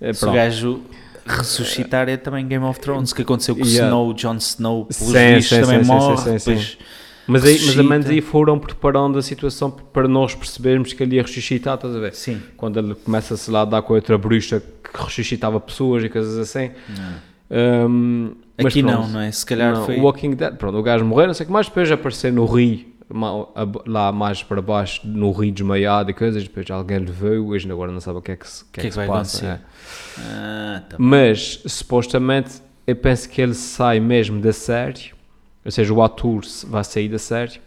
Eh, 0.00 0.12
Se 0.12 0.24
o 0.24 0.32
gajo 0.32 0.80
ressuscitar 1.26 2.08
é 2.08 2.16
também 2.16 2.46
Game 2.46 2.64
of 2.64 2.78
Thrones, 2.80 3.12
que 3.12 3.22
aconteceu 3.22 3.54
com 3.56 3.64
Yeah. 3.64 3.86
Snow, 3.88 4.12
Jon 4.14 4.36
Snow, 4.36 4.86
pelos 4.86 5.46
sim, 5.46 5.60
também 5.60 5.82
sim, 5.84 5.90
morre, 5.90 6.38
sim, 6.38 6.56
sim, 6.56 6.76
Mas, 7.26 7.44
aí, 7.44 7.60
mas 7.66 7.78
a 7.78 7.82
menos 7.82 8.06
aí 8.08 8.20
foram 8.20 8.58
preparando 8.58 9.18
a 9.18 9.22
situação 9.22 9.70
para 9.70 10.08
nós 10.08 10.34
percebermos 10.34 10.92
que 10.92 11.02
ele 11.02 11.16
ia 11.16 11.22
ressuscitar, 11.22 11.74
estás 11.76 11.94
a 11.94 11.98
ver? 12.00 12.14
Sim. 12.14 12.40
Quando 12.56 12.78
ele 12.78 12.94
começa-se 12.94 13.50
lá 13.50 13.62
a 13.62 13.64
dar 13.64 13.82
com 13.82 13.94
outra 13.94 14.18
bruxa 14.18 14.60
que 14.60 15.02
ressuscitava 15.04 15.60
pessoas 15.60 16.02
e 16.02 16.08
coisas 16.08 16.36
assim. 16.38 16.70
Um, 17.50 18.32
Aqui 18.58 18.82
não, 18.82 18.92
pronto. 18.98 19.08
não 19.12 19.20
é? 19.20 19.30
Se 19.32 19.44
calhar 19.46 19.72
Não, 19.74 19.86
foi... 19.86 19.96
O 19.96 20.02
Walking 20.02 20.34
Dead, 20.34 20.54
pronto, 20.56 20.76
o 20.78 20.82
gajo 20.82 21.04
morreu, 21.04 21.28
não 21.28 21.34
sei 21.34 21.44
o 21.44 21.46
que 21.46 21.52
mais, 21.52 21.66
depois 21.66 21.90
aparecer 21.90 22.32
no 22.32 22.44
rio, 22.44 22.84
a- 22.99 22.99
lá 23.86 24.12
mais 24.12 24.42
para 24.42 24.62
baixo, 24.62 25.00
no 25.04 25.32
rio 25.32 25.52
desmaiado 25.52 26.10
e 26.10 26.14
coisas, 26.14 26.42
depois 26.42 26.70
alguém 26.70 26.98
lhe 26.98 27.10
veio, 27.10 27.48
hoje 27.48 27.70
agora 27.70 27.90
não 27.90 28.00
sabe 28.00 28.18
o 28.18 28.22
que 28.22 28.32
é 28.32 28.36
que 28.36 28.48
se, 28.48 28.64
que 28.66 28.80
é 28.80 28.82
que 28.82 28.88
que 28.88 28.92
se 28.92 28.96
vai 28.98 29.06
passa. 29.06 29.38
acontecer? 29.38 29.64
é. 30.18 30.22
Ah, 30.22 30.82
tá 30.88 30.96
Mas, 30.98 31.62
supostamente, 31.66 32.62
eu 32.86 32.96
penso 32.96 33.28
que 33.28 33.40
ele 33.40 33.54
sai 33.54 34.00
mesmo 34.00 34.40
da 34.40 34.52
série, 34.52 35.12
ou 35.64 35.70
seja, 35.70 35.92
o 35.92 36.02
ator 36.02 36.42
vai 36.66 36.84
sair 36.84 37.08
da 37.08 37.18
série, 37.18 37.60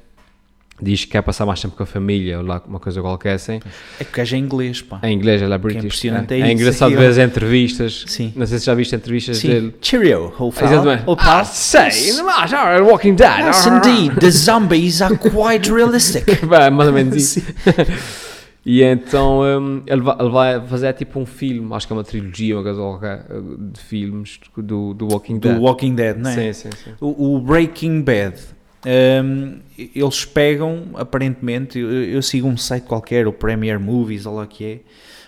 diz 0.83 1.05
que 1.05 1.11
quer 1.11 1.21
passar 1.21 1.45
mais 1.45 1.61
tempo 1.61 1.75
com 1.75 1.83
a 1.83 1.85
família, 1.85 2.39
ou 2.39 2.45
lá 2.45 2.61
uma 2.67 2.79
coisa 2.79 3.01
qualquer 3.01 3.33
assim. 3.33 3.59
É 3.99 4.03
que 4.03 4.11
o 4.11 4.15
gajo 4.15 4.35
é 4.35 4.39
inglês, 4.39 4.81
pá. 4.81 4.99
Em 5.03 5.13
inglês, 5.13 5.41
ele 5.41 5.53
é 5.53 5.57
British. 5.57 5.83
impressionante 5.83 6.33
é, 6.33 6.39
é 6.39 6.41
é 6.41 6.51
engraçado 6.51 6.95
ver 6.95 7.07
as 7.07 7.17
entrevistas. 7.17 8.03
Sim. 8.07 8.33
Não 8.35 8.45
sei 8.45 8.59
se 8.59 8.65
já 8.65 8.73
viste 8.73 8.95
entrevistas 8.95 9.37
Sim. 9.37 9.47
dele. 9.47 9.75
Cheerio, 9.81 10.33
old 10.37 10.55
pal. 10.55 10.71
Exatamente. 10.71 11.03
Old 11.05 11.21
pal. 11.23 11.33
Ah, 11.33 12.23
mas, 12.23 12.53
ah, 12.53 12.81
Walking 12.81 13.15
Dead. 13.15 13.45
Yes, 13.45 13.67
ah, 13.67 13.77
indeed. 13.77 14.15
The 14.19 14.31
zombies 14.31 15.01
are 15.01 15.17
quite 15.17 15.71
realistic. 15.71 16.25
Vai, 16.45 16.69
mais 16.69 16.89
ou 16.89 16.93
menos 16.93 17.15
isso. 17.15 17.41
E 18.65 18.81
então 18.81 19.41
hum, 19.41 19.83
ele, 19.85 20.01
vai, 20.01 20.15
ele 20.19 20.29
vai 20.29 20.67
fazer 20.67 20.93
tipo 20.93 21.19
um 21.19 21.25
filme, 21.25 21.73
acho 21.73 21.85
que 21.85 21.91
é 21.91 21.95
uma 21.97 22.03
trilogia, 22.03 22.55
uma 22.55 22.63
coisa 22.63 22.79
qualquer, 22.79 23.25
de 23.73 23.79
filmes 23.81 24.39
do, 24.55 24.93
do 24.93 25.07
Walking 25.09 25.37
Do 25.37 25.49
Dead. 25.49 25.59
Walking 25.59 25.95
Dead, 25.95 26.17
não 26.17 26.29
é? 26.29 26.53
Sim, 26.53 26.53
sim, 26.53 26.77
sim. 26.83 26.91
O, 27.01 27.35
o 27.35 27.41
Breaking 27.41 28.01
Bad, 28.01 28.37
hum, 28.85 29.57
eles 29.77 30.25
pegam, 30.25 30.83
aparentemente, 30.95 31.79
eu, 31.79 31.89
eu 31.91 32.21
sigo 32.21 32.47
um 32.47 32.57
site 32.57 32.83
qualquer, 32.83 33.27
o 33.27 33.33
Premier 33.33 33.79
Movies, 33.79 34.25
ou 34.25 34.35
lá 34.35 34.45
que 34.47 34.63
é, 34.65 34.79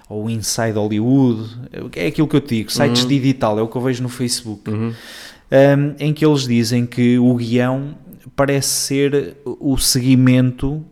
ou 0.10 0.26
o 0.26 0.30
Inside 0.30 0.74
Hollywood, 0.74 1.50
é 1.96 2.08
aquilo 2.08 2.28
que 2.28 2.36
eu 2.36 2.40
digo, 2.42 2.72
sites 2.72 3.02
Uhum. 3.04 3.08
de 3.10 3.16
edital, 3.16 3.58
é 3.60 3.62
o 3.62 3.68
que 3.68 3.76
eu 3.76 3.82
vejo 3.82 4.04
no 4.04 4.10
Facebook, 4.10 4.70
Uhum. 4.70 4.90
hum, 5.52 5.96
em 6.00 6.14
que 6.14 6.26
eles 6.26 6.44
dizem 6.48 6.86
que 6.86 7.18
o 7.18 7.34
guião 7.36 7.98
parece 8.36 8.68
ser 8.70 9.38
o 9.46 9.78
seguimento, 9.78 10.84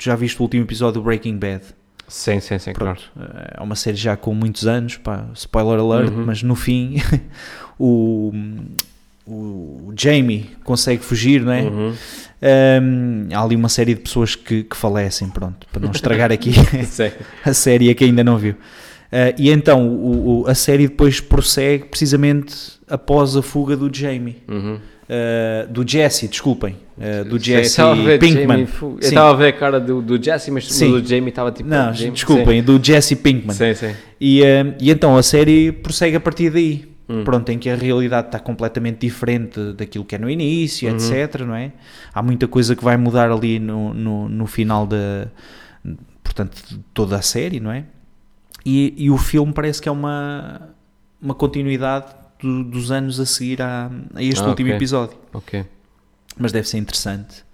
já 0.00 0.14
viste 0.16 0.38
o 0.38 0.42
último 0.42 0.64
episódio 0.64 1.00
do 1.00 1.04
Breaking 1.04 1.36
Bad? 1.36 1.62
Sim, 2.08 2.40
sim, 2.40 2.58
sim, 2.58 2.72
claro. 2.74 2.98
Pronto, 3.14 3.30
é 3.58 3.62
uma 3.62 3.74
série 3.74 3.96
já 3.96 4.16
com 4.16 4.34
muitos 4.34 4.66
anos, 4.66 4.96
pá, 4.98 5.26
spoiler 5.34 5.78
alert, 5.80 6.10
Uhum. 6.12 6.26
mas 6.26 6.42
no 6.42 6.54
fim 6.54 6.96
o, 7.78 8.30
o 9.26 9.92
Jamie 9.96 10.50
consegue 10.64 11.04
fugir, 11.04 11.42
não 11.42 11.52
é? 11.52 11.62
Uhum. 11.62 11.92
Um, 12.44 13.28
há 13.32 13.42
ali 13.42 13.54
uma 13.54 13.68
série 13.68 13.94
de 13.94 14.00
pessoas 14.00 14.34
que, 14.34 14.64
que 14.64 14.76
falecem, 14.76 15.28
pronto, 15.28 15.66
para 15.72 15.80
não 15.82 15.90
estragar 15.92 16.32
aqui 16.32 16.52
Sim. 16.86 17.10
a 17.44 17.52
série 17.54 17.88
a 17.90 17.94
quem 17.94 18.08
ainda 18.08 18.24
não 18.24 18.36
viu. 18.36 18.52
Uh, 18.54 19.34
e 19.38 19.50
então 19.50 19.86
o, 19.88 20.40
o- 20.42 20.46
a 20.48 20.54
série 20.54 20.88
depois 20.88 21.20
prossegue 21.20 21.84
precisamente 21.84 22.54
após 22.88 23.36
a 23.36 23.42
fuga 23.42 23.76
do 23.76 23.94
Jamie. 23.94 24.36
Uhum. 24.48 24.78
Uh, 25.02 25.70
do 25.70 25.86
Jesse, 25.86 26.26
desculpem, 26.26 26.76
uh, 26.96 27.24
do 27.28 27.38
Sim, 27.38 27.44
Jesse 27.44 27.82
Pinkman. 28.18 28.60
Eu 28.60 28.66
Sim. 28.66 28.98
estava 29.02 29.30
a 29.30 29.34
ver 29.34 29.48
a 29.48 29.52
cara 29.52 29.78
do, 29.78 30.00
do 30.00 30.22
Jesse, 30.22 30.50
mas 30.50 30.66
Sim. 30.72 30.94
o 30.94 31.00
do 31.02 31.06
Jamie 31.06 31.28
estava 31.28 31.52
tipo. 31.52 31.68
Não, 31.68 31.92
Jamie- 31.92 32.12
desculpem, 32.12 32.62
do 32.62 32.82
Jesse 32.82 33.14
Pinkman. 33.16 33.54
Sim, 33.54 33.74
sim. 33.74 33.88
sim. 33.88 33.94
E, 34.18 34.40
e 34.80 34.90
então 34.90 35.14
a 35.16 35.22
série 35.22 35.70
prossegue 35.70 36.16
a 36.16 36.20
partir 36.20 36.48
daí. 36.50 36.90
Hum. 37.08 37.24
Pronto, 37.24 37.48
em 37.50 37.58
que 37.58 37.68
a 37.68 37.74
realidade 37.74 38.28
está 38.28 38.38
completamente 38.38 39.00
diferente 39.00 39.72
daquilo 39.72 40.04
que 40.04 40.14
é 40.14 40.18
no 40.18 40.30
início, 40.30 40.88
Uhum. 40.88 40.96
etc. 40.96 41.40
Não 41.42 41.54
é? 41.54 41.72
Há 42.14 42.22
muita 42.22 42.46
coisa 42.46 42.76
que 42.76 42.82
vai 42.84 42.96
mudar 42.96 43.30
ali 43.30 43.58
no, 43.58 43.92
no, 43.92 44.28
no 44.28 44.46
final 44.46 44.86
da. 44.86 45.28
Portanto, 46.22 46.62
de 46.68 46.78
toda 46.94 47.16
a 47.16 47.22
série, 47.22 47.58
não 47.60 47.72
é? 47.72 47.84
E, 48.64 48.94
e 48.96 49.10
o 49.10 49.18
filme 49.18 49.52
parece 49.52 49.82
que 49.82 49.88
é 49.88 49.92
uma, 49.92 50.68
uma 51.20 51.34
continuidade 51.34 52.06
do- 52.40 52.62
dos 52.64 52.90
anos 52.92 53.18
a 53.18 53.26
seguir 53.26 53.60
a, 53.60 53.90
a 54.14 54.22
este 54.22 54.42
Ah, 54.44 54.48
último 54.48 54.68
ok. 54.68 54.76
episódio. 54.76 55.18
Ok. 55.32 55.64
Mas 56.38 56.52
deve 56.52 56.68
ser 56.68 56.78
interessante. 56.78 57.44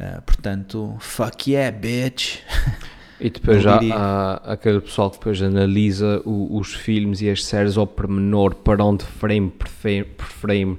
Ah, 0.00 0.22
portanto, 0.24 0.96
fuck 0.98 1.50
yeah, 1.52 1.70
bitch. 1.76 2.38
E 3.24 3.30
depois 3.30 3.62
já 3.62 3.78
há 3.94 4.52
aquele 4.52 4.80
pessoal 4.80 5.08
que 5.10 5.18
depois 5.18 5.40
analisa 5.40 6.20
o- 6.24 6.58
os 6.58 6.74
filmes 6.74 7.20
e 7.22 7.30
as 7.30 7.44
séries 7.44 7.76
ao 7.76 7.86
pormenor, 7.86 8.54
para 8.56 8.84
onde 8.84 9.04
frame 9.04 9.48
por 9.50 9.68
frame, 9.68 10.04
por 10.04 10.26
frame 10.26 10.78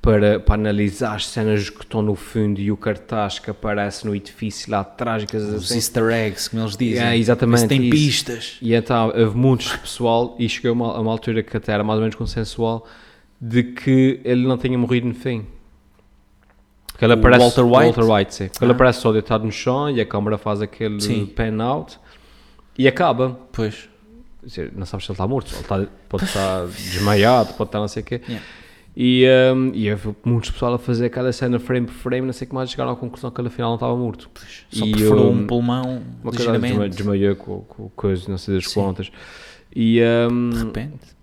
para, 0.00 0.40
para 0.40 0.54
analisar 0.54 1.14
as 1.14 1.26
cenas 1.28 1.70
que 1.70 1.82
estão 1.82 2.02
no 2.02 2.14
fundo 2.16 2.58
e 2.60 2.72
o 2.72 2.76
cartaz 2.76 3.38
que 3.38 3.50
aparece 3.50 4.04
no 4.06 4.16
edifício 4.16 4.70
lá 4.70 4.80
atrás 4.80 5.24
Os 5.32 5.34
assim. 5.66 5.74
easter 5.76 6.10
eggs, 6.10 6.50
como 6.50 6.62
eles 6.62 6.76
dizem. 6.76 7.04
É, 7.04 7.16
exatamente, 7.16 7.68
tem 7.68 7.82
isso. 7.82 7.90
pistas. 7.90 8.58
E 8.60 8.74
então 8.74 9.12
houve 9.14 9.36
muitos 9.36 9.76
pessoal 9.76 10.34
e 10.40 10.48
chegou 10.48 10.70
a 10.70 10.72
uma, 10.72 10.96
a 10.96 11.00
uma 11.00 11.12
altura 11.12 11.42
que 11.42 11.56
até 11.56 11.72
era 11.72 11.84
mais 11.84 11.98
ou 11.98 12.00
menos 12.00 12.16
consensual 12.16 12.84
de 13.40 13.62
que 13.62 14.18
ele 14.24 14.44
não 14.46 14.56
tinha 14.58 14.76
morrido 14.78 15.06
no 15.06 15.14
fim. 15.14 15.44
Porque 17.02 17.04
ele 17.06 17.12
aparece, 17.14 17.40
Walter 17.44 17.64
White? 17.64 17.96
Walter 17.98 18.12
White, 18.14 18.34
sim. 18.34 18.48
Porque 18.48 18.64
ele 18.64 18.72
Ah. 18.72 18.74
aparece 18.74 19.00
só 19.00 19.12
deitado 19.12 19.44
no 19.44 19.50
chão 19.52 19.90
e 19.90 20.00
a 20.00 20.06
câmera 20.06 20.38
faz 20.38 20.62
aquele 20.62 21.00
Sim. 21.00 21.26
pan 21.26 21.60
out 21.62 21.98
e 22.78 22.86
acaba. 22.86 23.38
Pois. 23.52 23.88
Dizer, 24.42 24.72
não 24.74 24.86
sabes 24.86 25.06
se 25.06 25.10
ele 25.12 25.14
está 25.14 25.26
morto, 25.26 25.52
ele 25.52 25.60
está, 25.60 25.86
pode 26.08 26.24
estar 26.24 26.66
desmaiado, 26.66 27.54
pode 27.54 27.68
estar 27.68 27.78
não 27.80 27.88
sei 27.88 28.02
o 28.02 28.06
quê. 28.06 28.20
Yeah. 28.28 28.46
E, 28.94 29.26
um, 29.54 29.72
e 29.74 29.88
muitos 30.24 30.50
pessoal 30.50 30.74
a 30.74 30.78
fazer 30.78 31.08
cada 31.08 31.32
cena 31.32 31.58
frame 31.58 31.86
por 31.86 31.94
frame, 31.94 32.26
não 32.26 32.32
sei 32.32 32.46
que 32.46 32.54
mais, 32.54 32.70
chegaram 32.70 32.90
à 32.90 32.96
conclusão 32.96 33.30
que 33.30 33.40
ele 33.40 33.48
afinal 33.48 33.70
não 33.70 33.76
estava 33.76 33.96
morto. 33.96 34.28
Só 34.70 34.84
E, 34.84 34.92
perfurou 34.92 35.32
um, 35.32 35.38
um 35.40 35.46
pulmão 35.46 36.02
Uma 36.22 36.88
desmaiou 36.88 37.34
com, 37.36 37.60
com 37.62 37.88
coisa, 37.96 38.28
não 38.28 38.36
sei 38.36 38.56
das 38.56 38.66
Sim. 38.66 38.74
contas. 38.74 39.10
E, 39.74 40.00
um, 40.30 40.50
De 40.50 40.58
repente. 40.58 41.21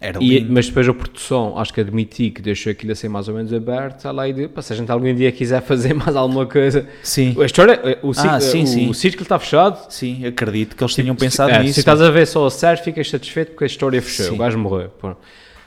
Era 0.00 0.22
e- 0.22 0.40
lindo. 0.40 0.52
mas 0.52 0.66
depois 0.66 0.86
a 0.88 0.92
produção, 0.92 1.58
acho 1.58 1.72
que 1.72 1.80
admiti 1.80 2.30
que 2.30 2.42
deixou 2.42 2.70
aquilo 2.70 2.92
assim 2.92 3.08
mais 3.08 3.28
ou 3.28 3.34
menos 3.34 3.50
aberto, 3.52 4.04
a 4.06 4.12
lei 4.12 4.32
de, 4.32 4.46
pá, 4.46 4.60
se 4.60 4.72
a 4.72 4.76
gente 4.76 4.90
algum 4.92 5.14
dia 5.14 5.32
quiser 5.32 5.62
fazer 5.62 5.94
mais 5.96 6.14
alguma 6.14 6.44
coisa. 6.44 6.86
Sim, 7.02 7.34
A 7.40 7.46
história, 7.46 7.98
o, 8.02 8.12
ci- 8.12 8.26
Ah, 8.28 8.38
sim, 8.38 8.64
o, 8.64 8.66
sim. 8.66 8.88
o 8.90 8.94
círculo 8.94 9.22
está 9.22 9.38
fechado. 9.38 9.86
sim, 9.90 10.26
acredito 10.26 10.76
que 10.76 10.84
eles 10.84 10.94
tinham 10.94 11.16
pensado 11.16 11.50
É, 11.52 11.60
nisso. 11.60 11.74
Se 11.74 11.80
estás 11.80 12.02
a 12.02 12.10
ver 12.10 12.26
só 12.26 12.44
a 12.46 12.50
série, 12.50 12.78
ficas 12.82 13.08
satisfeito 13.08 13.52
porque 13.52 13.64
a 13.64 13.66
história 13.66 14.02
fechou, 14.02 14.26
Sim. 14.26 14.34
o 14.34 14.36
gajo 14.36 14.58
morreu. 14.58 14.90
pronto. 14.90 15.18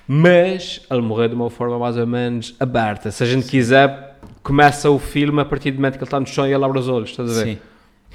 Mas 0.07 0.81
ele 0.89 1.01
morreu 1.01 1.27
de 1.29 1.35
uma 1.35 1.49
forma 1.49 1.77
mais 1.77 1.95
ou 1.97 2.07
menos 2.07 2.55
aberta. 2.59 3.11
Se 3.11 3.23
a 3.23 3.25
gente 3.27 3.47
quiser, 3.47 4.17
começa 4.41 4.89
o 4.89 4.97
filme 4.97 5.39
a 5.41 5.45
partir 5.45 5.71
do 5.71 5.75
momento 5.75 5.93
que 5.93 5.99
ele 5.99 6.05
está 6.07 6.19
no 6.19 6.25
chão 6.25 6.47
e 6.47 6.53
ele 6.53 6.63
abre 6.65 6.79
os 6.79 6.87
olhos, 6.87 7.11
estás 7.11 7.29
a 7.29 7.43
ver? 7.43 7.51
Sim. 7.53 7.59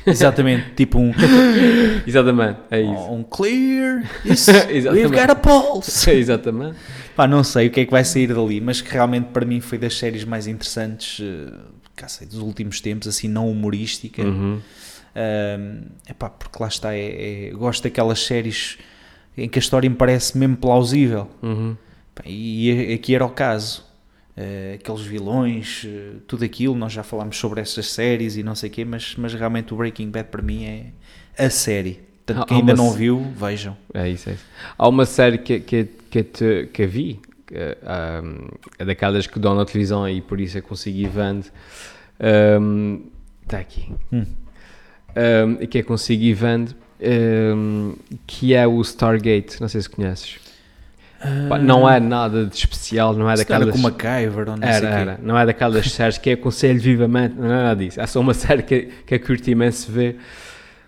Exatamente, 0.06 0.72
tipo 0.74 0.98
um, 0.98 1.12
Exatamente, 2.06 2.58
é 2.70 2.80
isso. 2.80 3.10
um 3.10 3.22
clear, 3.22 4.04
Exatamente. 4.24 4.88
we've 4.90 5.08
got 5.14 5.30
a 5.30 5.34
pulse. 5.34 6.10
Exatamente. 6.12 6.76
Pá, 7.16 7.26
não 7.26 7.42
sei 7.44 7.68
o 7.68 7.70
que 7.70 7.80
é 7.80 7.84
que 7.84 7.90
vai 7.90 8.04
sair 8.04 8.26
dali, 8.28 8.60
mas 8.60 8.80
que 8.80 8.92
realmente 8.92 9.26
para 9.32 9.44
mim 9.46 9.60
foi 9.60 9.78
das 9.78 9.96
séries 9.96 10.24
mais 10.24 10.46
interessantes, 10.46 11.20
eh, 11.22 12.06
sei, 12.08 12.26
dos 12.26 12.38
últimos 12.38 12.80
tempos, 12.80 13.06
assim, 13.08 13.28
não 13.28 13.50
humorística. 13.50 14.22
Uhum. 14.22 14.60
é 15.14 15.58
epá, 16.10 16.28
porque 16.28 16.60
lá 16.60 16.68
está, 16.68 16.94
é, 16.94 17.48
é- 17.48 17.50
gosto 17.52 17.82
daquelas 17.84 18.18
séries 18.24 18.76
em 19.38 19.48
que 19.48 19.58
a 19.58 19.60
história 19.60 19.88
me 19.88 19.96
parece 19.96 20.36
mesmo 20.36 20.56
plausível. 20.56 21.28
Uhum. 21.42 21.76
Pá, 22.14 22.22
E 22.26 22.92
aqui 22.94 23.14
era 23.14 23.24
o 23.24 23.30
caso. 23.30 23.84
Eh, 24.36 24.78
aqueles 24.80 25.02
vilões, 25.02 25.84
eh, 25.86 26.16
tudo 26.26 26.44
aquilo, 26.44 26.74
nós 26.74 26.92
já 26.92 27.04
falámos 27.04 27.36
sobre 27.36 27.60
essas 27.60 27.86
séries 27.86 28.36
e 28.36 28.42
não 28.42 28.56
sei 28.56 28.68
o 28.68 28.72
quê, 28.72 28.84
mas, 28.84 29.14
mas 29.16 29.32
realmente 29.32 29.72
o 29.72 29.76
Breaking 29.76 30.10
Bad 30.10 30.28
para 30.28 30.42
mim 30.42 30.64
é 30.64 31.44
a 31.44 31.48
série. 31.48 32.00
Portanto, 32.26 32.46
quem 32.48 32.58
ainda 32.58 32.74
não 32.74 32.90
viu, 32.90 33.20
vejam. 33.36 33.76
É 33.92 34.08
isso, 34.08 34.30
é 34.30 34.32
isso. 34.32 34.44
Há 34.76 34.88
uma 34.88 35.06
série 35.06 35.38
que, 35.38 35.60
que, 35.60 35.84
que, 36.10 36.22
te, 36.24 36.68
que 36.72 36.86
vi, 36.86 37.20
que, 37.46 37.54
ahm, 37.84 38.48
é 38.78 38.84
daquelas 38.84 39.26
que 39.26 39.38
dão 39.38 39.54
na 39.54 39.64
televisão 39.64 40.08
e 40.08 40.20
por 40.20 40.40
isso 40.40 40.58
eu 40.58 40.62
consegui 40.62 41.06
vendo. 41.06 41.46
Está 43.42 43.58
aqui. 43.58 43.92
Hum. 44.10 44.24
E 45.60 45.66
que 45.66 45.78
eu 45.78 45.84
consegui 45.84 46.32
vendo, 46.32 46.74
ahm, 47.00 47.92
que 48.26 48.54
é 48.54 48.66
o 48.66 48.80
Stargate. 48.80 49.60
Não 49.60 49.68
sei 49.68 49.82
se 49.82 49.90
conheces. 49.90 50.38
Não 51.62 51.88
é 51.88 51.98
nada 52.00 52.44
de 52.46 52.54
especial, 52.56 53.14
não 53.14 53.30
é 53.30 53.36
daquelas. 53.36 53.70
com 53.70 53.78
MacGyver 53.78 54.48
ou 54.50 54.56
não 54.56 54.68
Era, 54.68 54.88
era. 54.88 55.20
Não 55.22 55.38
é 55.38 55.46
daquelas 55.46 55.86
séries 55.92 56.18
que 56.18 56.30
aconselho 56.30 56.80
vivamente, 56.80 57.34
não 57.36 57.46
é 57.46 57.48
nada 57.48 57.76
disso. 57.84 58.00
É 58.00 58.06
só 58.06 58.20
uma 58.20 58.32
série 58.34 58.62
que, 58.62 58.88
que 59.06 59.14
eu 59.14 59.20
curto 59.20 59.48
imenso 59.50 59.90
ver. 59.90 60.18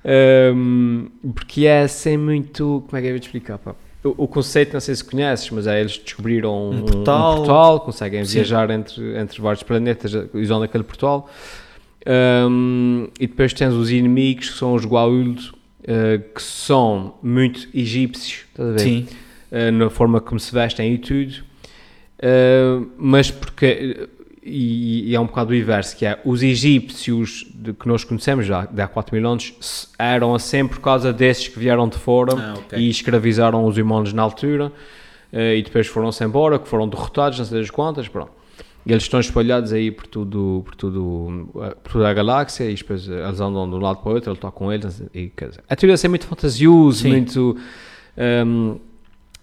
Ahm, 0.04 1.06
porque 1.34 1.66
é 1.66 1.82
assim 1.82 2.16
muito. 2.16 2.84
Como 2.86 2.98
é 2.98 3.02
que 3.02 3.08
eu 3.08 3.12
ia 3.14 3.18
te 3.20 3.24
explicar? 3.26 3.58
Pá? 3.58 3.74
O, 4.04 4.24
o 4.24 4.28
conceito, 4.28 4.72
não 4.72 4.80
sei 4.80 4.94
se 4.94 5.02
conheces, 5.04 5.50
mas 5.50 5.66
é 5.66 5.80
eles 5.80 5.98
descobriram 5.98 6.70
um, 6.70 6.78
Um 6.78 6.82
portal. 6.82 7.36
portal, 7.36 7.80
conseguem 7.80 8.24
Sim. 8.24 8.34
viajar 8.34 8.70
entre, 8.70 9.18
entre 9.18 9.40
vários 9.42 9.62
planetas 9.64 10.12
usando 10.32 10.62
aquele 10.62 10.84
portal. 10.84 11.28
Ahm, 12.06 13.08
e 13.18 13.26
depois 13.26 13.52
tens 13.52 13.72
os 13.74 13.90
inimigos 13.90 14.50
que 14.50 14.58
são 14.58 14.74
os 14.74 14.84
Goa'uld, 14.84 15.50
eh, 15.88 16.20
que 16.34 16.40
são 16.42 17.14
muito 17.20 17.68
egípcios, 17.74 18.44
estás 18.48 18.68
a 18.68 18.72
ver? 18.72 18.78
Sim, 18.78 19.06
Uh, 19.50 19.70
na 19.72 19.88
forma 19.90 20.20
como 20.20 20.40
se 20.40 20.52
vestem 20.52 20.94
e 20.94 20.98
tudo, 20.98 21.44
Uh, 22.16 22.90
mas 22.96 23.30
porque, 23.30 24.08
e, 24.42 25.10
e 25.10 25.14
é 25.14 25.20
um 25.20 25.26
bocado 25.26 25.50
o 25.52 25.54
inverso, 25.54 25.94
que 25.94 26.06
é 26.06 26.18
os 26.24 26.42
egípcios 26.42 27.46
de, 27.54 27.74
que 27.74 27.86
nós 27.86 28.04
conhecemos 28.04 28.46
já 28.46 28.64
de 28.64 28.80
há 28.80 28.88
4 28.88 29.14
mil 29.14 29.28
anos 29.28 29.92
eram 29.98 30.34
assim 30.34 30.66
por 30.66 30.78
causa 30.80 31.12
desses 31.12 31.48
que 31.48 31.58
vieram 31.58 31.86
de 31.86 31.98
fora 31.98 32.32
Ah, 32.34 32.54
ok. 32.56 32.78
e 32.78 32.88
escravizaram 32.88 33.66
os 33.66 33.76
humanos 33.76 34.14
na 34.14 34.22
altura 34.22 34.72
uh, 35.30 35.36
e 35.38 35.62
depois 35.62 35.86
foram-se 35.88 36.24
embora, 36.24 36.58
que 36.58 36.66
foram 36.66 36.88
derrotados, 36.88 37.38
não 37.38 37.44
sei 37.44 37.60
das 37.60 37.70
quantas, 37.70 38.08
pronto. 38.08 38.30
E 38.86 38.92
eles 38.92 39.02
estão 39.02 39.20
espalhados 39.20 39.74
aí 39.74 39.90
por 39.90 40.06
tudo, 40.06 40.62
por 40.64 40.74
tudo, 40.74 41.50
por 41.82 41.92
toda 41.92 42.08
a 42.08 42.14
galáxia 42.14 42.70
e 42.70 42.74
depois 42.74 43.06
eles 43.06 43.40
andam 43.40 43.68
de 43.68 43.74
um 43.74 43.78
lado 43.78 43.98
para 43.98 44.10
o 44.10 44.14
outro, 44.14 44.30
ele 44.30 44.38
está 44.38 44.50
com 44.50 44.72
eles 44.72 45.02
e 45.12 45.26
quer 45.36 45.48
dizer, 45.50 45.64
é 45.68 45.76
tudo 45.76 45.92
assim 45.92 46.08
muito 46.08 46.26
fantasioso, 46.26 47.00
Sim. 47.02 47.08
muito 47.10 47.56
um, 48.46 48.78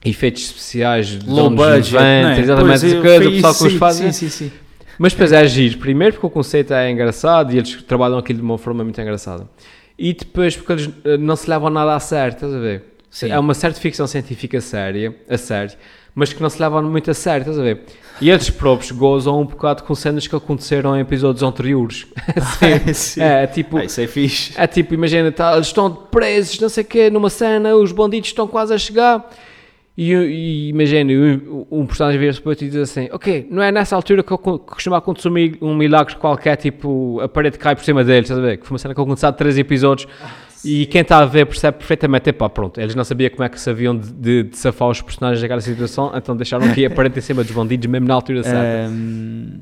efeitos 0.06 0.44
especiais 0.44 1.18
low 1.26 1.50
budget, 1.50 1.94
90, 1.94 2.22
não 2.22 2.30
é? 2.30 2.40
exatamente, 2.40 2.86
eu- 2.88 3.02
coisa, 3.02 3.30
o 3.30 3.32
pessoal 3.32 3.56
que 3.56 3.64
os 3.68 3.74
fazem. 3.74 4.12
Sim, 4.12 4.30
sim, 4.30 4.46
sim. 4.50 4.52
Mas 5.00 5.14
depois 5.14 5.32
é 5.32 5.46
giro, 5.48 5.78
primeiro 5.80 6.14
porque 6.14 6.28
o 6.28 6.30
conceito 6.30 6.74
é 6.74 6.92
engraçado 6.92 7.52
e 7.54 7.58
eles 7.58 7.82
trabalham 7.84 8.18
aquilo 8.18 8.40
de 8.40 8.46
uma 8.46 8.58
forma 8.58 8.84
muito 8.84 9.00
engraçada. 9.02 9.48
E 9.98 10.14
depois 10.14 10.56
porque 10.56 10.72
eles 10.74 10.90
eh, 11.06 11.18
não 11.18 11.36
se 11.36 11.50
levam 11.50 11.70
nada 11.70 11.96
a 11.96 12.00
sério, 12.00 12.34
estás 12.36 12.54
a 12.54 12.60
ver? 12.60 12.84
Sim. 13.10 13.30
É 13.32 13.40
uma 13.40 13.54
certa 13.54 13.80
ficção 13.80 14.06
científica 14.08 14.60
séria, 14.62 15.16
a 15.30 15.38
sério, 15.38 15.74
mas 16.16 16.32
que 16.34 16.42
não 16.42 16.50
se 16.50 16.60
levam 16.62 16.82
muito 16.84 17.10
a 17.10 17.14
sério, 17.14 17.42
estás 17.42 17.58
a 17.60 17.64
ver? 17.64 17.82
E 18.22 18.30
eles 18.30 18.50
próprios 18.50 18.92
gozam 18.92 19.40
um 19.42 19.46
bocado 19.46 19.84
com 19.84 19.96
cenas 19.96 20.28
que 20.28 20.36
aconteceram 20.36 20.96
em 20.96 21.00
episódios 21.02 21.42
anteriores. 21.44 22.06
Sim. 22.86 22.94
Sim. 22.94 23.22
É, 23.22 23.48
tipo, 23.48 23.78
Ah, 23.78 23.86
isso 23.86 24.00
é 24.02 24.08
fixe. 24.08 24.54
é 24.56 24.68
tipo, 24.68 24.94
imagina, 24.94 25.32
tá, 25.32 25.54
eles 25.54 25.68
estão 25.68 25.92
presos, 25.92 26.60
não 26.60 26.70
sei 26.70 26.84
o 26.84 26.88
quê, 26.88 27.10
numa 27.10 27.30
cena, 27.30 27.76
os 27.76 27.92
bandidos 27.92 28.30
estão 28.30 28.48
quase 28.48 28.74
a 28.74 28.78
chegar. 28.78 29.28
E, 29.96 30.12
e 30.12 30.70
imagina, 30.70 31.12
um, 31.14 31.66
um 31.70 31.86
personagem 31.86 32.20
vira-se 32.20 32.42
para 32.42 32.50
outro 32.50 32.66
e 32.66 32.70
diz 32.70 32.78
assim: 32.78 33.08
Ok, 33.12 33.48
não 33.52 33.62
é 33.62 33.72
nessa 33.72 33.96
altura 33.96 34.24
que, 34.24 34.32
eu 34.32 34.38
co- 34.40 34.58
que 34.58 34.74
costuma 34.74 34.98
acontecer 34.98 35.28
um 35.30 35.32
mi- 35.32 35.56
um 35.62 35.76
milagre 35.76 36.16
qualquer, 36.16 36.56
tipo 36.56 37.20
a 37.22 37.30
parede 37.30 37.60
cai 37.60 37.76
por 37.76 37.84
cima 37.84 38.04
deles, 38.04 38.24
estás 38.30 38.40
a 38.40 38.42
ver? 38.42 38.58
Que 38.58 38.66
foi 38.66 38.74
uma 38.74 38.80
cena 38.80 38.96
que 38.96 39.00
aconteceu 39.02 39.30
há 39.30 39.32
três 39.32 39.56
episódios. 39.58 40.08
e 40.66 40.88
quem 40.88 41.02
está 41.02 41.20
a 41.20 41.26
ver 41.26 41.46
percebe 41.46 41.78
perfeitamente: 41.78 42.28
epá, 42.30 42.50
pronto, 42.50 42.82
eles 42.82 42.96
não 42.96 43.04
sabiam 43.04 43.30
como 43.30 43.44
é 43.44 43.50
que 43.50 43.60
sabiam 43.62 43.96
de, 43.96 44.12
de, 44.12 44.44
de 44.44 44.58
safar 44.58 44.90
os 44.90 45.00
personagens 45.00 45.40
daquela 45.42 45.62
situação, 45.62 46.12
então 46.16 46.36
deixaram 46.36 46.66
aqui 46.66 46.86
a 46.88 46.90
parede 46.90 47.20
em 47.20 47.22
cima 47.22 47.44
dos 47.44 47.52
bandidos, 47.52 47.86
mesmo 47.86 48.08
na 48.08 48.16
altura 48.16 48.42
certa. 48.42 48.88
Ahm, 48.88 49.60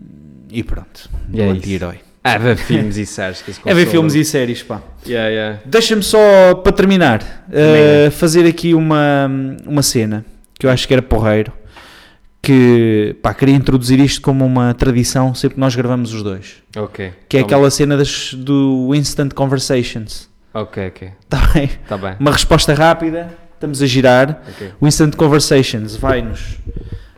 e 0.49 0.63
pronto, 0.63 1.09
E 1.33 1.41
é 1.41 1.47
anti-herói. 1.49 1.95
É 2.23 2.37
ver 2.37 2.55
filmes 2.55 2.97
e 2.97 3.05
séries 3.05 3.43
É 3.65 3.73
ver 3.73 3.87
filmes 3.87 4.13
e 4.13 4.23
séries, 4.23 4.61
pá. 4.61 4.81
Yeah, 5.05 5.29
yeah. 5.29 5.59
Deixa-me 5.65 6.03
só, 6.03 6.53
para 6.55 6.71
terminar, 6.71 7.21
uh, 7.49 8.11
fazer 8.11 8.45
aqui 8.45 8.75
uma, 8.75 9.27
uma 9.65 9.81
cena 9.81 10.23
que 10.59 10.67
eu 10.67 10.69
acho 10.69 10.87
que 10.87 10.93
era 10.93 11.01
porreiro. 11.01 11.51
Que, 12.43 13.15
pá, 13.21 13.33
queria 13.33 13.55
introduzir 13.55 13.99
isto 13.99 14.21
como 14.21 14.43
uma 14.45 14.73
tradição 14.73 15.33
sempre 15.33 15.55
que 15.55 15.59
nós 15.59 15.75
gravamos 15.75 16.13
os 16.13 16.23
dois. 16.23 16.55
Ok. 16.75 17.11
Que 17.29 17.37
é 17.37 17.39
Tá 17.41 17.45
aquela 17.45 17.69
cena 17.69 17.95
das, 17.97 18.33
do 18.33 18.93
Instant 18.95 19.33
Conversations. 19.33 20.29
bem. 20.53 20.63
Ok, 20.63 20.87
ok. 20.87 21.11
Está 21.23 21.37
bem? 21.53 21.63
Está 21.65 21.97
bem. 21.97 22.15
Uma 22.19 22.31
resposta 22.31 22.73
rápida, 22.73 23.31
estamos 23.53 23.81
a 23.81 23.85
girar. 23.85 24.41
Ok. 24.47 24.71
O 24.79 24.87
Instant 24.87 25.15
Conversations 25.15 25.95
vai-nos 25.95 26.57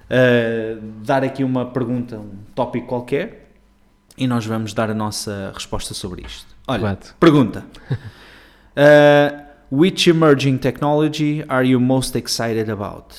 uh, 0.09 0.81
dar 1.05 1.23
aqui 1.23 1.43
uma 1.43 1.65
pergunta, 1.67 2.17
um 2.17 2.31
tópico 2.53 2.87
qualquer, 2.87 3.42
e 4.17 4.27
nós 4.27 4.45
vamos 4.45 4.73
dar 4.73 4.89
a 4.89 4.93
nossa 4.93 5.51
resposta 5.53 5.93
sobre 5.93 6.23
isto. 6.25 6.47
Olha, 6.67 6.97
pergunta: 7.19 7.65
Uh, 8.75 9.43
Which 9.71 10.09
emerging 10.09 10.57
technology 10.57 11.43
are 11.47 11.63
you 11.67 11.79
most 11.79 12.15
excited 12.17 12.69
about? 12.71 13.15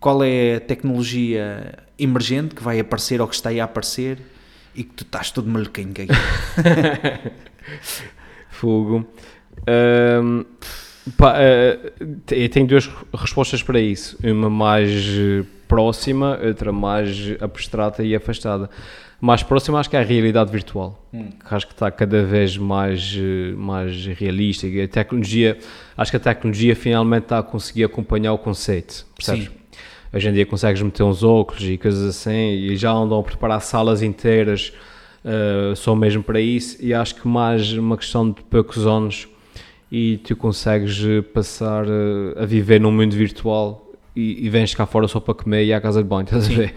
Qual 0.00 0.22
é 0.22 0.56
a 0.56 0.60
tecnologia 0.60 1.78
emergente 1.98 2.54
que 2.54 2.62
vai 2.62 2.78
aparecer 2.78 3.20
ou 3.20 3.26
que 3.28 3.34
está 3.34 3.48
aí 3.50 3.60
a 3.60 3.64
aparecer 3.64 4.18
e 4.74 4.84
que 4.84 4.94
tu 4.94 5.02
estás 5.04 5.30
todo 5.30 5.48
maluquinho 5.48 5.90
aquilo? 5.90 6.08
Fogo. 8.50 9.06
Ahm, 9.66 10.44
pá, 11.16 11.34
te- 12.26 12.36
eu 12.36 12.48
tenho 12.48 12.66
duas 12.66 12.88
respostas 13.14 13.62
para 13.62 13.80
isso. 13.80 14.16
Uma 14.24 14.48
mais 14.50 14.90
próxima, 15.66 16.38
outra 16.42 16.72
mais 16.72 17.16
abstrata 17.40 18.02
e 18.02 18.14
afastada. 18.14 18.70
Mais 19.20 19.42
próxima 19.42 19.80
acho 19.80 19.90
que 19.90 19.96
é 19.96 20.00
a 20.00 20.04
realidade 20.04 20.50
virtual. 20.50 21.04
Hum. 21.12 21.30
Que 21.30 21.54
acho 21.54 21.66
que 21.66 21.72
está 21.72 21.90
cada 21.90 22.22
vez 22.22 22.56
mais, 22.56 23.16
eh, 23.18 23.52
mais 23.56 24.06
realista. 24.06 24.66
E 24.66 24.80
a 24.80 24.86
tecnologia, 24.86 25.58
acho 25.96 26.10
que 26.10 26.16
a 26.16 26.20
tecnologia 26.20 26.76
finalmente 26.76 27.24
está 27.24 27.40
a 27.40 27.42
conseguir 27.42 27.84
acompanhar 27.84 28.32
o 28.32 28.38
conceito. 28.38 29.04
Percebes? 29.16 29.46
Sim. 29.46 29.50
hoje 30.12 30.28
em 30.28 30.32
dia 30.32 30.46
consegues 30.46 30.80
meter 30.80 31.02
uns 31.02 31.24
óculos 31.24 31.64
e 31.64 31.76
coisas 31.76 32.02
assim, 32.08 32.52
e 32.52 32.76
já 32.76 32.92
andam 32.92 33.18
a 33.18 33.22
preparar 33.22 33.60
salas 33.60 34.02
inteiras 34.02 34.72
uh, 35.24 35.74
só 35.74 35.96
mesmo 35.96 36.22
para 36.22 36.40
isso, 36.40 36.78
e 36.80 36.94
acho 36.94 37.16
que 37.16 37.26
mais 37.26 37.72
uma 37.72 37.96
questão 37.96 38.30
de 38.30 38.40
poucos 38.42 38.86
anos 38.86 39.28
e 39.90 40.18
tu 40.18 40.36
consegues 40.36 40.98
passar 41.34 41.86
uh, 41.86 42.40
a 42.40 42.46
viver 42.46 42.80
num 42.80 42.92
mundo 42.92 43.14
virtual 43.14 43.92
e, 44.14 44.46
e 44.46 44.48
vens 44.48 44.74
cá 44.74 44.86
fora 44.86 45.08
só 45.08 45.18
para 45.18 45.34
comer 45.34 45.64
e 45.64 45.72
à 45.72 45.80
casa 45.80 46.02
de 46.02 46.08
banho, 46.08 46.24
estás 46.24 46.46
a 46.46 46.52
ver? 46.54 46.74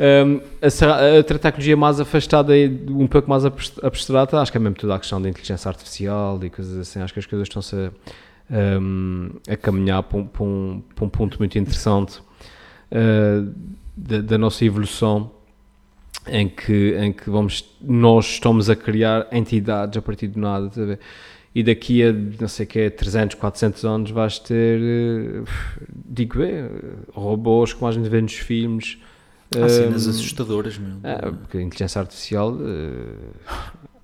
A, 0.00 1.38
tecnologia 1.38 1.76
mais 1.76 2.00
afastada 2.00 2.56
e 2.56 2.68
um 2.88 3.06
pouco 3.06 3.28
mais 3.28 3.44
abstrata, 3.44 4.40
acho 4.40 4.50
que 4.50 4.56
é 4.56 4.60
mesmo 4.60 4.76
toda 4.76 4.94
a 4.94 4.98
questão 4.98 5.20
da 5.20 5.28
inteligência 5.28 5.68
artificial 5.68 6.40
e 6.42 6.48
coisas 6.48 6.78
assim, 6.78 7.02
acho 7.02 7.12
que 7.12 7.18
as 7.18 7.26
coisas 7.26 7.46
estão-se 7.46 7.76
a, 7.76 8.80
um, 8.80 9.30
a, 9.46 9.56
caminhar 9.58 10.02
para 10.04 10.18
um, 10.18 10.26
para, 10.26 10.44
para 10.94 11.04
um, 11.04 11.08
ponto 11.10 11.38
muito 11.38 11.58
interessante 11.58 12.18
uh, 12.18 13.54
da, 13.94 14.22
da, 14.22 14.38
nossa 14.38 14.64
evolução 14.64 15.30
em 16.26 16.48
que, 16.48 16.96
em 16.98 17.12
que 17.12 17.28
vamos, 17.28 17.76
nós 17.82 18.24
estamos 18.24 18.70
a 18.70 18.76
criar 18.76 19.26
entidades 19.30 19.98
a 19.98 20.02
partir 20.02 20.28
de 20.28 20.38
nada, 20.38 20.98
e 21.54 21.62
daqui 21.62 22.02
a, 22.02 22.10
não 22.10 22.48
sei 22.48 22.64
que, 22.64 22.88
300, 22.88 23.36
400 23.36 23.84
anos 23.84 24.10
vais 24.12 24.38
ter, 24.38 24.80
uh, 24.80 25.44
digo 26.06 26.42
eu, 26.42 26.96
robôs 27.12 27.74
como 27.74 27.86
a 27.86 27.92
gente 27.92 28.08
vê 28.08 28.22
nos 28.22 28.32
filmes, 28.32 28.98
Há 29.56 29.68
cenas 29.68 30.06
assustadoras, 30.06 30.78
meu. 30.78 30.98
É, 31.02 31.18
porque 31.30 31.58
a 31.58 31.62
inteligência 31.62 32.00
artificial. 32.00 32.52
Uh... 32.52 33.34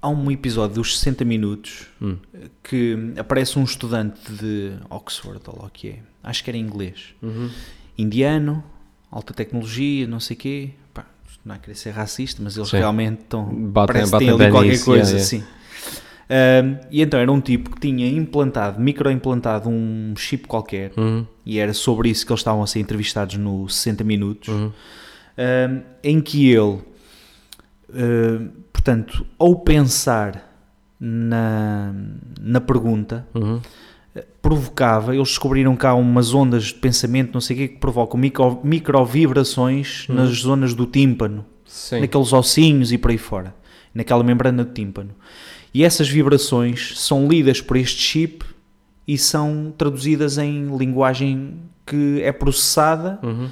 Há 0.03 0.09
um 0.09 0.31
episódio 0.31 0.77
dos 0.77 0.99
60 0.99 1.25
minutos 1.25 1.87
hum. 2.01 2.17
que 2.63 2.97
aparece 3.17 3.59
um 3.59 3.65
estudante 3.65 4.21
de 4.33 4.73
Oxford, 4.91 5.41
ou 5.47 5.59
lá 5.59 5.67
o 5.67 5.71
que 5.71 5.89
é, 5.89 5.99
acho 6.23 6.45
que 6.45 6.51
era 6.51 6.57
inglês, 6.57 7.15
uhum. 7.21 7.51
indiano, 7.99 8.63
alta 9.11 9.35
tecnologia, 9.35 10.07
não 10.07 10.21
sei 10.21 10.37
o 10.37 10.39
quê. 10.39 10.71
Pá, 10.95 11.07
não 11.45 11.55
é 11.57 11.59
querer 11.59 11.75
ser 11.75 11.91
racista, 11.91 12.41
mas 12.43 12.57
eles 12.57 12.69
Sim. 12.69 12.77
realmente 12.77 13.23
estão. 13.23 13.47
Batem, 13.47 14.09
batem 14.09 14.31
ali 14.31 14.51
qualquer 14.51 14.73
isso, 14.75 14.85
coisa 14.85 15.11
yeah, 15.11 15.25
assim. 15.25 15.45
Um, 16.29 16.87
e 16.91 17.03
então 17.03 17.19
era 17.19 17.33
um 17.33 17.41
tipo 17.41 17.71
que 17.71 17.81
tinha 17.81 18.09
implantado, 18.09 18.81
microimplantado 18.81 19.69
um 19.69 20.15
chip 20.17 20.47
qualquer, 20.47 20.93
uhum. 20.97 21.27
e 21.45 21.59
era 21.59 21.73
sobre 21.73 22.11
isso 22.11 22.25
que 22.25 22.33
eles 22.33 22.41
estavam 22.41 22.63
a 22.63 22.67
ser 22.67 22.81
entrevistados 22.81 23.37
no 23.37 23.69
60 23.69 24.05
Minutos. 24.05 24.49
Uhum 24.49 24.71
em 26.03 26.21
que 26.21 26.51
ele, 26.51 26.79
uh, 27.91 28.49
portanto, 28.73 29.27
ao 29.39 29.57
pensar 29.57 30.53
na, 30.99 31.95
na 32.41 32.61
pergunta, 32.61 33.27
uhum. 33.35 33.61
provocava, 34.41 35.15
eles 35.15 35.29
descobriram 35.29 35.77
cá 35.77 35.95
umas 35.95 36.33
ondas 36.33 36.65
de 36.65 36.75
pensamento, 36.75 37.35
não 37.35 37.41
sei 37.41 37.57
o 37.57 37.59
que, 37.59 37.69
que 37.69 37.79
provocam 37.79 38.19
micro, 38.19 38.61
microvibrações 38.65 40.09
uhum. 40.09 40.15
nas 40.17 40.31
zonas 40.39 40.73
do 40.73 40.87
tímpano, 40.87 41.45
Sim. 41.67 42.01
naqueles 42.01 42.33
ossinhos 42.33 42.93
e 42.93 42.99
por 42.99 43.11
aí 43.11 43.19
fora, 43.19 43.55
naquela 43.95 44.25
membrana 44.25 44.65
do 44.65 44.73
tímpano. 44.73 45.11
E 45.75 45.85
essas 45.85 46.09
vibrações 46.09 46.99
são 46.99 47.29
lidas 47.29 47.61
por 47.61 47.77
este 47.77 48.01
chip 48.01 48.47
e 49.07 49.19
são 49.19 49.73
traduzidas 49.77 50.39
em 50.39 50.75
linguagem 50.75 51.59
que 51.85 52.21
é 52.23 52.33
processada 52.33 53.19
uhum 53.23 53.49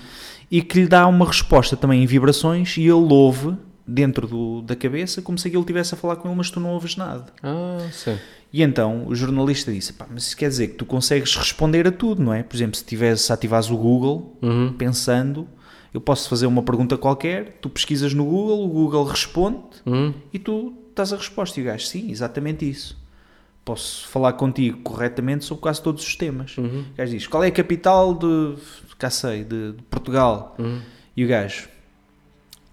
e 0.55 0.63
que 0.63 0.83
lhe 0.83 0.87
dá 0.87 1.05
uma 1.09 1.27
resposta 1.27 1.77
também 1.77 2.05
em 2.05 2.07
vibrações 2.07 2.77
e 2.77 2.83
ele 2.83 2.93
ouve 2.93 3.57
dentro 3.85 4.29
do, 4.29 4.63
da 4.63 4.77
cabeça 4.77 5.21
como 5.21 5.37
se 5.37 5.49
aquilo 5.49 5.63
estivesse 5.63 5.95
a 5.95 5.97
falar 5.97 6.15
com 6.15 6.29
ele, 6.29 6.37
mas 6.37 6.49
tu 6.49 6.61
não 6.61 6.71
ouves 6.71 6.97
nada. 6.97 7.27
Ah, 7.43 7.85
sim. 7.91 8.17
E 8.53 8.63
então 8.63 9.05
o 9.09 9.17
jornalista 9.17 9.73
disse: 9.73 9.93
Pá, 9.93 10.07
mas 10.09 10.29
isso 10.29 10.37
quer 10.37 10.49
dizer 10.49 10.69
que 10.69 10.75
tu 10.75 10.87
consegues 10.87 11.35
responder 11.35 11.89
a 11.89 11.91
tudo, 11.91 12.23
não 12.23 12.33
é? 12.33 12.45
Por 12.45 12.55
exemplo, 12.55 12.77
se, 12.77 12.85
tivesse, 12.85 13.25
se 13.25 13.33
ativares 13.33 13.69
o 13.69 13.77
Google 13.77 14.39
uhum. 14.41 14.73
pensando, 14.75 15.49
eu 15.93 16.01
posso 16.01 16.29
fazer 16.29 16.47
uma 16.47 16.63
pergunta 16.63 16.97
qualquer, 16.97 17.59
tu 17.61 17.69
pesquisas 17.69 18.15
no 18.15 18.25
Google, 18.25 18.65
o 18.65 18.69
Google 18.69 19.07
responde 19.07 19.59
uhum. 19.85 20.15
e 20.33 20.39
tu 20.39 20.73
estás 20.89 21.13
a 21.13 21.17
resposta. 21.17 21.59
E 21.59 21.65
o 21.65 21.67
gajo, 21.67 21.85
sim, 21.85 22.13
exatamente 22.13 22.71
isso. 22.71 22.97
Posso 23.65 24.07
falar 24.09 24.35
contigo 24.35 24.79
corretamente 24.81 25.45
sobre 25.45 25.63
quase 25.63 25.83
todos 25.83 26.07
os 26.07 26.17
temas. 26.17 26.57
Uhum. 26.59 26.85
O 26.93 26.97
gajo 26.97 27.13
diz: 27.13 27.27
qual 27.27 27.43
é 27.43 27.49
a 27.49 27.51
capital 27.51 28.15
de 28.15 28.57
cá 29.05 29.11
sei, 29.11 29.45
de, 29.45 29.73
de 29.73 29.83
Portugal. 29.85 30.55
Uhum. 30.59 30.81
E 31.17 31.25
o 31.25 31.29
gajo, 31.29 31.69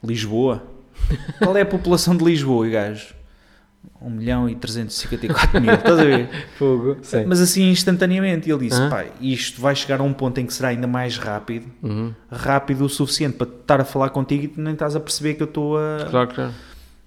Lisboa. 0.04 0.64
Qual 1.40 1.58
é 1.58 1.62
a 1.62 1.66
população 1.66 2.16
de 2.16 2.24
Lisboa? 2.24 2.66
E 2.66 2.70
o 2.70 2.74
gajo, 2.74 3.14
1 4.02 4.10
milhão 4.10 4.50
e 4.50 4.56
354 4.56 5.60
mil. 5.60 5.74
Estás 5.74 6.00
a 6.00 6.04
ver? 6.04 6.30
Fogo. 6.58 6.98
Sim. 7.02 7.26
Mas 7.26 7.42
assim 7.42 7.70
instantaneamente. 7.70 8.48
E 8.48 8.52
ele 8.52 8.68
disse: 8.68 8.80
uhum. 8.80 8.90
pai, 8.90 9.12
isto 9.20 9.60
vai 9.60 9.76
chegar 9.76 10.00
a 10.00 10.04
um 10.04 10.14
ponto 10.14 10.40
em 10.40 10.46
que 10.46 10.54
será 10.54 10.70
ainda 10.70 10.88
mais 10.88 11.18
rápido, 11.18 11.68
uhum. 11.84 12.14
rápido 12.32 12.86
o 12.86 12.90
suficiente 12.90 13.36
para 13.36 13.48
estar 13.48 13.82
a 13.82 13.86
falar 13.86 14.10
contigo 14.10 14.44
e 14.44 14.48
tu 14.48 14.62
nem 14.62 14.74
estás 14.74 14.96
a 14.96 15.00
perceber 15.00 15.36
que 15.36 15.44
eu 15.44 15.48
estou 15.48 15.78
a. 15.78 16.08
Claro, 16.10 16.34
claro 16.34 16.54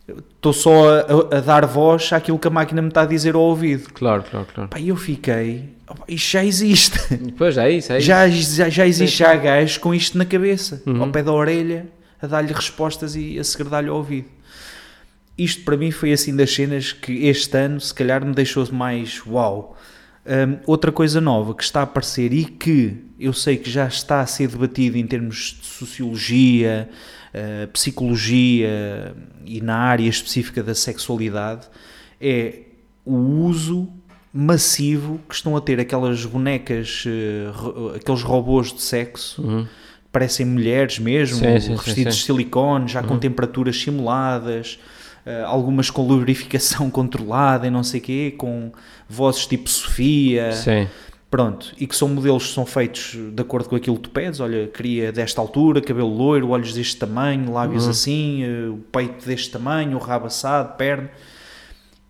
estou 0.06 0.52
só 0.52 0.88
a, 0.88 1.38
a, 1.38 1.40
dar 1.40 1.66
voz 1.66 2.12
àquilo 2.12 2.38
que 2.38 2.46
a 2.46 2.50
máquina 2.50 2.82
me 2.82 2.88
está 2.88 3.02
a 3.02 3.06
dizer 3.06 3.34
ao 3.34 3.40
ouvido. 3.40 3.92
Claro, 3.92 4.22
claro, 4.30 4.46
claro. 4.52 4.70
Pá, 4.70 4.80
eu 4.80 4.96
fiquei, 4.96 5.70
isto 6.06 6.32
já 6.32 6.44
existe. 6.44 6.98
Pois 7.36 7.56
é 7.56 7.70
isso, 7.70 7.92
é 7.92 7.98
isso. 7.98 8.06
Já, 8.06 8.28
já, 8.28 8.68
já 8.68 8.86
existe 8.86 9.18
já 9.18 9.34
gajos 9.34 9.78
com 9.78 9.94
isto 9.94 10.16
na 10.18 10.24
cabeça, 10.24 10.82
uhum. 10.86 11.02
ao 11.02 11.10
pé 11.10 11.22
da 11.22 11.32
orelha, 11.32 11.86
a 12.20 12.26
dar-lhe 12.26 12.52
respostas 12.52 13.16
e 13.16 13.38
a 13.38 13.44
segredar-lhe 13.44 13.88
ao 13.88 13.96
ouvido. 13.96 14.28
Isto 15.36 15.64
para 15.64 15.76
mim 15.76 15.90
foi 15.90 16.12
assim 16.12 16.34
das 16.36 16.52
cenas 16.52 16.92
que 16.92 17.26
este 17.26 17.56
ano 17.56 17.80
se 17.80 17.92
calhar 17.92 18.24
me 18.24 18.32
deixou 18.32 18.66
mais 18.72 19.20
uau. 19.26 19.76
Um, 20.26 20.58
outra 20.66 20.90
coisa 20.90 21.20
nova 21.20 21.54
que 21.54 21.62
está 21.62 21.80
a 21.80 21.82
aparecer 21.82 22.32
e 22.32 22.44
que 22.46 22.96
eu 23.18 23.32
sei 23.32 23.58
que 23.58 23.70
já 23.70 23.86
está 23.86 24.20
a 24.20 24.26
ser 24.26 24.48
debatido 24.48 24.96
em 24.96 25.06
termos 25.06 25.58
de 25.60 25.66
sociologia, 25.66 26.88
uh, 27.34 27.68
psicologia 27.68 29.14
e 29.44 29.60
na 29.60 29.76
área 29.76 30.08
específica 30.08 30.62
da 30.62 30.74
sexualidade 30.74 31.68
é 32.20 32.60
o 33.04 33.14
uso 33.14 33.88
massivo 34.32 35.20
que 35.28 35.34
estão 35.34 35.56
a 35.56 35.60
ter 35.60 35.78
aquelas 35.78 36.24
bonecas, 36.24 37.04
uh, 37.06 37.94
aqueles 37.96 38.22
robôs 38.22 38.72
de 38.72 38.82
sexo, 38.82 39.42
uhum. 39.42 39.66
parecem 40.10 40.46
mulheres 40.46 40.98
mesmo, 40.98 41.38
sim, 41.38 41.60
sim, 41.60 41.70
revestidos 41.70 42.14
sim, 42.14 42.20
de 42.20 42.26
silicone, 42.26 42.88
já 42.88 43.00
uhum. 43.00 43.08
com 43.08 43.18
temperaturas 43.18 43.80
simuladas, 43.80 44.78
uh, 45.26 45.46
algumas 45.46 45.90
com 45.90 46.06
lubrificação 46.06 46.88
controlada 46.90 47.66
e 47.66 47.70
não 47.70 47.84
sei 47.84 48.00
o 48.00 48.02
quê, 48.02 48.34
com 48.36 48.72
vozes 49.08 49.46
tipo 49.46 49.68
Sofia. 49.68 50.52
Sim. 50.52 50.88
Pronto, 51.34 51.74
e 51.80 51.84
que 51.84 51.96
são 51.96 52.06
modelos 52.06 52.46
que 52.46 52.54
são 52.54 52.64
feitos 52.64 53.16
de 53.32 53.42
acordo 53.42 53.68
com 53.68 53.74
aquilo 53.74 53.96
que 53.96 54.02
tu 54.02 54.10
pedes. 54.10 54.38
Olha, 54.38 54.68
queria 54.68 55.10
desta 55.10 55.40
altura, 55.40 55.80
cabelo 55.80 56.06
loiro, 56.06 56.50
olhos 56.50 56.72
deste 56.72 56.96
tamanho, 56.96 57.52
lábios 57.52 57.86
uhum. 57.86 57.90
assim, 57.90 58.44
uh, 58.44 58.74
o 58.74 58.78
peito 58.78 59.26
deste 59.26 59.50
tamanho, 59.50 59.96
o 59.96 60.00
rabo 60.00 60.26
assado, 60.26 60.76
perna. 60.76 61.10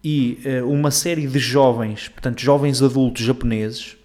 E 0.05 0.43
uh, 0.45 0.70
uma 0.70 0.91
série 0.91 1.27
de 1.27 1.39
jovens, 1.39 2.07
portanto, 2.07 2.39
jovens 2.39 2.83
adultos 2.83 3.25
japoneses, 3.25 3.97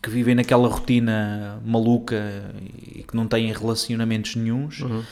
que 0.00 0.08
vivem 0.08 0.36
naquela 0.36 0.68
rotina 0.68 1.60
maluca 1.66 2.54
e 2.80 3.02
que 3.02 3.16
não 3.16 3.26
têm 3.26 3.52
relacionamentos 3.52 4.36
nenhums, 4.36 4.80
uhum. 4.80 5.00
uh, 5.00 5.04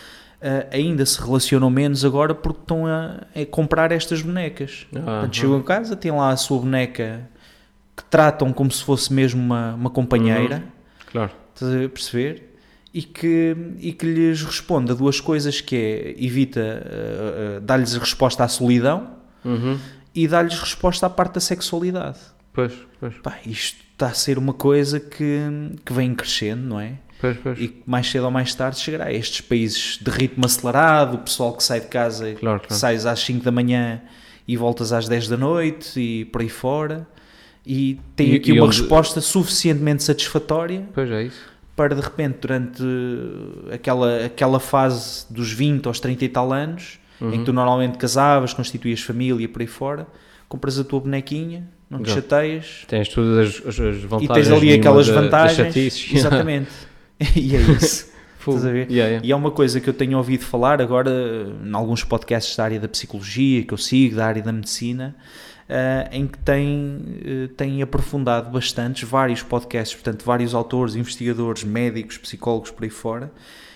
ainda 0.71 1.05
se 1.05 1.21
relacionam 1.21 1.69
menos 1.71 2.05
agora 2.05 2.37
porque 2.37 2.61
estão 2.61 2.87
a, 2.87 3.23
a 3.35 3.45
comprar 3.51 3.91
estas 3.91 4.23
bonecas. 4.23 4.87
Uhum. 4.95 5.03
Portanto, 5.03 5.37
chegam 5.37 5.57
a 5.57 5.65
casa, 5.65 5.97
têm 5.97 6.13
lá 6.13 6.31
a 6.31 6.37
sua 6.37 6.61
boneca 6.61 7.34
que 7.97 8.05
tratam 8.05 8.53
como 8.53 8.71
se 8.71 8.83
fosse 8.83 9.13
mesmo 9.13 9.41
uma, 9.41 9.75
uma 9.75 9.91
companheira. 9.91 10.57
Uhum. 10.57 10.63
Claro. 11.11 11.31
Estás 11.55 11.73
a 11.73 11.89
perceber? 11.89 12.55
E 12.93 13.03
que, 13.03 13.57
e 13.81 13.93
que 13.93 14.07
lhes 14.07 14.43
responde 14.43 14.93
a 14.93 14.95
duas 14.95 15.21
coisas 15.21 15.61
que 15.61 15.77
é, 15.77 16.25
evita, 16.25 16.61
uh, 16.61 17.59
uh, 17.59 17.61
dá-lhes 17.61 17.95
resposta 17.95 18.45
à 18.45 18.49
solidão 18.49 19.11
uhum. 19.45 19.79
e 20.15 20.29
dá-lhes 20.29 20.59
resposta 20.59 21.07
à 21.07 21.11
parte 21.11 21.35
da 21.35 21.41
sexualidade. 21.41 22.19
Pois, 22.53 22.73
pois. 23.01 23.15
Pá, 23.17 23.39
isto 23.45 23.83
está 23.93 24.07
a 24.09 24.15
ser 24.15 24.39
uma 24.39 24.53
coisa 24.53 25.01
que, 25.01 25.49
que 25.85 25.93
vem 25.93 26.15
crescendo, 26.15 26.63
não 26.69 26.81
é? 26.81 26.99
Pois, 27.21 27.37
pois. 27.39 27.59
E 27.59 27.69
que 27.69 27.83
mais 27.85 28.09
cedo 28.09 28.25
ou 28.25 28.31
mais 28.31 28.55
tarde 28.55 28.79
chegará 28.79 29.07
a 29.07 29.13
estes 29.13 29.41
países 29.41 29.99
de 30.01 30.11
ritmo 30.11 30.45
acelerado, 30.45 31.17
o 31.17 31.19
pessoal 31.19 31.57
que 31.57 31.65
sai 31.65 31.81
de 31.81 31.89
casa, 31.89 32.35
claro, 32.35 32.61
claro. 32.61 32.75
sais 32.75 33.07
às 33.07 33.21
5 33.21 33.45
da 33.45 33.51
manhã 33.51 34.03
e 34.47 34.57
voltas 34.57 34.93
às 34.93 35.09
10 35.09 35.29
da 35.29 35.37
noite 35.37 35.99
e 35.99 36.25
por 36.27 36.43
aí 36.43 36.49
fora 36.49 37.09
e 37.67 37.99
tem 38.15 38.33
e, 38.33 38.37
aqui 38.37 38.51
e 38.53 38.59
uma 38.59 38.67
resposta 38.67 39.21
suficientemente 39.21 40.03
satisfatória 40.03 40.87
pois 40.93 41.11
é 41.11 41.25
isso. 41.25 41.41
para 41.75 41.95
de 41.95 42.01
repente 42.01 42.39
durante 42.41 42.83
aquela, 43.73 44.27
aquela 44.27 44.61
fase 44.61 45.27
dos 45.31 45.51
20 45.53 45.87
aos 45.87 45.99
30 45.99 46.25
e 46.25 46.29
tal 46.29 46.53
anos 46.53 46.99
uhum. 47.21 47.29
em 47.29 47.33
que 47.33 47.39
uhum. 47.39 47.45
tu 47.45 47.53
normalmente 47.53 47.97
casavas, 47.97 48.53
constituías 48.53 49.01
família 49.01 49.49
por 49.49 49.63
aí 49.63 49.67
fora 49.67 50.07
compras 50.49 50.79
a 50.79 50.85
tua 50.85 51.01
bonequinha 51.01 51.67
não 51.89 52.03
te 52.03 52.11
chateias 52.11 52.85
tens 52.87 53.09
todas 53.09 53.63
as, 53.67 53.81
as 53.81 54.03
vantagens 54.03 54.23
e 54.23 54.29
tens 54.29 54.51
ali 54.51 54.73
aquelas 54.73 55.09
vantagens 55.09 56.13
exatamente 56.13 56.71
e 57.35 57.57
é 57.57 57.61
isso 57.61 58.13
Estás 58.47 58.67
a 58.67 58.73
ver? 58.73 58.91
Yeah, 58.91 59.09
yeah. 59.09 59.27
E 59.27 59.33
é 59.33 59.37
uma 59.37 59.51
coisa 59.51 59.81
que 59.81 59.89
eu 59.89 59.95
tenho 59.95 60.19
ouvido 60.19 60.45
falar 60.45 60.83
agora 60.83 61.11
em 61.65 61.75
alguns 61.75 62.05
podcasts 62.05 62.55
da 62.55 62.65
área 62.65 62.79
da 62.79 62.87
psicologia 62.87 63.65
que 63.65 63.73
eu 63.73 63.79
sigo, 63.79 64.17
da 64.17 64.27
área 64.27 64.43
da 64.43 64.53
medicina 64.53 65.17
eh, 65.69 66.09
em 66.13 66.27
que 66.27 66.39
tem, 66.39 67.01
eh, 67.25 67.49
tem 67.57 67.83
aprofundado 67.83 68.51
bastantes, 68.51 69.09
vários 69.09 69.43
podcasts, 69.43 69.95
portanto, 69.95 70.25
vários 70.25 70.55
autores, 70.55 70.95
investigadores, 70.95 71.65
médicos, 71.65 72.19
psicólogos 72.19 72.71
por 72.71 72.85
aí 72.85 72.91
fora, 72.91 73.33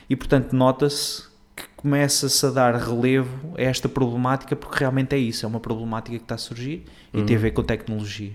e 0.08 0.16
portanto 0.16 0.52
nota-se 0.52 1.26
que 1.56 1.64
começa-se 1.76 2.46
a 2.46 2.50
dar 2.50 2.74
relevo 2.76 3.54
a 3.56 3.62
esta 3.62 3.88
problemática, 3.88 4.54
porque 4.54 4.78
realmente 4.78 5.14
é 5.14 5.18
isso, 5.18 5.44
é 5.44 5.48
uma 5.48 5.60
problemática 5.60 6.16
que 6.16 6.22
está 6.24 6.34
a 6.36 6.38
surgir 6.38 6.84
e 7.12 7.18
Uhum. 7.18 7.26
tem 7.26 7.36
a 7.36 7.38
ver 7.38 7.50
com 7.50 7.62
tecnologia. 7.62 8.32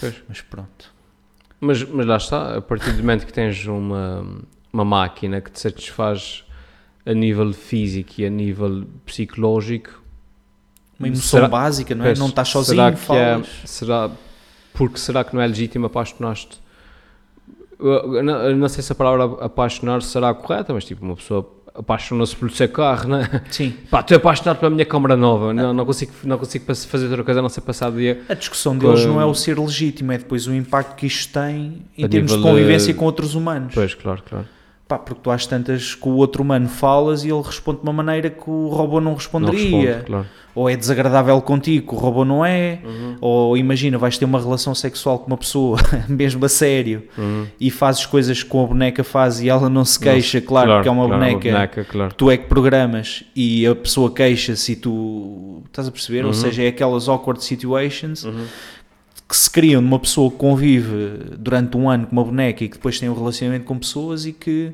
Pois. 0.00 0.14
Mas 0.28 0.40
pronto. 0.40 0.92
Mas, 1.60 1.82
mas 1.84 2.06
lá 2.06 2.16
está, 2.16 2.56
a 2.56 2.60
partir 2.62 2.92
do 2.92 2.98
momento 2.98 3.26
que 3.26 3.32
tens 3.32 3.64
uma, 3.66 4.26
uma 4.72 4.84
máquina 4.84 5.40
que 5.40 5.50
te 5.50 5.60
satisfaz 5.60 6.44
a 7.04 7.12
nível 7.12 7.52
físico 7.52 8.14
e 8.20 8.26
a 8.26 8.30
nível 8.30 8.86
psicológico, 9.04 10.01
Uma 11.02 11.08
emoção 11.08 11.38
Será- 11.38 11.48
básica, 11.48 11.94
não 11.94 12.04
é? 12.04 12.08
pois, 12.08 12.18
Não 12.18 12.28
estás 12.28 12.48
sozinho, 12.48 12.76
será 12.76 12.92
que 12.92 12.98
falas. 12.98 13.46
É, 13.62 13.66
será, 13.66 14.10
porque 14.74 14.98
será 14.98 15.24
que 15.24 15.34
não 15.34 15.42
é 15.42 15.46
legítimo 15.46 15.86
apaixonar-te? 15.86 16.60
Não, 17.80 18.56
não 18.56 18.68
sei 18.68 18.82
se 18.82 18.92
a 18.92 18.94
palavra 18.94 19.44
apaixonar 19.44 20.02
será 20.02 20.32
correta, 20.32 20.72
mas 20.72 20.84
tipo, 20.84 21.04
uma 21.04 21.16
pessoa 21.16 21.48
apaixona-se 21.74 22.36
pelo 22.36 22.50
seu 22.52 22.68
carro, 22.68 23.08
né? 23.08 23.42
Sim. 23.50 23.74
Pá, 23.90 24.00
estou 24.00 24.16
apaixonado 24.18 24.58
pela 24.58 24.70
minha 24.70 24.84
câmara 24.84 25.16
nova, 25.16 25.52
não, 25.52 25.72
não, 25.72 25.84
consigo, 25.86 26.12
não 26.22 26.38
consigo 26.38 26.64
fazer 26.74 27.06
outra 27.06 27.24
coisa 27.24 27.40
a 27.40 27.42
não 27.42 27.48
ser 27.48 27.62
passar 27.62 27.90
o 27.90 27.96
dia. 27.96 28.22
A 28.28 28.34
discussão 28.34 28.76
deles 28.76 29.00
Com- 29.02 29.08
não 29.14 29.20
é 29.20 29.24
o 29.24 29.34
ser 29.34 29.58
legítimo, 29.58 30.12
é 30.12 30.18
depois 30.18 30.46
o 30.46 30.54
impacto 30.54 30.94
que 30.94 31.06
isto 31.06 31.32
tem 31.32 31.82
em 31.98 32.04
A 32.04 32.08
termos 32.08 32.36
de 32.36 32.42
convivência 32.42 32.92
de- 32.92 32.98
com 32.98 33.04
outros 33.06 33.34
humanos. 33.34 33.74
Pois, 33.74 33.94
claro, 33.94 34.22
claro. 34.28 34.46
Pá, 34.92 34.98
porque 34.98 35.20
tu 35.22 35.30
às 35.30 35.46
tantas 35.46 35.94
com 35.94 36.10
o 36.10 36.16
outro 36.16 36.42
humano 36.42 36.68
falas 36.68 37.24
e 37.24 37.28
ele 37.30 37.40
responde 37.42 37.78
de 37.78 37.84
uma 37.84 37.92
maneira 37.94 38.28
que 38.28 38.48
o 38.50 38.68
robô 38.68 39.00
não 39.00 39.12
Não 39.12 39.14
responderia. 39.16 39.86
respondo, 39.86 40.04
claro. 40.04 40.26
ou 40.54 40.68
é 40.68 40.76
desagradável 40.76 41.40
contigo, 41.40 41.88
que 41.88 41.94
o 41.94 41.98
robô 41.98 42.26
não 42.26 42.44
é. 42.44 42.78
Uhum. 42.84 43.16
Ou 43.22 43.56
imagina, 43.56 43.96
vais 43.96 44.18
ter 44.18 44.26
uma 44.26 44.38
relação 44.38 44.74
sexual 44.74 45.18
com 45.18 45.28
uma 45.28 45.36
pessoa, 45.38 45.78
mesmo 46.08 46.44
a 46.44 46.48
sério, 46.48 47.04
Uhum. 47.16 47.46
e 47.58 47.70
fazes 47.70 48.04
coisas 48.04 48.42
que 48.42 48.48
com 48.50 48.62
a 48.64 48.66
boneca 48.66 49.02
faz 49.02 49.40
e 49.40 49.48
ela 49.48 49.70
não 49.70 49.82
se 49.84 49.98
queixa, 49.98 50.42
claro, 50.42 50.72
porque 50.74 50.88
é 50.88 50.90
uma 50.92 51.06
claro, 51.06 51.20
boneca. 51.40 51.84
claro. 51.84 52.14
Tu 52.14 52.30
é 52.30 52.36
que 52.36 52.46
programas 52.48 53.24
e 53.34 53.66
a 53.66 53.74
pessoa 53.74 54.10
queixa-se 54.12 54.72
e 54.72 54.76
tu 54.76 55.62
estás 55.66 55.88
a 55.88 55.90
perceber? 55.90 56.20
Ou 56.20 56.26
Uhum. 56.26 56.32
seja, 56.34 56.62
é 56.64 56.68
aquelas 56.68 57.08
awkward 57.08 57.42
situations 57.42 58.24
Uhum. 58.24 58.44
Que 59.32 59.36
se 59.38 59.50
criam 59.50 59.80
numa 59.80 59.98
pessoa 59.98 60.30
que 60.30 60.36
convive 60.36 61.36
durante 61.38 61.74
um 61.76 61.88
ano 61.88 62.06
com 62.06 62.12
uma 62.12 62.22
boneca 62.24 62.62
e 62.64 62.68
que 62.68 62.76
depois 62.76 63.00
tem 63.00 63.08
um 63.08 63.14
relacionamento 63.14 63.64
com 63.64 63.78
pessoas 63.78 64.26
e 64.26 64.32
que 64.32 64.72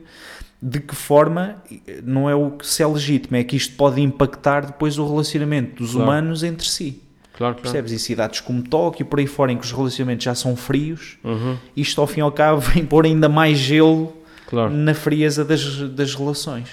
de 0.60 0.80
que 0.80 0.92
forma 0.96 1.62
não 2.02 2.28
é 2.28 2.34
o 2.34 2.50
que 2.50 2.66
se 2.66 2.82
é 2.82 2.86
legítimo, 2.86 3.36
é 3.36 3.44
que 3.44 3.54
isto 3.54 3.76
pode 3.76 4.00
impactar 4.00 4.66
depois 4.66 4.98
o 4.98 5.06
relacionamento 5.08 5.80
dos 5.82 5.92
Claro. 5.92 6.04
humanos 6.10 6.42
entre 6.42 6.66
si. 6.68 7.00
Claro, 7.36 7.54
claro. 7.54 7.62
Percebes? 7.62 7.92
E 7.92 7.98
cidades 8.00 8.40
como 8.40 8.60
Tóquio, 8.62 9.06
por 9.06 9.20
aí 9.20 9.28
fora, 9.28 9.52
em 9.52 9.56
que 9.56 9.64
os 9.64 9.70
relacionamentos 9.70 10.24
já 10.24 10.34
são 10.34 10.56
frios, 10.56 11.16
Uhum. 11.22 11.56
isto 11.76 12.00
ao 12.00 12.08
fim 12.08 12.18
e 12.18 12.22
ao 12.22 12.32
cabo 12.32 12.58
vem 12.74 12.84
pôr 12.84 13.04
ainda 13.06 13.28
mais 13.28 13.56
gelo 13.58 14.12
Claro. 14.48 14.72
na 14.74 14.92
frieza 14.94 15.44
das, 15.44 15.64
das 15.90 16.16
relações. 16.16 16.66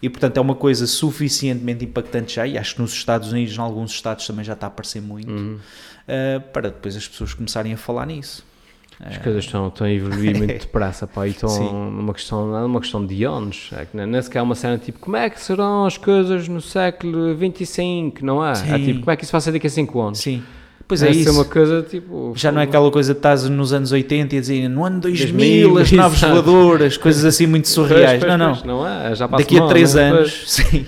E 0.00 0.08
portanto 0.08 0.36
é 0.36 0.40
uma 0.40 0.54
coisa 0.54 0.86
suficientemente 0.86 1.84
impactante 1.84 2.36
já, 2.36 2.46
e 2.46 2.56
acho 2.56 2.76
que 2.76 2.82
nos 2.82 2.92
Estados 2.92 3.32
Unidos, 3.32 3.56
em 3.56 3.60
alguns 3.60 3.90
estados 3.90 4.24
também 4.26 4.44
já 4.44 4.52
está 4.52 4.66
a 4.66 4.68
aparecer 4.68 5.00
muito, 5.02 5.32
Uhum. 5.32 5.58
Uh, 6.08 6.40
para 6.52 6.68
depois 6.70 6.96
as 6.96 7.06
pessoas 7.06 7.34
começarem 7.34 7.72
a 7.72 7.76
falar 7.76 8.06
nisso. 8.06 8.44
As 8.98 9.18
coisas 9.18 9.44
estão, 9.44 9.68
estão 9.68 9.86
a 9.86 9.90
evoluir 9.92 10.38
muito 10.38 10.58
depressa, 10.58 11.06
pá, 11.06 11.26
e 11.26 11.30
estão 11.30 11.50
Sim. 11.50 11.70
numa 11.70 12.14
questão, 12.14 12.46
não 12.46 12.56
é 12.56 12.64
uma 12.64 12.80
questão 12.80 13.04
de 13.04 13.24
anos. 13.24 13.68
É 13.72 13.84
que 13.84 13.94
nem 13.94 14.22
sequer 14.22 14.38
é 14.38 14.42
uma 14.42 14.54
cena 14.54 14.78
tipo, 14.78 14.98
como 14.98 15.16
é 15.16 15.28
que 15.28 15.38
serão 15.38 15.84
as 15.84 15.98
coisas 15.98 16.48
no 16.48 16.62
século 16.62 17.34
25, 17.34 18.24
não 18.24 18.44
é? 18.44 18.52
É 18.52 18.54
Sim. 18.54 18.84
tipo, 18.84 19.00
como 19.00 19.10
é 19.10 19.16
que 19.16 19.24
isso 19.24 19.32
vai 19.32 19.40
ser 19.42 19.52
daqui 19.52 19.66
a 19.66 19.70
5 19.70 20.00
anos? 20.00 20.18
Sim, 20.20 20.42
pois 20.88 21.02
é 21.02 21.12
ser 21.12 21.20
isso. 21.20 21.32
uma 21.32 21.44
coisa 21.44 21.82
tipo. 21.82 22.32
Já 22.36 22.50
não 22.50 22.58
é 22.58 22.64
aquela 22.64 22.90
coisa 22.90 23.12
de 23.12 23.18
estás 23.18 23.46
nos 23.50 23.74
anos 23.74 23.92
80 23.92 24.34
e 24.34 24.38
a 24.38 24.40
dizer 24.40 24.68
no 24.68 24.82
ano 24.82 24.98
2000, 25.00 25.74
2000, 25.74 25.78
as 25.78 25.92
naves 25.92 26.18
exato. 26.18 26.32
voadoras, 26.32 26.96
coisas 26.96 27.24
assim 27.26 27.46
muito 27.46 27.68
surreais. 27.68 28.18
Pois, 28.18 28.20
pois, 28.20 28.38
não, 28.38 28.38
não. 28.38 28.54
pois, 28.54 28.64
não 28.64 28.88
é? 28.88 29.14
Já 29.14 29.26
Daqui 29.26 29.58
a 29.58 29.60
mal, 29.60 29.68
3 29.68 29.94
né? 29.94 30.02
anos, 30.08 30.42
sim, 30.50 30.86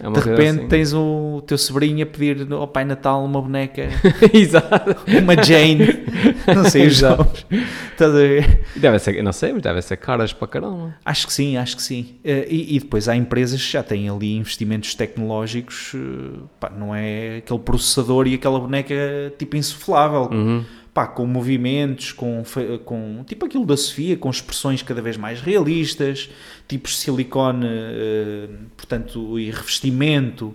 é 0.00 0.10
de 0.10 0.20
repente 0.20 0.58
assim. 0.60 0.68
tens 0.68 0.92
o 0.94 1.42
teu 1.46 1.56
sobrinho 1.58 2.02
a 2.02 2.06
pedir 2.06 2.46
ao 2.52 2.68
Pai 2.68 2.84
Natal 2.84 3.24
uma 3.24 3.40
boneca, 3.40 3.88
Exato. 4.32 4.96
uma 5.22 5.42
Jane, 5.42 6.04
não 6.54 6.64
sei 6.64 6.86
os 6.86 7.00
nomes. 7.00 7.46
Estás 7.92 8.10
a 8.14 8.18
ver? 8.18 8.60
Deve 8.76 8.98
ser, 8.98 9.22
não 9.22 9.32
sei, 9.32 9.52
mas 9.52 9.62
deve 9.62 9.80
ser 9.82 9.96
caras 9.96 10.32
para 10.32 10.48
caramba. 10.48 10.94
Acho 11.04 11.26
que 11.26 11.32
sim, 11.32 11.56
acho 11.56 11.76
que 11.76 11.82
sim. 11.82 12.16
Eh, 12.24 12.46
E, 12.50 12.76
e 12.76 12.78
depois 12.80 13.08
há 13.08 13.16
empresas 13.16 13.64
que 13.64 13.72
já 13.72 13.82
têm 13.82 14.08
ali 14.08 14.36
investimentos 14.36 14.94
tecnológicos, 14.94 15.92
eh, 15.94 16.38
pá, 16.60 16.70
não 16.70 16.94
é 16.94 17.38
aquele 17.38 17.60
processador 17.60 18.26
e 18.26 18.34
aquela 18.34 18.60
boneca 18.60 18.94
tipo 19.38 19.56
insuflável, 19.56 20.28
Uhum. 20.30 20.64
Pá, 20.96 21.06
com 21.06 21.26
movimentos, 21.26 22.10
com, 22.10 22.42
com 22.86 23.22
tipo 23.26 23.44
aquilo 23.44 23.66
da 23.66 23.76
Sofia, 23.76 24.16
com 24.16 24.30
expressões 24.30 24.80
cada 24.82 25.02
vez 25.02 25.18
mais 25.18 25.42
realistas, 25.42 26.30
tipos 26.66 26.92
de 26.92 26.96
silicone, 26.96 27.66
eh, 27.68 28.48
portanto, 28.74 29.38
e 29.38 29.50
revestimento 29.50 30.54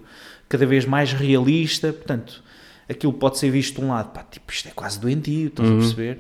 cada 0.49 0.65
vez 0.65 0.83
mais 0.83 1.13
realista, 1.13 1.93
portanto, 1.93 2.43
aquilo 2.89 3.13
pode 3.13 3.37
ser 3.37 3.51
visto 3.51 3.79
de 3.79 3.85
um 3.85 3.89
lado, 3.89 4.11
pá, 4.11 4.23
tipo, 4.23 4.51
isto 4.51 4.67
é 4.67 4.71
quase 4.71 4.99
doentio, 4.99 5.49
estás 5.49 5.69
Uhum. 5.69 5.75
a 5.75 5.79
perceber? 5.79 6.19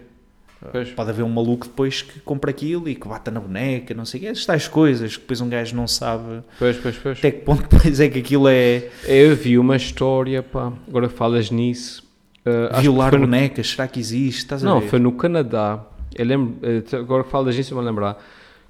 Pois. 0.71 0.89
Pode 0.91 1.09
haver 1.09 1.23
um 1.23 1.29
maluco 1.29 1.65
depois 1.65 2.03
que 2.03 2.19
compra 2.19 2.51
aquilo 2.51 2.87
e 2.87 2.93
que 2.93 3.07
bata 3.07 3.31
na 3.31 3.39
boneca, 3.39 3.95
não 3.95 4.05
sei 4.05 4.19
o 4.19 4.23
quê, 4.23 4.29
essas 4.29 4.45
tais 4.45 4.67
coisas 4.67 5.15
que 5.15 5.21
depois 5.21 5.41
um 5.41 5.49
gajo 5.49 5.75
não 5.75 5.87
sabe 5.87 6.43
Pois, 6.59 6.77
pois, 6.77 6.95
pois. 6.97 7.17
até 7.17 7.31
que 7.31 7.39
ponto 7.43 7.63
depois 7.67 7.99
é 7.99 8.07
que 8.07 8.19
aquilo 8.19 8.47
é 8.47 8.87
Eu 9.07 9.35
vi 9.35 9.57
uma 9.57 9.75
história, 9.75 10.43
pá, 10.43 10.71
agora 10.87 11.09
falas 11.09 11.49
nisso. 11.49 12.03
Que 12.43 12.81
violar 12.81 13.13
no- 13.13 13.19
bonecas, 13.21 13.69
será 13.69 13.87
que 13.87 13.99
existe? 13.99 14.53
Não, 14.63 14.79
ver? 14.81 14.87
foi 14.89 14.99
no 14.99 15.11
Canadá. 15.11 15.83
Eu 16.15 16.25
lembro, 16.25 16.55
eh, 16.63 16.83
agora 16.97 17.23
que 17.23 17.29
falas 17.29 17.55
disso, 17.55 17.73
eu 17.73 17.77
me 17.79 17.85
lembrar 17.85 18.17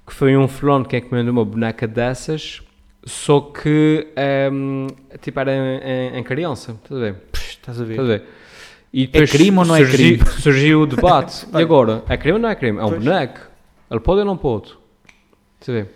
que 0.06 0.12
foi 0.14 0.36
um 0.36 0.46
fulano 0.48 0.84
que 0.84 0.96
encomendou 0.96 1.32
uma 1.32 1.44
boneca 1.44 1.86
dessas, 1.86 2.60
só 3.04 3.40
que 3.40 4.08
ehm, 4.16 4.86
tipo 5.20 5.38
era 5.40 5.52
em, 5.54 6.14
em- 6.16 6.18
em 6.18 6.22
criança, 6.22 6.72
estás 6.82 7.00
a 7.00 7.04
ver? 7.04 7.14
Psh, 7.32 7.50
Estás 7.62 7.80
a 7.80 7.84
ver? 7.84 7.92
Estás 7.92 8.08
a 8.08 8.12
ver? 8.12 8.24
E 8.92 9.06
depois 9.06 9.30
crime 9.30 9.58
ou 9.58 9.64
não 9.64 9.74
é 9.76 9.78
surgiu, 9.86 10.18
crime? 10.18 10.30
Surgiu 10.40 10.80
o 10.82 10.86
debate. 10.86 11.46
e 11.54 11.56
agora? 11.56 12.02
É 12.08 12.16
crime 12.16 12.34
ou 12.34 12.42
não 12.42 12.48
é 12.48 12.54
crime? 12.54 12.78
É 12.78 12.84
um 12.84 12.88
Pois. 12.90 13.02
boneco. 13.04 13.40
Ele 13.90 14.00
pode 14.00 14.20
ou 14.20 14.26
não 14.26 14.36
pode? 14.36 14.74
Estás 15.60 15.68
a 15.68 15.72
ver? 15.82 15.94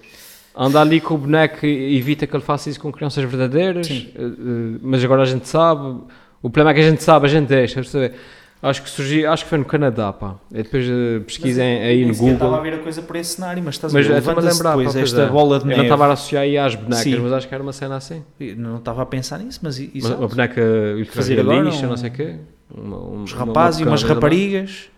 Anda 0.57 0.81
ali 0.81 1.01
com 1.01 1.15
o 1.15 1.19
boneco 1.19 1.67
evita 1.67 2.27
que 2.27 2.35
ele 2.35 2.43
faça 2.43 2.71
isso 2.71 2.81
com 2.81 2.91
crianças 2.91 3.23
verdadeiras, 3.25 3.87
Sim. 3.89 4.11
eh, 4.15 4.23
eh, 4.23 4.79
mas 4.83 5.05
agora 5.05 5.23
a 5.23 5.27
gente 5.27 5.47
sabe. 5.47 6.01
O 6.47 6.51
problema 6.51 6.71
é 6.71 6.75
que 6.75 6.81
a 6.87 6.91
gente 6.91 7.03
sabe, 7.03 7.27
a 7.27 7.29
gente 7.29 7.49
deixa. 7.49 7.83
ver? 7.83 8.15
Acho 8.63 8.83
que 8.83 8.89
surgiu, 8.89 9.31
acho 9.31 9.45
que 9.45 9.51
foi 9.51 9.59
no 9.59 9.65
Canadá, 9.65 10.13
pá. 10.13 10.37
E 10.51 10.63
depois 10.63 10.87
eh, 10.89 11.21
pesquisem 11.27 11.83
aí 11.83 11.99
Nem 11.99 12.07
no 12.09 12.15
sequer 12.15 12.33
Estava 12.35 12.55
a 12.55 12.57
Google. 12.59 12.71
ver 12.73 12.79
a 12.81 12.83
coisa 12.83 13.03
por 13.03 13.17
esse 13.17 13.35
cenário, 13.35 13.63
mas 13.63 13.75
estás 13.75 13.93
Mas 13.93 14.07
a 14.07 14.09
ver? 14.09 14.29
eu 14.31 14.35
lembrar, 14.41 14.71
pá, 14.73 14.77
depois 14.79 14.93
pois 14.95 14.97
esta 14.97 15.23
é. 15.23 15.27
bola 15.29 15.59
de 15.59 15.65
Eu 15.65 15.69
neve. 15.69 15.79
não 15.79 15.85
estava 15.85 16.07
a 16.07 16.13
associar 16.13 16.43
aí 16.43 16.57
às 16.57 16.75
bonecas, 16.75 16.99
Sim. 17.03 17.19
mas 17.19 17.33
acho 17.33 17.49
que 17.49 17.55
era 17.55 17.63
uma 17.63 17.73
cena 17.73 17.97
assim. 17.97 18.25
Eu 18.41 18.57
Não 18.57 18.77
estava 18.79 19.03
a 19.03 19.07
pensar 19.07 19.39
nisso, 19.41 19.61
mas 19.63 19.79
exato. 19.79 20.17
uma 20.21 20.29
boneca 20.29 20.63
Fazer 21.11 21.41
agora 21.41 21.57
ultra-realista, 21.59 21.87
um- 21.87 21.91
não 21.91 21.97
sei 21.97 22.09
o 22.11 22.13
quê. 22.13 22.37
Uma, 22.75 22.97
um- 22.99 23.25
uma 23.25 23.37
rapazes 23.37 23.81
e 23.81 23.85
umas 23.85 24.03
raparigas 24.03 24.89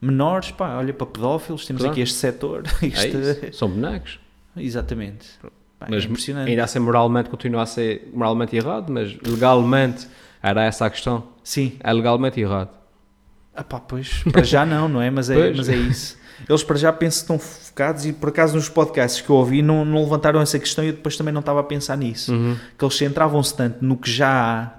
menores, 0.00 0.50
pá, 0.50 0.76
olha 0.76 0.92
para 0.92 1.06
pedófilos, 1.06 1.64
temos 1.66 1.80
Claro. 1.82 1.92
aqui 1.92 2.02
este 2.02 2.16
setor. 2.16 2.62
É 2.82 2.86
Isto- 2.86 3.18
isso, 3.46 3.58
São 3.58 3.68
bonecos. 3.70 4.18
Exatamente. 4.56 5.26
Pá, 5.78 5.86
Mas 5.88 6.04
é 6.04 6.06
impressionante. 6.06 6.50
Ainda 6.50 6.64
assim, 6.64 6.78
moralmente 6.78 7.30
continua 7.30 7.62
a 7.62 7.66
ser 7.66 8.10
moralmente 8.12 8.54
errado, 8.54 8.90
mas 8.92 9.16
legalmente 9.26 10.06
era 10.42 10.64
essa 10.64 10.86
a 10.86 10.90
questão. 10.90 11.24
Sim, 11.44 11.72
É 11.80 11.92
legalmente 11.92 12.40
errado. 12.40 12.70
Ah 13.54 13.62
pá, 13.62 13.78
pois, 13.78 14.22
para 14.32 14.42
já 14.42 14.64
não, 14.64 14.88
não 14.88 15.00
é? 15.02 15.10
Mas 15.10 15.28
é, 15.30 15.34
Pois. 15.34 15.56
mas 15.56 15.68
é 15.68 15.76
isso. 15.76 16.16
Eles 16.48 16.64
para 16.64 16.76
já 16.76 16.92
penso 16.92 17.18
que 17.18 17.22
estão 17.32 17.38
focados 17.38 18.06
e 18.06 18.12
por 18.12 18.30
acaso 18.30 18.56
nos 18.56 18.68
podcasts 18.68 19.20
que 19.20 19.30
eu 19.30 19.36
ouvi 19.36 19.60
não, 19.62 19.84
não 19.84 20.00
levantaram 20.02 20.40
essa 20.40 20.58
questão 20.58 20.82
e 20.82 20.88
eu 20.88 20.92
depois 20.94 21.16
também 21.16 21.32
não 21.32 21.40
estava 21.40 21.60
a 21.60 21.62
pensar 21.62 21.96
nisso. 21.96 22.32
Uhum. 22.32 22.56
Que 22.78 22.84
eles 22.84 22.96
centravam-se 22.96 23.54
tanto 23.54 23.84
no 23.84 23.96
que 23.96 24.10
já 24.10 24.28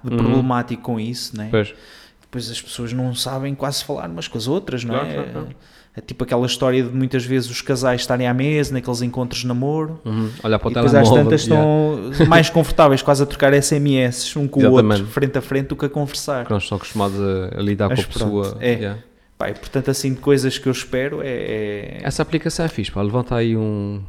há 0.03 0.07
de 0.07 0.11
Uhum. 0.11 0.17
problemático 0.17 0.81
com 0.81 0.99
isso, 0.99 1.37
né? 1.37 1.47
Pois. 1.51 1.73
depois 2.21 2.49
as 2.49 2.59
pessoas 2.61 2.91
não 2.91 3.13
sabem 3.13 3.53
quase 3.53 3.83
falar 3.83 4.09
umas 4.09 4.27
com 4.27 4.37
as 4.39 4.47
outras, 4.47 4.83
não 4.83 4.95
Claro, 4.95 5.09
é? 5.09 5.13
claro, 5.13 5.29
claro. 5.31 5.49
É 5.95 6.01
tipo 6.01 6.23
aquela 6.23 6.45
história 6.45 6.81
de 6.81 6.89
muitas 6.89 7.23
vezes 7.23 7.49
os 7.51 7.61
casais 7.61 8.01
estarem 8.01 8.27
à 8.27 8.33
mesa, 8.33 8.73
naqueles 8.73 9.03
encontros 9.03 9.41
de 9.41 9.47
namoro. 9.47 9.99
Uhum. 10.03 10.29
Olhar 10.43 10.57
para 10.57 10.67
o 10.67 10.71
E 10.71 10.73
depois 10.73 10.95
às 10.95 11.09
tantas 11.09 11.45
yeah. 11.45 12.09
estão 12.11 12.25
mais 12.27 12.49
confortáveis 12.49 13.03
quase 13.03 13.21
a 13.21 13.25
trocar 13.27 13.53
SMS 13.53 14.35
um 14.35 14.47
com 14.47 14.59
o 14.59 14.63
Exatamente. 14.63 15.01
outro, 15.01 15.13
frente 15.13 15.37
a 15.37 15.41
frente, 15.41 15.67
do 15.67 15.75
que 15.75 15.85
a 15.85 15.89
conversar. 15.89 16.45
Que 16.45 16.51
não 16.51 16.57
estão 16.57 16.77
acostumados 16.77 17.15
a, 17.19 17.61
lidar 17.61 17.89
Mas 17.89 17.99
com 17.99 18.09
a 18.09 18.13
pessoa. 18.13 18.49
pronto, 18.49 18.63
é. 18.63 18.73
yeah. 18.73 18.99
Portanto, 19.37 19.91
assim, 19.91 20.13
de 20.13 20.19
coisas 20.19 20.57
que 20.57 20.67
eu 20.67 20.71
espero 20.71 21.21
é. 21.21 21.27
é- 21.27 21.99
Essa 22.03 22.21
aplicação 22.21 22.65
é 22.65 22.69
fixe, 22.69 22.91
pá. 22.91 23.01
Levanta 23.01 23.35
aí 23.35 23.55
um. 23.57 24.01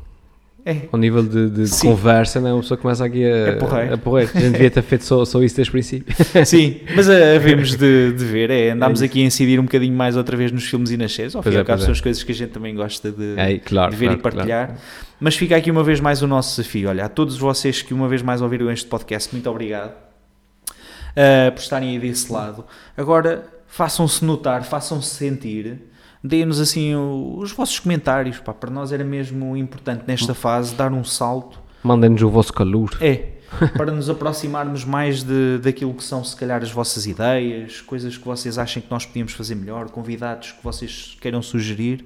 É 0.67 0.89
Ao 0.91 0.99
nível 0.99 1.23
de, 1.23 1.51
de 1.51 1.67
Sim. 1.69 1.89
conversa, 1.89 2.41
né? 2.41 2.53
uma 2.53 2.63
pessoa 2.63 2.79
começa 2.79 3.05
aqui 3.05 3.25
a, 3.25 3.29
É 3.29 3.53
porreiro. 3.53 3.95
a 3.95 3.99
porrer. 3.99 4.31
A 4.35 4.41
gente 4.41 4.53
devia 4.53 4.71
ter 4.71 4.83
feito 4.83 5.05
só, 5.05 5.25
só 5.25 5.43
isso 5.43 5.55
desde 5.57 5.71
o 5.71 5.73
princípio. 5.73 6.15
Sim, 6.47 6.81
mas 6.97 7.09
a- 7.09 7.13
havemos 7.37 7.77
de, 7.77 8.13
de 8.13 8.25
ver, 8.25 8.51
é, 8.51 8.71
andámos 8.71 9.03
É 9.03 9.05
aqui 9.05 9.23
a 9.23 9.27
incidir 9.27 9.61
um 9.61 9.65
bocadinho 9.65 9.95
mais 9.95 10.17
outra 10.17 10.37
vez 10.37 10.51
nos 10.51 10.65
filmes 10.65 10.91
e 10.91 10.97
nas 10.97 11.13
séries, 11.15 11.35
ao 11.35 11.43
fim 11.43 11.51
e 11.51 11.57
é, 11.57 11.59
ao 11.59 11.65
cabo 11.65 11.81
são 11.81 11.91
é. 11.91 11.93
as 11.93 12.01
coisas 12.01 12.23
que 12.23 12.33
a 12.33 12.35
gente 12.35 12.51
também 12.51 12.75
gosta 12.75 13.11
de, 13.13 13.35
É, 13.37 13.59
claro, 13.59 13.91
de 13.93 13.97
ver 13.99 14.07
claro, 14.07 14.19
e 14.19 14.23
partilhar. 14.23 14.77
Mas 15.21 15.37
fica 15.37 15.57
aqui 15.57 15.71
uma 15.71 15.85
vez 15.85 16.01
mais 16.01 16.23
o 16.23 16.27
nosso 16.27 16.57
desafio. 16.57 16.89
Olha, 16.89 17.05
a 17.05 17.09
todos 17.09 17.37
vocês 17.37 17.83
que 17.83 17.93
uma 17.95 18.09
vez 18.09 18.23
mais 18.23 18.41
ouviram 18.43 18.71
este 18.71 18.87
podcast, 18.87 19.33
muito 19.35 19.49
obrigado 19.51 19.91
uh, 19.91 21.53
por 21.53 21.61
estarem 21.61 21.91
aí 21.91 21.99
desse 21.99 22.33
lado. 22.33 22.65
Agora, 22.97 23.45
façam-se 23.67 24.25
notar, 24.25 24.65
façam-se 24.65 25.15
sentir, 25.15 25.79
deem-nos 26.25 26.59
assim 26.59 26.95
os 26.95 27.53
vossos 27.53 27.79
comentários, 27.79 28.39
pá, 28.39 28.55
para 28.55 28.71
nós 28.71 28.91
era 28.91 29.05
mesmo 29.05 29.55
importante 29.57 30.05
nesta 30.07 30.33
fase 30.35 30.75
dar 30.75 30.91
um 30.93 31.05
salto, 31.05 31.61
Mandem-nos 31.83 32.23
o 32.23 32.31
vosso 32.31 32.53
calor. 32.53 32.97
é, 33.01 33.35
para 33.77 33.93
nos 33.93 34.09
aproximarmos 34.09 34.85
mais 34.85 35.23
de, 35.23 35.59
daquilo 35.59 35.93
que 35.95 36.03
são 36.03 36.25
se 36.25 36.35
calhar 36.35 36.63
as 36.63 36.71
vossas 36.73 37.07
ideias, 37.07 37.81
coisas 37.83 38.17
que 38.17 38.25
vocês 38.25 38.57
achem 38.59 38.83
que 38.83 38.91
nós 38.91 39.05
podíamos 39.05 39.35
fazer 39.35 39.55
melhor, 39.55 39.91
convidados 39.91 40.53
que 40.53 40.65
vocês 40.65 41.17
queiram 41.21 41.43
sugerir, 41.43 42.05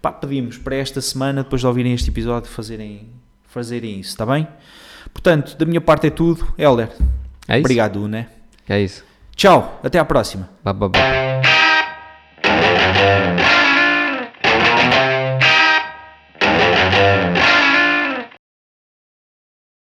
pá, 0.00 0.12
pedimos 0.12 0.56
para 0.56 0.76
esta 0.76 1.00
semana, 1.00 1.42
depois 1.42 1.60
de 1.60 1.66
ouvirem 1.66 1.92
este 1.92 2.08
episódio, 2.08 2.48
fazerem, 2.48 3.08
fazerem 3.48 3.98
isso, 3.98 4.10
está 4.10 4.24
bem? 4.24 4.46
Portanto, 5.12 5.56
da 5.56 5.66
minha 5.66 5.80
parte 5.80 6.06
é 6.06 6.10
tudo, 6.10 6.46
Helder, 6.56 6.90
É 7.48 7.58
obrigado, 7.58 8.06
né? 8.06 8.28
É 8.68 8.80
isso. 8.80 9.04
Tchau, 9.34 9.80
até 9.82 9.98
à 9.98 10.04
próxima. 10.04 10.48
Bye. 10.64 11.35